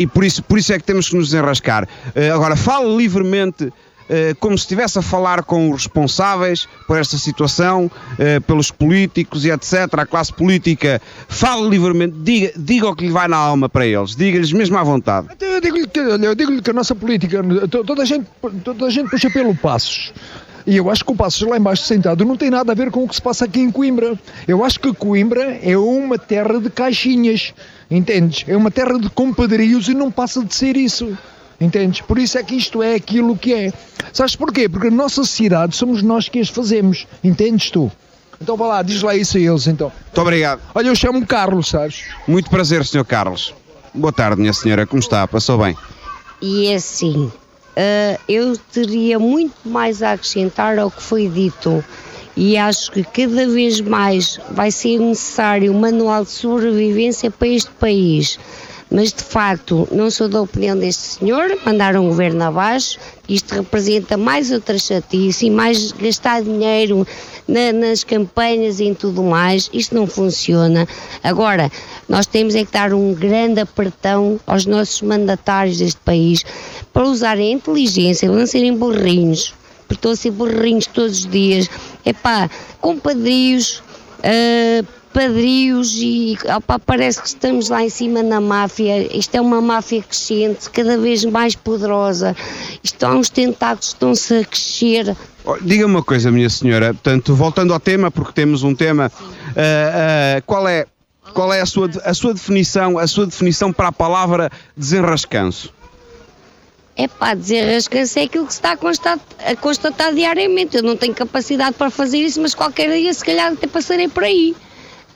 e 0.00 0.06
por 0.06 0.24
isso, 0.24 0.42
por 0.42 0.58
isso 0.58 0.72
é 0.72 0.78
que 0.78 0.84
temos 0.84 1.08
que 1.08 1.16
nos 1.16 1.26
desenrascar. 1.30 1.86
Eh, 2.14 2.30
agora, 2.30 2.56
fale 2.56 2.96
livremente. 2.96 3.70
eh, 4.12 4.34
como 4.40 4.58
se 4.58 4.62
estivesse 4.64 4.98
a 4.98 5.02
falar 5.02 5.44
com 5.44 5.70
os 5.70 5.84
responsáveis 5.84 6.66
por 6.88 6.98
esta 6.98 7.16
situação, 7.16 7.88
eh, 8.18 8.40
pelos 8.40 8.68
políticos 8.72 9.44
e 9.44 9.50
etc., 9.52 9.72
a 10.00 10.04
classe 10.04 10.32
política, 10.32 11.00
fale 11.28 11.68
livremente, 11.68 12.16
diga, 12.18 12.50
diga 12.56 12.88
o 12.88 12.96
que 12.96 13.04
lhe 13.06 13.12
vai 13.12 13.28
na 13.28 13.36
alma 13.36 13.68
para 13.68 13.86
eles, 13.86 14.16
diga-lhes 14.16 14.52
mesmo 14.52 14.76
à 14.76 14.82
vontade. 14.82 15.28
Então 15.36 15.46
eu 15.48 15.60
digo-lhe 15.60 15.86
que, 15.86 16.00
digo-lhe 16.34 16.60
que 16.60 16.70
a 16.70 16.72
nossa 16.72 16.92
política, 16.96 17.40
to- 17.70 17.84
toda 17.84 18.02
a, 18.02 18.04
gente, 18.04 18.26
toda 18.64 18.86
a 18.86 18.90
gente 18.90 19.08
puxa 19.10 19.30
pelo 19.30 19.54
Passos. 19.54 20.12
E 20.66 20.76
eu 20.76 20.90
acho 20.90 21.04
que 21.04 21.12
o 21.12 21.16
Passos 21.16 21.46
lá 21.48 21.56
embaixo 21.56 21.84
sentado 21.84 22.24
não 22.24 22.36
tem 22.36 22.50
nada 22.50 22.72
a 22.72 22.74
ver 22.74 22.90
com 22.90 23.04
o 23.04 23.08
que 23.08 23.14
se 23.14 23.22
passa 23.22 23.44
aqui 23.44 23.60
em 23.60 23.70
Coimbra. 23.70 24.18
Eu 24.46 24.64
acho 24.64 24.78
que 24.78 24.92
Coimbra 24.92 25.58
é 25.62 25.76
uma 25.76 26.18
terra 26.18 26.60
de 26.60 26.70
caixinhas, 26.70 27.54
entendes? 27.90 28.44
É 28.46 28.56
uma 28.56 28.70
terra 28.70 28.98
de 28.98 29.08
compadrios 29.10 29.88
e 29.88 29.94
não 29.94 30.10
passa 30.10 30.44
de 30.44 30.54
ser 30.54 30.76
isso. 30.76 31.16
Entendes? 31.60 32.00
Por 32.00 32.18
isso 32.18 32.38
é 32.38 32.42
que 32.42 32.54
isto 32.54 32.82
é 32.82 32.94
aquilo 32.94 33.36
que 33.36 33.52
é. 33.52 33.72
Sabes 34.12 34.34
porquê? 34.34 34.68
Porque 34.68 34.88
a 34.88 34.90
nossa 34.90 35.24
cidade 35.24 35.76
somos 35.76 36.02
nós 36.02 36.28
que 36.28 36.40
as 36.40 36.48
fazemos. 36.48 37.06
Entendes 37.22 37.70
tu? 37.70 37.92
Então 38.40 38.56
vá 38.56 38.66
lá, 38.66 38.82
diz 38.82 39.02
lá 39.02 39.14
isso 39.14 39.36
a 39.36 39.40
eles 39.40 39.66
então. 39.66 39.92
Muito 40.06 40.20
obrigado. 40.20 40.60
Olha, 40.74 40.88
eu 40.88 40.94
chamo-me 40.94 41.26
Carlos, 41.26 41.68
sabes? 41.68 42.04
Muito 42.26 42.48
prazer, 42.48 42.84
Sr. 42.86 43.04
Carlos. 43.04 43.52
Boa 43.94 44.12
tarde, 44.12 44.40
minha 44.40 44.54
senhora. 44.54 44.86
Como 44.86 45.00
está? 45.00 45.28
Passou 45.28 45.58
bem? 45.58 45.76
E 46.40 46.68
é 46.68 46.76
assim, 46.76 47.30
ah, 47.76 48.18
eu 48.28 48.56
teria 48.72 49.18
muito 49.18 49.54
mais 49.64 50.02
a 50.02 50.12
acrescentar 50.12 50.78
ao 50.78 50.90
que 50.90 51.02
foi 51.02 51.28
dito 51.28 51.84
e 52.36 52.56
acho 52.56 52.92
que 52.92 53.02
cada 53.02 53.46
vez 53.48 53.80
mais 53.80 54.38
vai 54.50 54.70
ser 54.70 54.98
necessário 54.98 55.72
um 55.72 55.78
manual 55.78 56.24
de 56.24 56.30
sobrevivência 56.30 57.30
para 57.30 57.48
este 57.48 57.70
país. 57.72 58.38
Mas 58.92 59.12
de 59.12 59.22
facto, 59.22 59.86
não 59.92 60.10
sou 60.10 60.28
da 60.28 60.42
opinião 60.42 60.76
deste 60.76 61.02
senhor, 61.02 61.56
mandar 61.64 61.94
um 61.96 62.08
governo 62.08 62.42
abaixo, 62.42 62.98
isto 63.28 63.54
representa 63.54 64.16
mais 64.16 64.50
outra 64.50 64.76
chatice 64.78 65.46
e 65.46 65.50
mais 65.50 65.92
gastar 65.92 66.42
dinheiro 66.42 67.06
na- 67.46 67.72
nas 67.72 68.02
campanhas 68.02 68.80
e 68.80 68.84
em 68.86 68.94
tudo 68.94 69.22
mais, 69.22 69.70
isto 69.72 69.94
não 69.94 70.08
funciona. 70.08 70.88
Agora, 71.22 71.70
nós 72.08 72.26
temos 72.26 72.56
é 72.56 72.64
que 72.64 72.72
dar 72.72 72.92
um 72.92 73.14
grande 73.14 73.60
apertão 73.60 74.40
aos 74.44 74.66
nossos 74.66 75.00
mandatários 75.02 75.78
deste 75.78 76.00
país 76.00 76.44
para 76.92 77.06
usarem 77.06 77.52
a 77.52 77.56
inteligência, 77.56 78.28
não 78.28 78.44
serem 78.44 78.76
burrinhos, 78.76 79.54
porque 79.86 79.94
estão 79.94 80.10
a 80.10 80.16
ser 80.16 80.32
burrinhos 80.32 80.86
todos 80.86 81.20
os 81.20 81.26
dias. 81.26 81.70
Epá, 82.04 82.50
compadrios, 82.80 83.84
ah, 84.24 84.84
padrios 85.12 85.94
e 85.96 86.38
opá, 86.56 86.78
parece 86.78 87.20
que 87.20 87.28
estamos 87.28 87.68
lá 87.68 87.82
em 87.82 87.88
cima 87.88 88.22
na 88.22 88.40
máfia. 88.40 89.16
Isto 89.16 89.34
é 89.34 89.40
uma 89.40 89.60
máfia 89.60 90.02
crescente, 90.02 90.70
cada 90.70 90.96
vez 90.96 91.24
mais 91.24 91.54
poderosa. 91.54 92.36
Isto 92.82 93.04
há 93.04 93.14
uns 93.14 93.28
tentáculos 93.28 93.88
que 93.88 93.94
estão-se 93.94 94.34
a 94.34 94.44
crescer. 94.44 95.16
Olha, 95.44 95.60
Diga-me 95.62 95.94
uma 95.94 96.02
coisa, 96.02 96.30
minha 96.30 96.48
senhora. 96.48 96.94
Portanto, 96.94 97.34
voltando 97.34 97.72
ao 97.72 97.80
tema, 97.80 98.10
porque 98.10 98.32
temos 98.32 98.62
um 98.62 98.74
tema, 98.74 99.10
ah, 99.56 100.36
ah, 100.36 100.42
qual 100.46 100.66
é, 100.68 100.86
qual 101.34 101.52
é 101.52 101.60
a, 101.60 101.66
sua, 101.66 101.90
a 102.04 102.14
sua 102.14 102.32
definição, 102.34 102.98
a 102.98 103.06
sua 103.06 103.26
definição 103.26 103.72
para 103.72 103.88
a 103.88 103.92
palavra 103.92 104.50
desenrascanço? 104.76 105.72
É 106.96 107.08
pá, 107.08 107.34
desenrascança 107.34 108.20
é 108.20 108.24
aquilo 108.24 108.46
que 108.46 108.52
se 108.52 108.58
está 108.58 108.72
a 108.72 108.76
constatar, 108.76 109.18
a 109.44 109.56
constatar 109.56 110.14
diariamente. 110.14 110.76
Eu 110.76 110.82
não 110.82 110.96
tenho 110.96 111.14
capacidade 111.14 111.74
para 111.74 111.90
fazer 111.90 112.18
isso, 112.18 112.40
mas 112.40 112.54
qualquer 112.54 112.90
dia, 112.92 113.12
se 113.12 113.24
calhar, 113.24 113.52
até 113.52 113.66
passarei 113.66 114.08
por 114.08 114.22
aí. 114.22 114.54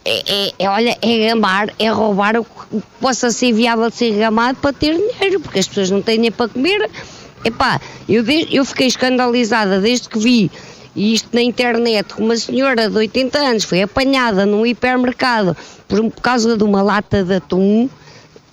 É, 0.05 0.23
é- 0.49 0.53
é, 0.59 0.69
olha, 0.69 0.97
é 1.01 1.29
gamar, 1.29 1.71
é 1.79 1.89
roubar 1.89 2.37
o 2.37 2.45
que 2.45 2.83
possa 3.01 3.31
ser 3.31 3.53
viável 3.53 3.89
de 3.89 3.97
ser 3.97 4.13
gamado 4.19 4.59
para 4.61 4.73
ter 4.73 4.95
dinheiro, 4.97 5.41
porque 5.41 5.59
as 5.59 5.67
pessoas 5.67 5.91
não 5.91 6.03
têm 6.03 6.17
dinheiro 6.17 6.37
para 6.37 6.49
comer. 6.49 6.91
Epá, 7.45 7.81
eu, 8.09 8.23
de- 8.23 8.49
eu 8.55 8.65
fiquei 8.65 8.87
escandalizada 8.87 9.81
desde 9.81 10.09
que 10.09 10.19
vi 10.19 10.51
isto 10.95 11.29
na 11.33 11.43
internet, 11.43 12.15
uma 12.19 12.37
senhora 12.37 12.89
de 12.89 12.97
80 12.97 13.39
anos 13.39 13.65
foi 13.65 13.83
apanhada 13.83 14.47
num 14.47 14.65
hipermercado 14.65 15.57
por, 15.89 15.99
por 16.11 16.21
causa 16.23 16.57
de 16.57 16.63
uma 16.63 16.83
lata 16.83 17.25
de 17.25 17.35
atum 17.35 17.89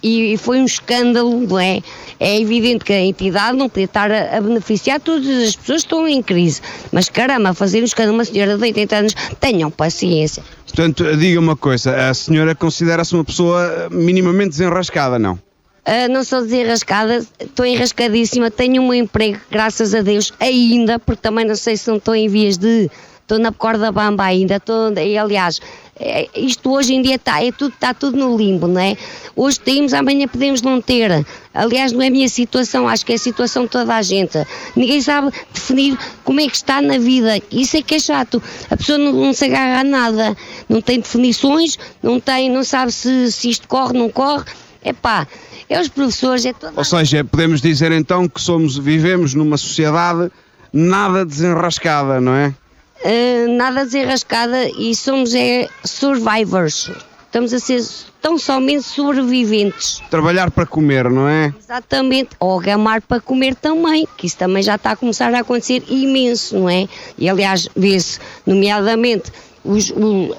e, 0.02 0.34
e 0.34 0.38
foi 0.38 0.60
um 0.60 0.66
escândalo, 0.66 1.40
não 1.48 1.60
é? 1.60 1.82
É 2.20 2.40
evidente 2.40 2.86
que 2.86 2.94
a 2.94 3.02
entidade 3.02 3.58
não 3.58 3.68
podia 3.68 3.86
estar 3.86 4.12
a, 4.12 4.38
a 4.38 4.42
beneficiar 4.42 5.00
todas 5.00 5.28
as 5.28 5.56
pessoas 5.56 5.82
que 5.82 5.88
estão 5.88 6.08
em 6.08 6.22
crise, 6.22 6.62
mas 6.92 7.10
caramba, 7.10 7.54
fazer 7.54 7.82
um 7.82 7.86
escândalo 7.86 8.16
a 8.16 8.20
uma 8.20 8.26
senhora 8.26 8.58
de 8.58 8.64
80 8.64 8.96
anos, 8.96 9.16
tenham 9.40 9.72
paciência. 9.72 10.44
Portanto, 10.66 11.18
diga 11.18 11.40
uma 11.40 11.56
coisa, 11.56 12.10
a 12.10 12.14
senhora 12.14 12.56
considera-se 12.56 13.14
uma 13.14 13.26
pessoa 13.26 13.90
minimamente 13.92 14.52
desenrascada, 14.52 15.20
não? 15.20 15.40
Ah, 15.84 16.08
não 16.08 16.24
sou 16.24 16.42
desenrascada, 16.42 17.26
estou 17.40 17.66
enrascadíssima, 17.66 18.52
tenho 18.52 18.84
um 18.84 18.94
emprego, 18.94 19.40
graças 19.50 19.96
a 19.96 20.02
Deus, 20.02 20.32
ainda, 20.40 21.00
porque 21.00 21.22
também 21.22 21.44
não 21.44 21.56
sei 21.56 21.76
se 21.76 21.90
não 21.90 21.98
estou 21.98 22.16
em 22.16 22.28
vias 22.28 22.58
de. 22.58 22.90
Estou 23.22 23.40
na 23.40 23.52
corda 23.52 23.92
bamba 23.92 24.26
ainda, 24.26 24.58
estou, 24.58 24.92
e 24.94 25.18
aliás, 25.18 25.62
é, 26.00 26.28
isto 26.36 26.72
hoje 26.72 26.94
em 26.94 27.02
dia 27.02 27.16
está, 27.16 27.44
é 27.44 27.52
tudo, 27.52 27.74
está 27.74 27.94
tudo 27.94 28.18
no 28.18 28.36
limbo, 28.36 28.68
não 28.68 28.82
é? 28.82 28.98
Hoje 29.36 29.60
temos, 29.60 29.94
amanhã 29.94 30.28
podemos 30.28 30.62
não 30.62 30.82
ter. 30.82 31.26
Aliás, 31.54 31.92
não 31.92 32.02
é 32.02 32.08
a 32.08 32.12
minha 32.12 32.30
situação, 32.30 32.88
acho 32.88 33.06
que 33.06 33.12
é 33.12 33.16
a 33.16 33.20
situação 33.20 33.64
de 33.64 33.70
toda 33.70 33.94
a 33.94 34.02
gente. 34.02 34.38
Ninguém 34.76 35.02
sabe 35.02 35.32
definir 35.54 35.98
como 36.24 36.40
é 36.40 36.48
que 36.48 36.56
está 36.56 36.82
na 36.82 36.98
vida. 36.98 37.40
Isso 37.52 37.78
é 37.78 37.82
que 37.82 37.96
é 37.96 38.00
chato. 38.00 38.42
A 38.70 38.78
pessoa 38.78 38.98
não, 38.98 39.12
não 39.12 39.34
se 39.34 39.46
agarra 39.46 39.82
a 39.82 39.84
nada, 39.84 40.38
não 40.68 40.82
tem 40.82 41.00
definições, 41.00 41.78
não, 42.02 42.20
tem, 42.20 42.50
não 42.50 42.64
sabe 42.64 42.92
se, 42.92 43.32
se 43.32 43.50
isto 43.50 43.68
corre, 43.68 43.98
não 43.98 44.10
corre. 44.10 44.46
Epá, 44.84 45.28
é 45.70 45.80
os 45.80 45.88
professores, 45.88 46.44
é 46.46 46.54
toda 46.54 46.74
Ou 46.76 46.84
seja, 46.84 47.24
podemos 47.24 47.62
dizer 47.62 47.92
então 47.92 48.28
que 48.28 48.42
somos, 48.42 48.78
vivemos 48.78 49.36
numa 49.36 49.58
sociedade 49.58 50.32
nada 50.74 51.24
desenrascada, 51.24 52.20
não 52.20 52.34
é? 52.34 52.56
Uh, 53.04 53.58
nada 53.58 53.84
desenrascada 53.84 54.70
e 54.70 54.94
somos 54.96 55.34
é, 55.34 55.68
survivors. 55.84 56.92
Estamos 57.26 57.54
a 57.54 57.60
ser 57.60 57.82
tão 58.22 58.38
somente 58.38 58.84
sobreviventes. 58.84 60.02
Trabalhar 60.10 60.52
para 60.52 60.66
comer, 60.66 61.10
não 61.10 61.28
é? 61.28 61.54
Exatamente. 61.58 62.32
Ou 62.40 62.60
gamar 62.60 63.02
para 63.02 63.20
comer 63.20 63.56
também, 63.56 64.08
que 64.18 64.28
isso 64.28 64.38
também 64.38 64.62
já 64.62 64.76
está 64.76 64.92
a 64.92 64.96
começar 64.96 65.34
a 65.34 65.40
acontecer 65.40 65.84
imenso, 65.88 66.60
não 66.60 66.70
é? 66.70 66.88
E 67.18 67.28
aliás, 67.28 67.68
vê-se, 67.76 68.20
nomeadamente, 68.46 69.32
os. 69.64 69.90
O, 69.92 70.36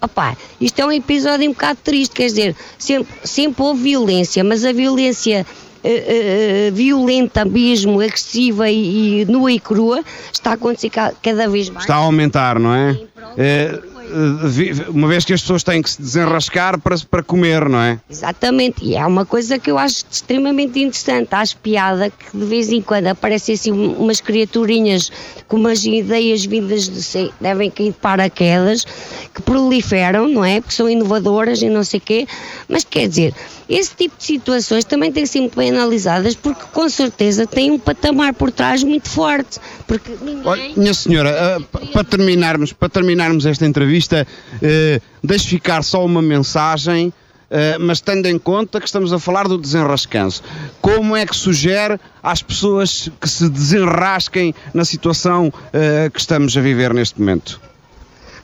Opá, 0.00 0.36
isto 0.60 0.78
é 0.80 0.86
um 0.86 0.92
episódio 0.92 1.50
um 1.50 1.52
bocado 1.52 1.80
triste, 1.82 2.14
quer 2.14 2.26
dizer, 2.26 2.56
sempre, 2.78 3.12
sempre 3.24 3.62
houve 3.62 3.82
violência, 3.82 4.44
mas 4.44 4.64
a 4.64 4.72
violência 4.72 5.44
eh, 5.84 6.66
eh, 6.66 6.70
violenta 6.72 7.44
mesmo, 7.44 8.00
agressiva 8.00 8.68
e, 8.70 9.22
e 9.22 9.24
nua 9.26 9.52
e 9.52 9.58
crua 9.60 10.02
está 10.32 10.50
a 10.50 10.54
acontecer 10.54 10.90
ca- 10.90 11.12
cada 11.22 11.48
vez 11.48 11.68
mais. 11.68 11.84
Está 11.84 11.94
a 11.96 11.98
aumentar, 11.98 12.58
não 12.58 12.74
é? 12.74 12.98
Eh, 13.36 13.78
uma 14.88 15.08
vez 15.08 15.24
que 15.24 15.32
as 15.32 15.40
pessoas 15.40 15.62
têm 15.62 15.82
que 15.82 15.90
se 15.90 16.00
desenrascar 16.00 16.78
para, 16.80 16.96
para 17.10 17.22
comer, 17.22 17.68
não 17.68 17.80
é? 17.80 17.98
Exatamente, 18.10 18.84
e 18.84 18.94
é 18.96 19.04
uma 19.06 19.24
coisa 19.26 19.58
que 19.58 19.70
eu 19.70 19.78
acho 19.78 20.04
extremamente 20.10 20.78
interessante. 20.80 21.28
Acho 21.32 21.56
piada 21.58 22.10
que 22.10 22.36
de 22.36 22.44
vez 22.44 22.70
em 22.70 22.80
quando 22.80 23.06
aparecem 23.08 23.54
assim 23.54 23.70
umas 23.70 24.20
criaturinhas 24.20 25.10
com 25.46 25.56
umas 25.56 25.84
ideias 25.84 26.44
vindas 26.44 26.88
de 26.88 27.02
sei, 27.02 27.30
devem 27.40 27.70
cair 27.70 27.90
de 27.92 27.98
paraquedas, 27.98 28.84
que 29.34 29.40
proliferam, 29.42 30.28
não 30.28 30.44
é? 30.44 30.60
Porque 30.60 30.74
são 30.74 30.88
inovadoras 30.88 31.62
e 31.62 31.68
não 31.68 31.82
sei 31.84 31.98
o 31.98 32.02
quê. 32.02 32.26
Mas 32.68 32.84
quer 32.84 33.08
dizer, 33.08 33.34
esse 33.68 33.94
tipo 33.94 34.16
de 34.18 34.24
situações 34.24 34.84
também 34.84 35.10
têm 35.12 35.22
que 35.24 35.28
ser 35.28 35.40
muito 35.40 35.56
bem 35.56 35.70
analisadas 35.70 36.34
porque 36.34 36.62
com 36.72 36.88
certeza 36.88 37.46
tem 37.46 37.70
um 37.70 37.78
patamar 37.78 38.34
por 38.34 38.50
trás 38.50 38.82
muito 38.82 39.08
forte. 39.08 39.58
Porque 39.86 40.12
ninguém. 40.20 40.42
Olha, 40.46 40.70
minha 40.76 40.92
senhora, 40.94 41.30
eh, 41.30 41.58
pa- 41.72 41.80
para 41.92 42.04
terminarmos, 42.04 42.72
para 42.72 42.88
terminarmos 42.90 43.46
esta 43.46 43.64
entrevista, 43.66 43.97
eh, 44.62 45.00
deixe 45.22 45.48
ficar 45.48 45.82
só 45.82 46.04
uma 46.04 46.20
mensagem, 46.20 47.12
eh, 47.50 47.78
mas 47.78 48.00
tendo 48.00 48.26
em 48.26 48.38
conta 48.38 48.80
que 48.80 48.86
estamos 48.86 49.12
a 49.12 49.18
falar 49.18 49.48
do 49.48 49.56
desenrascanço. 49.56 50.42
Como 50.80 51.16
é 51.16 51.24
que 51.24 51.34
sugere 51.34 51.98
às 52.22 52.42
pessoas 52.42 53.10
que 53.20 53.28
se 53.28 53.48
desenrasquem 53.48 54.54
na 54.74 54.84
situação 54.84 55.52
eh, 55.72 56.10
que 56.12 56.20
estamos 56.20 56.56
a 56.56 56.60
viver 56.60 56.92
neste 56.92 57.18
momento? 57.18 57.60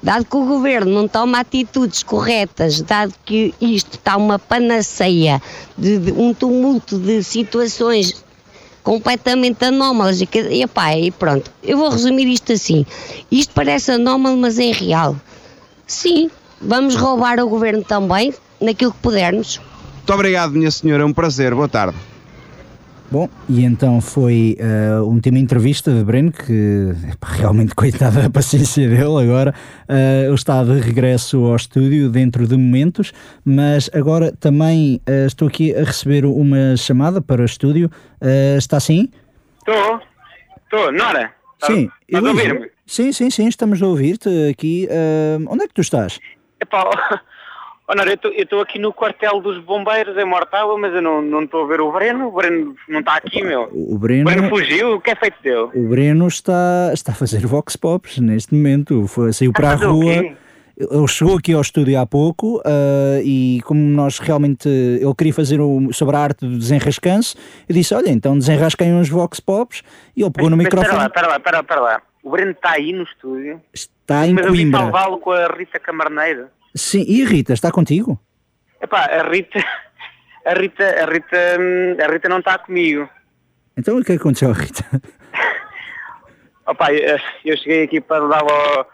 Dado 0.02 0.26
que 0.26 0.36
o 0.36 0.44
governo 0.44 0.92
não 0.92 1.08
toma 1.08 1.40
atitudes 1.40 2.02
corretas, 2.02 2.82
dado 2.82 3.14
que 3.24 3.54
isto 3.58 3.96
está 3.96 4.18
uma 4.18 4.38
panaceia 4.38 5.40
de, 5.78 5.98
de 5.98 6.12
um 6.12 6.34
tumulto 6.34 6.98
de 6.98 7.22
situações 7.22 8.22
completamente 8.82 9.64
anómalas 9.64 10.20
e, 10.20 10.28
epá, 10.60 10.94
e 10.94 11.10
pronto, 11.10 11.50
eu 11.62 11.78
vou 11.78 11.88
resumir 11.88 12.28
isto 12.28 12.52
assim. 12.52 12.84
Isto 13.32 13.54
parece 13.54 13.92
anómalo, 13.92 14.36
mas 14.36 14.58
é 14.58 14.70
real. 14.70 15.16
Sim, 15.86 16.30
vamos 16.60 16.94
roubar 16.96 17.38
ao 17.38 17.48
governo 17.48 17.82
também, 17.84 18.32
naquilo 18.60 18.92
que 18.92 18.98
pudermos. 18.98 19.60
Muito 19.96 20.12
obrigado, 20.12 20.52
minha 20.52 20.70
senhora, 20.70 21.02
é 21.02 21.06
um 21.06 21.12
prazer. 21.12 21.54
Boa 21.54 21.68
tarde. 21.68 21.96
Bom, 23.10 23.28
e 23.48 23.64
então 23.64 24.00
foi 24.00 24.56
a 24.60 25.02
última 25.02 25.38
entrevista 25.38 25.92
de 25.92 26.02
Breno, 26.02 26.32
que 26.32 26.92
epá, 27.12 27.28
realmente 27.28 27.72
coitada 27.76 28.22
da 28.22 28.30
paciência 28.30 28.88
dele 28.88 29.22
agora. 29.22 29.54
eh, 29.88 30.24
ele 30.26 30.34
está 30.34 30.64
de 30.64 30.80
regresso 30.80 31.44
ao 31.44 31.54
estúdio 31.54 32.10
dentro 32.10 32.46
de 32.48 32.56
momentos, 32.56 33.12
mas 33.44 33.88
agora 33.94 34.32
também 34.32 35.00
eh, 35.06 35.26
estou 35.26 35.46
aqui 35.46 35.74
a 35.76 35.84
receber 35.84 36.24
uma 36.24 36.76
chamada 36.76 37.20
para 37.20 37.42
o 37.42 37.44
estúdio. 37.44 37.88
Eh, 38.20 38.56
está 38.58 38.80
sim? 38.80 39.08
Estou. 39.58 40.00
Estou. 40.64 40.92
Nora? 40.92 41.32
Sim. 41.62 41.88
Estás 42.08 42.24
a 42.24 42.28
Elisa? 42.30 42.30
ouvir-me? 42.30 42.73
Sim, 42.86 43.12
sim, 43.12 43.30
sim, 43.30 43.48
estamos 43.48 43.82
a 43.82 43.86
ouvir-te 43.86 44.28
aqui. 44.50 44.86
Eh, 44.90 45.38
onde 45.48 45.64
é 45.64 45.68
que 45.68 45.74
tu 45.74 45.80
estás? 45.80 46.20
Epá, 46.60 46.84
Nora, 47.94 48.10
eu 48.10 48.42
estou 48.42 48.60
aqui 48.62 48.78
no 48.78 48.92
quartel 48.92 49.40
dos 49.40 49.58
bombeiros 49.62 50.16
em 50.16 50.24
Mortágua, 50.24 50.76
mas 50.78 50.94
eu 50.94 51.02
não 51.02 51.42
estou 51.42 51.64
a 51.64 51.66
ver 51.66 51.80
o 51.82 51.92
Breno. 51.92 52.28
O 52.28 52.32
Breno 52.32 52.74
não 52.88 53.00
está 53.00 53.16
aqui, 53.16 53.42
meu. 53.42 53.68
O 53.72 53.94
O 53.94 53.98
Breno, 53.98 54.24
Breno 54.24 54.48
fugiu. 54.48 54.94
O 54.94 55.00
que 55.00 55.10
é 55.10 55.14
feito 55.14 55.36
dele? 55.42 55.68
o 55.74 55.88
Breno 55.88 56.26
está, 56.26 56.90
está 56.94 57.12
a 57.12 57.14
fazer 57.14 57.46
Vox 57.46 57.76
Pops 57.76 58.18
neste 58.18 58.54
momento. 58.54 59.06
Foi, 59.06 59.32
saiu 59.34 59.52
para 59.52 59.68
a 59.68 59.72
fazer 59.72 59.86
o 59.86 59.92
rua. 59.92 60.36
Ele 60.76 61.06
chegou 61.06 61.36
aqui 61.36 61.52
ao 61.52 61.60
estúdio 61.60 62.00
há 62.00 62.04
pouco 62.04 62.60
ah, 62.64 63.20
e 63.22 63.60
como 63.64 63.78
nós 63.80 64.18
realmente 64.18 64.68
ele 64.68 65.14
queria 65.16 65.32
fazer 65.32 65.60
sobre 65.92 66.16
a 66.16 66.18
arte 66.18 66.40
do 66.46 66.58
desenrascanço, 66.58 67.36
eu 67.68 67.74
disse, 67.74 67.94
olha, 67.94 68.08
então 68.10 68.36
desenrasquem 68.36 68.92
uns 68.92 69.08
Vox 69.08 69.38
Pops 69.38 69.82
e 70.16 70.22
ele 70.22 70.30
pegou 70.32 70.50
no 70.50 70.56
Mas 70.56 70.64
microfone. 70.64 70.96
lá, 70.96 71.06
espera 71.06 71.28
lá, 71.28 71.36
espera 71.36 71.56
lá, 71.58 71.60
espera 71.62 71.80
lá. 71.80 72.02
O 72.24 72.30
Breno 72.30 72.50
está 72.52 72.72
aí 72.72 72.92
no 72.92 73.04
estúdio. 73.04 73.62
Está 73.72 74.26
em 74.26 74.32
mas 74.34 74.46
Coimbra. 74.46 74.80
salvá-lo 74.80 75.18
com 75.18 75.30
a 75.30 75.46
Rita 75.46 75.78
Camarneiro. 75.78 76.48
Sim, 76.74 77.04
e 77.06 77.22
a 77.22 77.28
Rita, 77.28 77.52
está 77.52 77.70
contigo? 77.70 78.18
Epá, 78.80 79.04
a 79.04 79.22
Rita, 79.28 79.58
a 80.46 80.54
Rita, 80.54 80.84
a 80.84 81.04
Rita, 81.06 81.36
a 82.02 82.10
Rita 82.12 82.28
não 82.28 82.38
está 82.38 82.58
comigo. 82.58 83.08
Então 83.76 83.96
o 83.98 84.02
que 84.02 84.12
é 84.12 84.16
que 84.16 84.20
aconteceu 84.22 84.50
à 84.50 84.54
Rita? 84.54 84.84
Opa, 86.66 86.92
eu 86.92 87.18
eu 87.44 87.56
cheguei 87.58 87.84
aqui 87.84 88.00
para 88.00 88.26
dar 88.26 88.40
ao- 88.42 88.88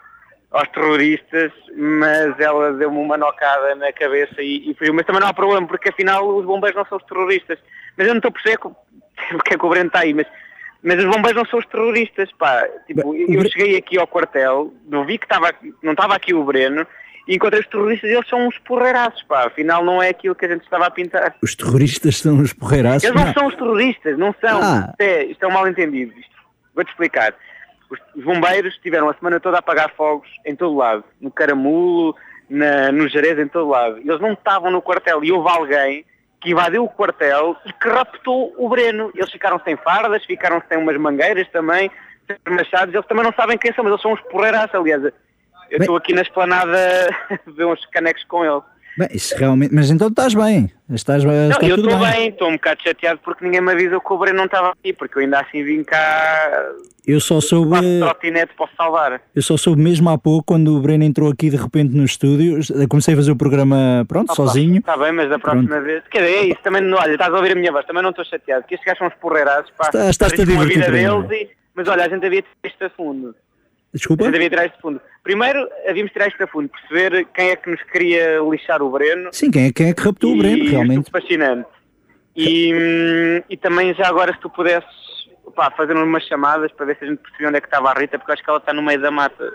aos 0.51 0.67
terroristas, 0.69 1.51
mas 1.77 2.37
ela 2.37 2.73
deu-me 2.73 2.97
uma 2.97 3.17
nocada 3.17 3.73
na 3.75 3.93
cabeça 3.93 4.41
e, 4.41 4.69
e 4.69 4.73
fugiu. 4.75 4.93
Mas 4.93 5.05
também 5.05 5.21
não 5.21 5.29
há 5.29 5.33
problema, 5.33 5.65
porque 5.65 5.89
afinal 5.89 6.27
os 6.27 6.45
bombeiros 6.45 6.75
não 6.77 6.85
são 6.85 6.97
os 6.97 7.03
terroristas. 7.05 7.57
Mas 7.97 8.07
eu 8.07 8.13
não 8.13 8.19
estou 8.19 8.29
a 8.29 8.31
perceber 8.33 8.57
porque 9.31 9.53
é 9.53 9.57
que 9.57 9.65
o 9.65 9.69
Breno 9.69 9.87
está 9.87 9.99
aí, 9.99 10.13
mas, 10.13 10.27
mas 10.83 10.97
os 10.99 11.05
bombeiros 11.05 11.43
não 11.43 11.45
são 11.49 11.59
os 11.59 11.65
terroristas, 11.65 12.29
pá. 12.33 12.67
Tipo, 12.87 13.15
eu 13.15 13.43
cheguei 13.49 13.75
aqui 13.77 13.97
ao 13.99 14.07
quartel, 14.07 14.73
não 14.87 15.05
vi 15.05 15.17
que 15.17 15.25
estava, 15.25 15.53
não 15.83 15.91
estava 15.93 16.15
aqui 16.15 16.33
o 16.33 16.43
Breno, 16.43 16.85
e 17.27 17.35
encontrei 17.35 17.61
os 17.61 17.67
terroristas 17.67 18.09
e 18.09 18.13
eles 18.13 18.27
são 18.27 18.47
uns 18.47 18.57
porreiraços, 18.59 19.21
pá. 19.23 19.45
Afinal 19.45 19.85
não 19.85 20.01
é 20.01 20.09
aquilo 20.09 20.33
que 20.35 20.45
a 20.45 20.49
gente 20.49 20.63
estava 20.63 20.87
a 20.87 20.91
pintar. 20.91 21.35
Os 21.41 21.55
terroristas 21.55 22.17
são 22.17 22.39
os 22.39 22.51
porreiraços? 22.53 23.03
Eles 23.03 23.15
não 23.23 23.31
são 23.33 23.45
os 23.47 23.55
terroristas, 23.55 24.17
não 24.17 24.33
são. 24.41 24.59
Ah. 24.61 24.87
Isto, 24.89 25.01
é, 25.01 25.23
isto 25.25 25.43
é 25.43 25.47
um 25.47 25.51
mal 25.51 25.67
entendido. 25.67 26.11
Isto- 26.19 26.31
Vou-te 26.73 26.89
explicar. 26.89 27.33
Os, 27.89 27.99
os 28.15 28.23
bombeiros 28.23 28.75
tiveram 28.81 29.09
a 29.09 29.13
semana 29.13 29.39
toda 29.39 29.57
a 29.57 29.59
apagar 29.59 29.91
fogos 29.95 30.27
em 30.45 30.55
todo 30.55 30.75
lado. 30.77 31.03
No 31.19 31.29
Caramulo, 31.29 32.15
na, 32.49 32.91
no 32.91 33.07
Jerez, 33.09 33.37
em 33.37 33.47
todo 33.47 33.69
lado. 33.69 33.97
Eles 33.99 34.19
não 34.21 34.33
estavam 34.33 34.71
no 34.71 34.81
quartel. 34.81 35.23
E 35.23 35.31
houve 35.31 35.49
alguém 35.49 36.05
que 36.41 36.51
invadiu 36.51 36.83
o 36.83 36.89
quartel 36.89 37.55
e 37.65 37.71
que 37.73 37.87
raptou 37.87 38.53
o 38.57 38.67
Breno. 38.67 39.11
Eles 39.15 39.31
ficaram 39.31 39.59
sem 39.63 39.77
fardas, 39.77 40.25
ficaram 40.25 40.61
sem 40.67 40.77
umas 40.77 40.97
mangueiras 40.97 41.47
também, 41.49 41.89
sem 42.27 42.37
machados. 42.55 42.93
Eles 42.93 43.05
também 43.07 43.23
não 43.23 43.33
sabem 43.33 43.57
quem 43.57 43.71
são, 43.73 43.83
mas 43.83 43.91
eles 43.91 44.01
são 44.01 44.13
uns 44.13 44.21
porreiraços, 44.21 44.73
aliás. 44.75 45.03
Eu 45.69 45.79
estou 45.79 45.95
aqui 45.95 46.13
na 46.13 46.21
esplanada 46.23 46.77
a 47.29 47.37
ver 47.51 47.65
uns 47.65 47.85
canecos 47.85 48.23
com 48.25 48.43
eles. 48.43 48.63
Bem, 48.97 49.07
isso 49.13 49.33
realmente. 49.37 49.73
Mas 49.73 49.89
então 49.89 50.09
estás 50.09 50.33
bem. 50.33 50.69
Estás, 50.89 51.23
bem- 51.23 51.47
Não, 51.47 51.59
eu 51.61 51.75
estou 51.77 51.97
bem. 51.97 52.11
bem, 52.11 52.27
estou 52.29 52.49
um 52.49 52.53
bocado 52.53 52.81
chateado 52.83 53.19
porque 53.23 53.45
ninguém 53.45 53.61
me 53.61 53.71
avisou 53.71 54.01
que 54.01 54.11
o 54.11 54.17
Breno 54.17 54.37
não 54.39 54.45
estava 54.45 54.71
aqui, 54.71 54.91
porque 54.91 55.17
eu 55.17 55.21
ainda 55.21 55.39
assim 55.39 55.63
vim 55.63 55.81
cá 55.83 56.71
Eu 57.05 57.19
só 57.19 57.41
soube. 57.41 57.77
trotinete 57.99 58.53
para 58.55 58.65
o 58.65 58.69
salvar. 58.77 59.21
Eu 59.35 59.41
só 59.41 59.57
soube 59.57 59.81
mesmo 59.81 60.09
há 60.09 60.17
pouco, 60.17 60.45
quando 60.45 60.75
o 60.77 60.79
Breno 60.79 61.03
entrou 61.03 61.31
aqui 61.31 61.49
de 61.49 61.57
repente 61.57 61.95
no 61.95 62.03
estúdio. 62.05 62.59
Comecei 62.87 63.13
a 63.15 63.17
fazer 63.17 63.31
o 63.31 63.35
programa, 63.35 64.05
pronto, 64.07 64.35
sozinho. 64.35 64.77
Está 64.79 64.95
bem, 64.95 65.11
mas 65.11 65.29
da 65.29 65.39
próxima 65.39 65.81
vez. 65.81 66.03
Quer 66.11 66.21
dizer, 66.25 66.35
é 66.35 66.45
isso, 66.45 66.59
também 66.63 66.81
não, 66.81 66.97
olha, 66.97 67.13
estás 67.13 67.33
a 67.33 67.37
ouvir 67.37 67.53
a 67.53 67.55
minha 67.55 67.71
voz, 67.71 67.85
também 67.85 68.03
não 68.03 68.11
estou 68.11 68.23
chateado, 68.23 68.61
porque 68.61 68.75
estes 68.75 68.85
gajos 68.85 68.99
são 68.99 69.07
uns 69.07 69.15
porreirados, 69.15 69.71
pá. 69.77 69.85
Está- 69.85 70.09
estás-te 70.09 70.41
a 70.41 70.45
divertir 70.45 70.91
deles 70.91 71.31
e, 71.31 71.49
Mas 71.73 71.87
olha, 71.87 72.05
a 72.05 72.09
gente 72.09 72.25
havia 72.25 72.43
a 72.81 72.89
fundo. 72.89 73.35
Desculpa? 73.93 74.23
A 74.23 74.27
gente 74.27 74.35
havia 74.35 74.49
de 74.49 74.55
tirar 74.55 74.65
a 74.77 74.81
fundo. 74.81 75.01
Primeiro, 75.23 75.67
havíamos 75.87 76.11
de 76.11 76.19
tirar 76.19 76.33
a 76.39 76.47
fundo, 76.47 76.69
perceber 76.69 77.27
quem 77.33 77.49
é 77.49 77.55
que 77.55 77.69
nos 77.69 77.81
queria 77.83 78.39
lixar 78.49 78.81
o 78.81 78.89
Breno. 78.89 79.29
Sim, 79.31 79.49
quem 79.51 79.65
é, 79.67 79.71
quem 79.71 79.89
é 79.89 79.93
que 79.93 80.01
raptou 80.01 80.33
o 80.33 80.37
Breno, 80.37 80.69
realmente? 80.69 81.01
isto 81.01 81.11
fascinante. 81.11 81.67
E, 82.35 82.73
hum, 82.73 83.43
e 83.49 83.57
também 83.57 83.93
já 83.93 84.07
agora 84.07 84.33
se 84.33 84.39
tu 84.39 84.49
pudesses 84.49 84.87
pá, 85.51 85.71
fazer 85.71 85.95
umas 85.95 86.23
chamadas 86.23 86.71
para 86.71 86.85
ver 86.85 86.97
se 86.97 87.05
a 87.05 87.07
gente 87.07 87.19
percebia 87.19 87.47
onde 87.49 87.57
é 87.57 87.61
que 87.61 87.67
estava 87.67 87.89
a 87.89 87.93
Rita, 87.93 88.17
porque 88.17 88.31
acho 88.33 88.43
que 88.43 88.49
ela 88.49 88.59
está 88.59 88.73
no 88.73 88.81
meio 88.81 88.99
da 89.01 89.11
mata. 89.11 89.51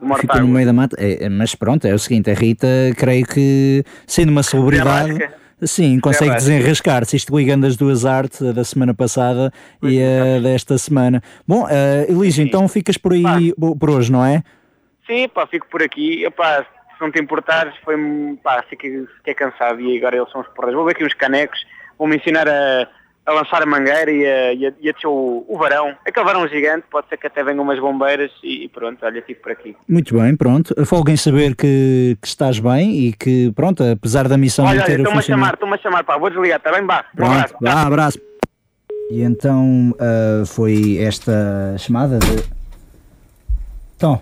Mortágua. 0.00 0.42
no 0.42 0.48
meio 0.48 0.66
da 0.66 0.72
mata. 0.72 0.96
É, 0.98 1.24
é, 1.24 1.28
mas 1.28 1.54
pronto, 1.54 1.86
é 1.86 1.94
o 1.94 1.98
seguinte: 1.98 2.30
a 2.30 2.34
Rita, 2.34 2.66
creio 2.96 3.24
que, 3.26 3.84
sendo 4.06 4.30
uma 4.30 4.42
celebridade, 4.42 5.30
sim, 5.62 5.98
consegue 6.00 6.32
Desenrasca. 6.34 6.58
desenrascar-se. 6.58 7.16
Isto 7.16 7.36
ligando 7.38 7.64
as 7.64 7.76
duas 7.76 8.04
artes, 8.04 8.42
a 8.42 8.52
da 8.52 8.64
semana 8.64 8.92
passada 8.92 9.52
e 9.82 10.02
a 10.02 10.40
desta 10.40 10.76
semana. 10.76 11.22
Bom, 11.46 11.64
uh, 11.64 12.24
então 12.38 12.66
ficas 12.68 12.98
por 12.98 13.12
aí 13.12 13.54
bo- 13.56 13.76
por 13.76 13.90
hoje, 13.90 14.10
não 14.12 14.24
é? 14.24 14.42
Sim, 15.06 15.28
pá, 15.28 15.46
fico 15.46 15.66
por 15.68 15.82
aqui. 15.82 16.24
Epá, 16.24 16.62
se 16.64 17.00
não 17.00 17.10
te 17.10 17.20
importares, 17.20 17.74
foi 17.84 17.96
pá, 18.42 18.64
fiquei, 18.68 19.06
fiquei 19.18 19.34
cansado 19.34 19.80
e 19.80 19.96
agora 19.96 20.16
eles 20.16 20.30
são 20.30 20.40
os 20.40 20.48
porras. 20.48 20.74
Vou 20.74 20.84
ver 20.84 20.92
aqui 20.92 21.04
uns 21.04 21.14
canecos, 21.14 21.64
vou-me 21.98 22.16
ensinar 22.16 22.48
a, 22.48 22.88
a 23.26 23.32
lançar 23.32 23.62
a 23.62 23.66
mangueira 23.66 24.10
e 24.10 24.26
a, 24.26 24.52
e 24.52 24.66
a, 24.66 24.72
e 24.80 24.88
a 24.88 24.92
descer 24.92 25.06
o, 25.06 25.44
o 25.48 25.56
varão. 25.56 25.94
Aquele 26.06 26.26
varão 26.26 26.46
gigante, 26.46 26.84
pode 26.90 27.08
ser 27.08 27.16
que 27.16 27.26
até 27.26 27.42
venham 27.42 27.62
umas 27.62 27.78
bombeiras 27.78 28.30
e, 28.42 28.64
e 28.64 28.68
pronto, 28.68 29.04
olha, 29.04 29.22
fico 29.22 29.42
por 29.42 29.52
aqui. 29.52 29.74
Muito 29.88 30.14
bem, 30.18 30.36
pronto. 30.36 30.74
Folga 30.84 31.10
em 31.12 31.16
saber 31.16 31.54
que, 31.56 32.16
que 32.20 32.28
estás 32.28 32.58
bem 32.58 33.06
e 33.06 33.12
que, 33.12 33.50
pronto, 33.52 33.82
apesar 33.82 34.28
da 34.28 34.36
missão 34.36 34.66
olha, 34.66 34.74
não 34.76 34.82
olha, 34.82 34.86
ter 34.86 34.98
estou-me 35.00 35.18
a 35.18 35.22
funcionado. 35.22 35.42
chamar, 35.42 35.54
estou-me 35.54 35.74
a 35.74 35.78
chamar, 35.78 36.04
pá, 36.04 36.18
vou 36.18 36.28
desligar, 36.30 36.58
está 36.58 36.70
bem? 36.70 36.82
Um 36.82 36.86
Pronto, 36.86 37.32
abraço. 37.32 37.54
vá, 37.60 37.82
abraço. 37.82 38.18
E 39.10 39.22
então 39.22 39.94
ah, 39.98 40.44
foi 40.46 40.98
esta 40.98 41.76
chamada 41.78 42.18
de. 42.18 42.44
Então, 43.96 44.20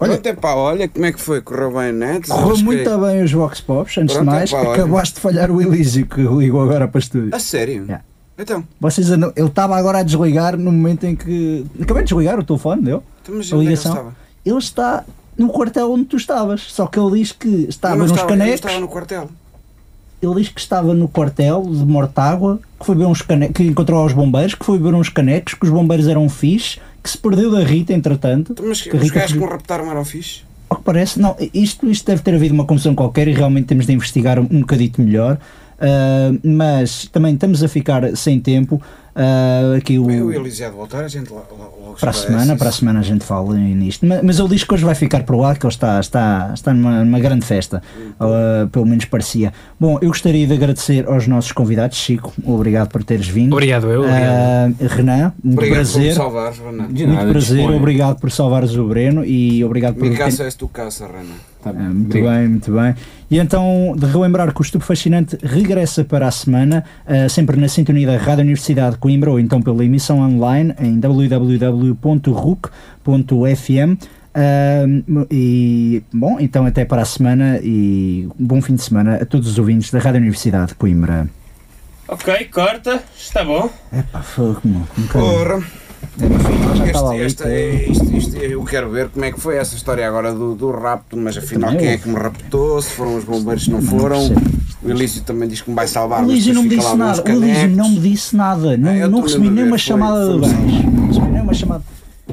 Olha, 0.00 0.14
até 0.14 0.32
pá, 0.32 0.54
olha 0.54 0.88
como 0.88 1.06
é 1.06 1.12
que 1.12 1.20
foi, 1.20 1.40
correu 1.40 1.72
bem, 1.72 1.92
né? 1.92 2.20
correu 2.26 2.58
muito 2.58 2.98
bem 2.98 3.22
os 3.22 3.32
Vox 3.32 3.60
Pops. 3.60 3.98
Antes 3.98 4.14
Pronto, 4.14 4.28
de 4.28 4.34
mais, 4.34 4.52
epá, 4.52 4.72
acabaste 4.72 5.14
de 5.14 5.20
falhar 5.20 5.50
o 5.50 5.60
Elísio 5.60 6.06
que 6.06 6.20
ligou 6.22 6.62
agora 6.62 6.88
para 6.88 6.98
estúdio. 6.98 7.34
A 7.34 7.38
sério? 7.38 7.86
Então, 8.36 8.64
Vocês 8.80 9.10
ele 9.10 9.30
estava 9.38 9.76
agora 9.76 9.98
a 9.98 10.02
desligar 10.02 10.56
no 10.56 10.72
momento 10.72 11.04
em 11.04 11.14
que. 11.14 11.64
Acabei 11.80 12.02
de 12.02 12.08
desligar 12.08 12.38
o 12.38 12.42
telefone, 12.44 12.82
deu? 12.82 13.02
Então, 13.22 13.36
mas 13.36 13.46
a 13.46 13.46
é 13.46 13.50
que 13.50 13.54
ele 13.54 13.64
ligação. 13.64 13.92
estava? 13.92 14.16
Ele 14.44 14.58
está 14.58 15.04
no 15.38 15.48
quartel 15.48 15.92
onde 15.92 16.04
tu 16.06 16.16
estavas. 16.16 16.62
Só 16.62 16.86
que 16.86 16.98
ele 16.98 17.20
diz 17.20 17.30
que 17.32 17.66
estava 17.68 17.96
nos 17.96 18.10
estava, 18.10 18.28
canecos. 18.28 18.54
estava 18.54 18.80
no 18.80 18.88
quartel. 18.88 19.28
Ele 20.20 20.34
diz 20.36 20.48
que 20.48 20.60
estava 20.60 20.94
no 20.94 21.06
quartel 21.06 21.62
de 21.62 21.84
Mortágua, 21.84 22.58
que 22.80 22.86
foi 22.86 22.94
ver 22.96 23.04
uns 23.06 23.22
canecos, 23.22 23.56
que 23.56 23.62
encontrou 23.64 24.04
os 24.04 24.12
bombeiros, 24.12 24.54
que 24.54 24.64
foi 24.64 24.78
ver 24.78 24.94
uns 24.94 25.08
canecos, 25.08 25.54
que 25.54 25.64
os 25.64 25.70
bombeiros 25.70 26.08
eram 26.08 26.28
fixe, 26.28 26.80
que 27.04 27.10
se 27.10 27.18
perdeu 27.18 27.50
da 27.50 27.62
Rita, 27.62 27.92
entretanto. 27.92 28.52
Então, 28.52 28.66
Mas 28.66 28.80
que 28.80 28.96
os 28.96 29.10
gajos 29.10 29.32
que 29.32 29.38
me 29.38 29.46
raptaram 29.46 29.90
eram 29.90 30.04
fixe? 30.04 30.40
Ao 30.70 30.78
que 30.78 30.82
parece, 30.82 31.20
não, 31.20 31.36
isto, 31.52 31.86
isto 31.88 32.06
deve 32.06 32.22
ter 32.22 32.34
havido 32.34 32.54
uma 32.54 32.64
confusão 32.64 32.94
qualquer 32.94 33.28
e 33.28 33.32
realmente 33.32 33.66
temos 33.66 33.86
de 33.86 33.92
investigar 33.92 34.38
um, 34.38 34.48
um 34.50 34.60
bocadito 34.60 35.00
melhor. 35.02 35.38
Ah, 35.80 36.32
mas 36.42 37.06
também 37.06 37.34
estamos 37.34 37.62
a 37.62 37.68
ficar 37.68 38.16
sem 38.16 38.40
tempo. 38.40 38.80
Ah, 39.16 39.74
aqui 39.76 39.96
o, 39.98 40.06
o 40.06 40.42
de 40.42 40.68
voltar, 40.70 41.04
a 41.04 41.08
gente 41.08 41.30
para 42.00 42.10
a 42.10 42.12
semana, 42.12 42.44
isso. 42.46 42.56
para 42.56 42.68
a 42.68 42.72
semana 42.72 42.98
a 42.98 43.02
gente 43.02 43.24
fala 43.24 43.54
nisto. 43.56 44.04
Mas, 44.04 44.22
mas 44.22 44.38
ele 44.40 44.48
diz 44.48 44.64
que 44.64 44.74
hoje 44.74 44.84
vai 44.84 44.94
ficar 44.96 45.22
por 45.22 45.36
lá, 45.36 45.54
que 45.54 45.64
ele 45.64 45.72
está, 45.72 46.00
está, 46.00 46.50
está 46.52 46.74
numa, 46.74 47.04
numa 47.04 47.20
grande 47.20 47.44
festa. 47.46 47.80
Ah, 48.18 48.66
pelo 48.72 48.84
menos 48.86 49.04
parecia. 49.04 49.52
Bom, 49.78 49.98
eu 50.02 50.08
gostaria 50.08 50.46
de 50.46 50.52
agradecer 50.52 51.06
aos 51.06 51.26
nossos 51.28 51.52
convidados. 51.52 51.96
Chico, 51.96 52.32
obrigado 52.44 52.88
por 52.88 53.04
teres 53.04 53.28
vindo. 53.28 53.52
Obrigado, 53.52 53.86
eu, 53.90 54.04
Ah, 54.04 54.68
Renan, 54.80 55.32
muito 55.42 55.58
Obrigado 55.58 55.86
por 55.86 55.98
me 55.98 56.04
prazer. 56.06 56.14
salvares, 56.14 56.58
Renan. 56.58 56.92
De 56.92 57.06
Muito 57.06 57.16
nada, 57.16 57.30
prazer, 57.30 57.56
disponha. 57.58 57.76
obrigado 57.76 58.20
por 58.20 58.30
salvares 58.32 58.74
o 58.76 58.84
Breno 58.88 59.24
e 59.24 59.64
obrigado 59.64 59.94
por 59.94 60.08
Me 60.08 60.16
caça 60.16 60.38
ter- 60.38 60.44
és 60.44 60.54
tu 60.56 60.66
caça, 60.68 61.06
Renan. 61.06 61.34
ah, 61.64 61.72
muito 61.72 62.12
bem, 62.14 62.48
muito 62.48 62.72
bem. 62.72 62.94
E 63.30 63.38
então, 63.38 63.94
de 63.96 64.06
relembrar 64.06 64.52
que 64.52 64.60
o 64.60 64.62
Estupo 64.62 64.84
Fascinante 64.84 65.38
regressa 65.42 66.04
para 66.04 66.28
a 66.28 66.30
semana, 66.30 66.84
ah, 67.06 67.28
sempre 67.28 67.56
na 67.56 67.68
sintonia 67.68 68.06
da 68.06 68.16
Rádio 68.16 68.42
Universidade 68.42 68.92
de 68.92 68.98
Coimbra 68.98 69.30
ou 69.30 69.40
então 69.40 69.62
pela 69.62 69.84
emissão 69.84 70.20
online 70.20 70.74
em 70.78 70.98
www.ruc.fm. 70.98 71.94
Ah, 74.34 74.84
e 75.30 76.02
bom, 76.12 76.38
então 76.40 76.66
até 76.66 76.84
para 76.84 77.02
a 77.02 77.04
semana 77.04 77.60
e 77.62 78.28
um 78.38 78.46
bom 78.46 78.60
fim 78.60 78.74
de 78.74 78.82
semana 78.82 79.16
a 79.16 79.24
todos 79.24 79.48
os 79.48 79.58
ouvintes 79.58 79.90
da 79.90 79.98
Rádio 79.98 80.20
Universidade 80.20 80.68
de 80.68 80.74
Coimbra. 80.74 81.28
Ok, 82.06 82.44
corta, 82.52 83.02
está 83.16 83.42
bom. 83.42 83.70
Epá, 83.90 84.20
fogo, 84.20 84.60
meu, 84.64 84.82
um 84.98 85.02
bocadinho. 85.02 85.32
Porra. 85.32 85.83
Este, 87.26 87.42
este, 87.90 88.16
isto, 88.16 88.36
eu 88.36 88.62
quero 88.64 88.90
ver 88.90 89.08
como 89.08 89.24
é 89.24 89.32
que 89.32 89.40
foi 89.40 89.56
essa 89.56 89.74
história 89.74 90.06
agora 90.06 90.32
do, 90.32 90.54
do 90.54 90.70
rapto, 90.70 91.16
mas 91.16 91.36
afinal 91.36 91.70
quem 91.76 91.88
é 91.88 91.98
que 91.98 92.08
me 92.08 92.14
raptou, 92.16 92.80
se 92.80 92.90
foram 92.90 93.16
os 93.16 93.24
bombeiros 93.24 93.64
se 93.64 93.70
não 93.70 93.82
foram. 93.82 94.20
O 94.82 94.90
Elísio 94.90 95.22
também 95.22 95.48
diz 95.48 95.60
que 95.62 95.70
me 95.70 95.76
vai 95.76 95.86
salvar, 95.88 96.22
O 96.24 96.30
Elísio 96.30 96.54
não 96.54 96.62
me 96.62 96.68
disse 96.68 96.96
nada, 96.96 97.22
o 97.22 97.28
Elísio 97.44 97.68
não 97.76 97.88
me 97.90 97.98
disse 98.00 98.36
nada, 98.36 98.76
não, 98.76 98.90
Ah, 98.90 99.08
não 99.08 99.20
recebi 99.22 99.50
nenhuma 99.50 99.78
chamada 99.78 100.32
de 100.32 100.38
baixo. 100.40 100.54
Não 100.92 101.06
recebi 101.08 101.26
nenhuma 101.30 101.54
chamada. 101.54 101.84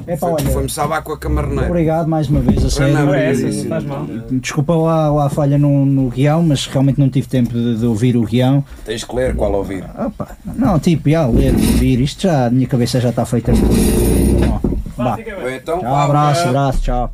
É 0.06 0.16
pá, 0.16 0.28
olha. 0.28 0.44
Foi-me 0.50 0.68
salvar 0.68 1.02
com 1.02 1.12
a 1.12 1.18
camarneira. 1.18 1.66
Obrigado 1.68 2.08
mais 2.08 2.28
uma 2.28 2.40
vez, 2.40 2.64
a 2.64 2.70
sério. 2.70 2.94
Não, 2.94 3.06
não 3.06 3.14
é 3.14 3.30
essa, 3.30 3.46
não 3.46 3.64
faz 3.68 3.84
mal. 3.84 4.06
Desculpa 4.30 4.74
lá, 4.74 5.10
lá 5.10 5.26
a 5.26 5.30
falha 5.30 5.58
no, 5.58 5.84
no 5.84 6.08
guião, 6.08 6.42
mas 6.42 6.66
realmente 6.66 6.98
não 6.98 7.08
tive 7.08 7.26
tempo 7.28 7.52
de, 7.52 7.78
de 7.78 7.86
ouvir 7.86 8.16
o 8.16 8.22
guião. 8.24 8.64
Tens 8.84 9.04
que 9.04 9.14
ler 9.14 9.34
qual 9.34 9.52
ouvir. 9.52 9.84
Opa, 9.98 10.36
não, 10.44 10.78
tipo, 10.78 11.08
já 11.10 11.26
ler, 11.26 11.54
ouvir, 11.54 12.00
isto 12.00 12.22
já, 12.22 12.46
a 12.46 12.50
minha 12.50 12.66
cabeça 12.66 13.00
já 13.00 13.10
está 13.10 13.24
feita. 13.24 13.52
Bom, 13.52 14.60
vá. 14.96 15.16
Bem, 15.16 15.56
então, 15.56 15.80
Tchau, 15.80 15.94
abraço, 15.94 16.48
abraço, 16.48 16.80
tchau. 16.82 17.12